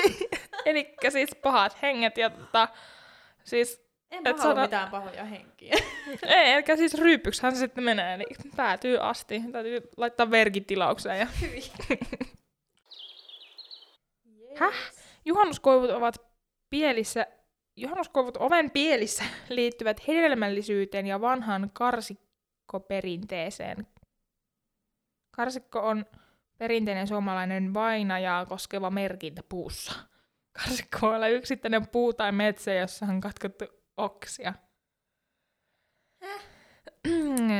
Eli 0.65 0.95
siis 1.09 1.29
pahat 1.41 1.81
henget 1.81 2.17
ja 2.17 2.29
tota, 2.29 2.67
siis 3.43 3.90
En 4.11 4.27
Et 4.27 4.39
halua 4.39 4.53
sano- 4.53 4.61
mitään 4.61 4.89
pahoja 4.89 5.25
henkiä. 5.25 5.73
Ei, 6.23 6.51
eli 6.51 6.63
siis 6.77 6.93
ryyppykshän 6.93 7.55
se 7.55 7.59
sitten 7.59 7.83
menee, 7.83 8.13
eli 8.13 8.23
päätyy 8.55 8.97
asti. 9.01 9.41
Täytyy 9.51 9.81
laittaa 9.97 10.31
verkitilaukseen. 10.31 11.19
Ja... 11.19 11.27
Häh? 14.59 14.73
Juhannuskoivut 15.25 15.89
ovat 15.89 16.15
pielissä, 16.69 17.27
juhannuskoivut 17.75 18.37
oven 18.37 18.71
pielissä 18.71 19.23
liittyvät 19.49 20.07
hedelmällisyyteen 20.07 21.07
ja 21.07 21.21
vanhaan 21.21 21.69
karsikkoperinteeseen. 21.73 23.87
Karsikko 25.31 25.79
on 25.79 26.05
perinteinen 26.57 27.07
suomalainen 27.07 27.73
vainajaa 27.73 28.45
koskeva 28.45 28.89
merkintä 28.89 29.41
puussa. 29.49 29.93
Karsikko 30.51 30.97
voi 31.01 31.15
olla 31.15 31.27
yksittäinen 31.27 31.87
puu 31.87 32.13
tai 32.13 32.31
metsä, 32.31 32.73
jossa 32.73 33.05
on 33.05 33.21
katkottu 33.21 33.65
oksia. 33.97 34.53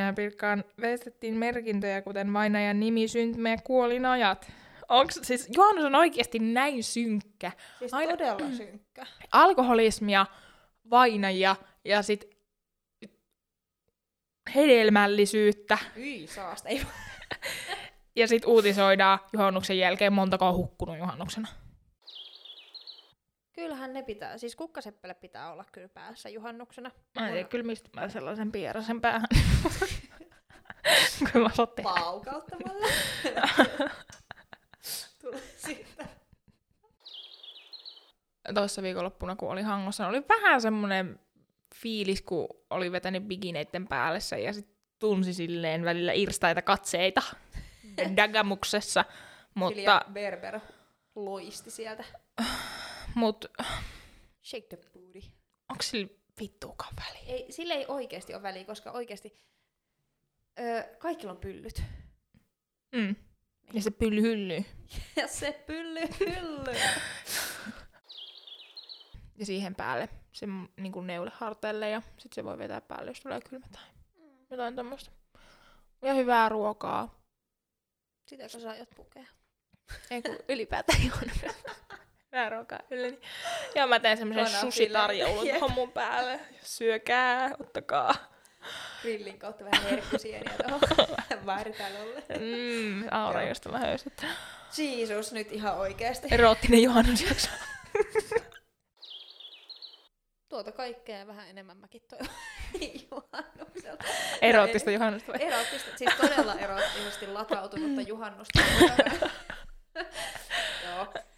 Ja 0.06 0.14
Pirkkaan 0.16 0.64
veistettiin 0.82 1.34
merkintöjä, 1.38 2.02
kuten 2.02 2.34
vainajan 2.34 2.80
nimi, 2.80 3.08
syntymä 3.08 3.50
ja 3.50 3.58
kuolinajat. 3.64 4.52
Onks, 4.90 5.20
siis 5.24 5.50
juhannus 5.56 5.86
on 5.86 5.96
oikeasti 5.96 6.40
näin 6.40 6.84
synkkä. 6.84 7.52
Siis 7.80 7.94
Aina- 7.94 8.12
todella 8.12 8.52
synkkä. 8.58 9.06
Alkoholismia, 9.32 10.26
vainajia 10.90 11.56
ja 11.86 12.02
sit 12.02 12.38
hedelmällisyyttä. 14.56 15.78
Hyi, 15.96 16.28
saasta. 16.28 16.70
Ei 16.70 16.82
Ja 18.16 18.28
sit 18.28 18.46
uutisoidaan 18.46 19.20
juhannuksen 19.34 19.78
jälkeen 19.78 20.14
montako 20.14 20.48
on 20.48 20.56
hukkunut 20.56 20.98
juhannuksena. 20.98 21.48
Kyllähän 23.62 23.94
ne 23.94 24.04
pitää. 24.04 24.38
Siis 24.38 24.56
kukkaseppele 24.56 25.14
pitää 25.14 25.52
olla 25.52 25.66
kyllä 25.72 25.88
päässä 25.88 26.30
juhannuksena. 26.30 26.92
Mä 27.20 27.28
en 27.28 27.34
tiedä 27.34 27.48
kyllä 27.50 27.66
mistä 27.66 27.90
mä 27.94 28.10
sellaisen 28.10 28.52
pierasen 28.52 29.02
päähän. 29.02 29.28
kyllä 31.34 31.50
mä 31.50 31.66
tehdä. 31.76 31.90
Paukauttamalla. 31.90 32.88
Tulee 35.22 35.42
siitä. 35.58 36.06
Tuossa 38.54 38.82
viikonloppuna, 38.82 39.36
kun 39.36 39.52
oli 39.52 39.62
Hangossa, 39.62 40.08
oli 40.08 40.24
vähän 40.30 40.62
semmoinen 40.62 41.20
fiilis, 41.76 42.22
kun 42.22 42.48
oli 42.70 42.92
vetänyt 42.92 43.24
bikineiden 43.24 43.88
päälle 43.88 44.20
sen 44.20 44.44
ja 44.44 44.54
sitten 44.54 44.76
tunsi 45.00 45.34
silleen 45.34 45.86
välillä 45.86 46.14
irstaita 46.14 46.62
katseita 46.62 47.22
Dagamuksessa. 48.18 49.06
Mutta, 49.54 49.76
Silja 49.76 50.02
Berber 50.14 50.60
loisti 51.16 51.72
sieltä. 51.72 52.04
Mut 53.16 53.46
Shake 54.44 54.68
the 54.68 54.78
booty. 54.94 55.22
onko 55.70 55.84
sillä 55.84 56.08
vittuukaan 56.40 56.94
väliä? 56.96 57.34
Ei, 57.36 57.52
sille 57.52 57.74
ei 57.74 57.86
oikeasti 57.88 58.34
ole 58.34 58.44
väliä, 58.44 58.64
koska 58.66 58.92
oikeasti 58.92 59.34
öö, 60.60 60.84
kaikilla 61.00 61.32
on 61.32 61.38
pyllyt. 61.40 61.84
Mm. 62.92 63.16
Ja 63.74 63.82
se 63.82 63.92
pylly 63.92 64.22
hyllyy. 64.22 64.66
Ja 65.16 65.28
se 65.28 65.64
pylly 65.68 66.02
hylly. 66.20 66.76
Ja 69.38 69.46
siihen 69.46 69.76
päälle 69.76 70.10
se 70.32 70.46
niin 70.78 70.92
kuin 70.92 71.08
neule 71.08 71.32
harteille 71.34 71.90
ja 71.90 72.02
sitten 72.18 72.36
se 72.36 72.44
voi 72.44 72.58
vetää 72.58 72.82
päälle, 72.82 73.12
jos 73.12 73.20
tulee 73.20 73.42
kylmä 73.42 73.68
tai 73.72 73.84
jotain 74.50 74.76
tämmöistä. 74.76 75.12
Ja 76.02 76.14
hyvää 76.14 76.50
ruokaa. 76.50 77.22
Sitäkö 78.28 78.50
sä 78.60 78.70
aiot 78.70 78.90
pukea? 78.96 79.26
Ei 80.12 80.22
kun 80.22 80.38
ylipäätään 80.50 81.00
juonut. 81.08 81.38
Hyvää 82.32 82.50
ruokaa 82.50 82.80
ylleni. 82.92 83.20
Ja 83.76 83.88
mä 83.88 84.00
teen 84.00 84.18
semmoisen 84.18 84.60
sushi-tarjoulun 84.60 85.48
tuohon 85.48 85.72
mun 85.72 85.92
päälle. 85.92 86.40
Syökää, 86.64 87.52
ottakaa. 87.60 88.16
Grillin 89.02 89.40
kautta 89.40 89.66
vähän 89.66 89.84
herkkusieniä 89.90 90.54
tuohon 90.68 90.82
vääritalolle. 91.46 92.24
Mm, 92.40 93.08
aura, 93.12 93.42
Joo. 93.42 93.50
josta 93.50 93.70
mä 93.70 93.80
höyset. 93.80 94.26
Jeesus, 94.78 95.34
nyt 95.34 95.52
ihan 95.52 95.78
oikeasti. 95.78 96.28
Eroottinen 96.32 96.84
juhannusjakso. 96.84 97.50
Tuota 100.50 100.72
kaikkea 100.72 101.28
vähän 101.28 101.50
enemmän 101.50 101.78
mäkin 101.78 102.02
toivon 102.10 102.28
juhannukselta. 103.12 104.04
Eroottista 104.42 104.92
juhannusta. 104.92 105.32
vai? 105.32 105.44
Eroottista, 105.44 105.98
siis 105.98 106.12
todella 106.22 106.54
eroottisesti 106.54 107.28
latautunutta 107.28 108.02
juhannusta. 108.02 108.60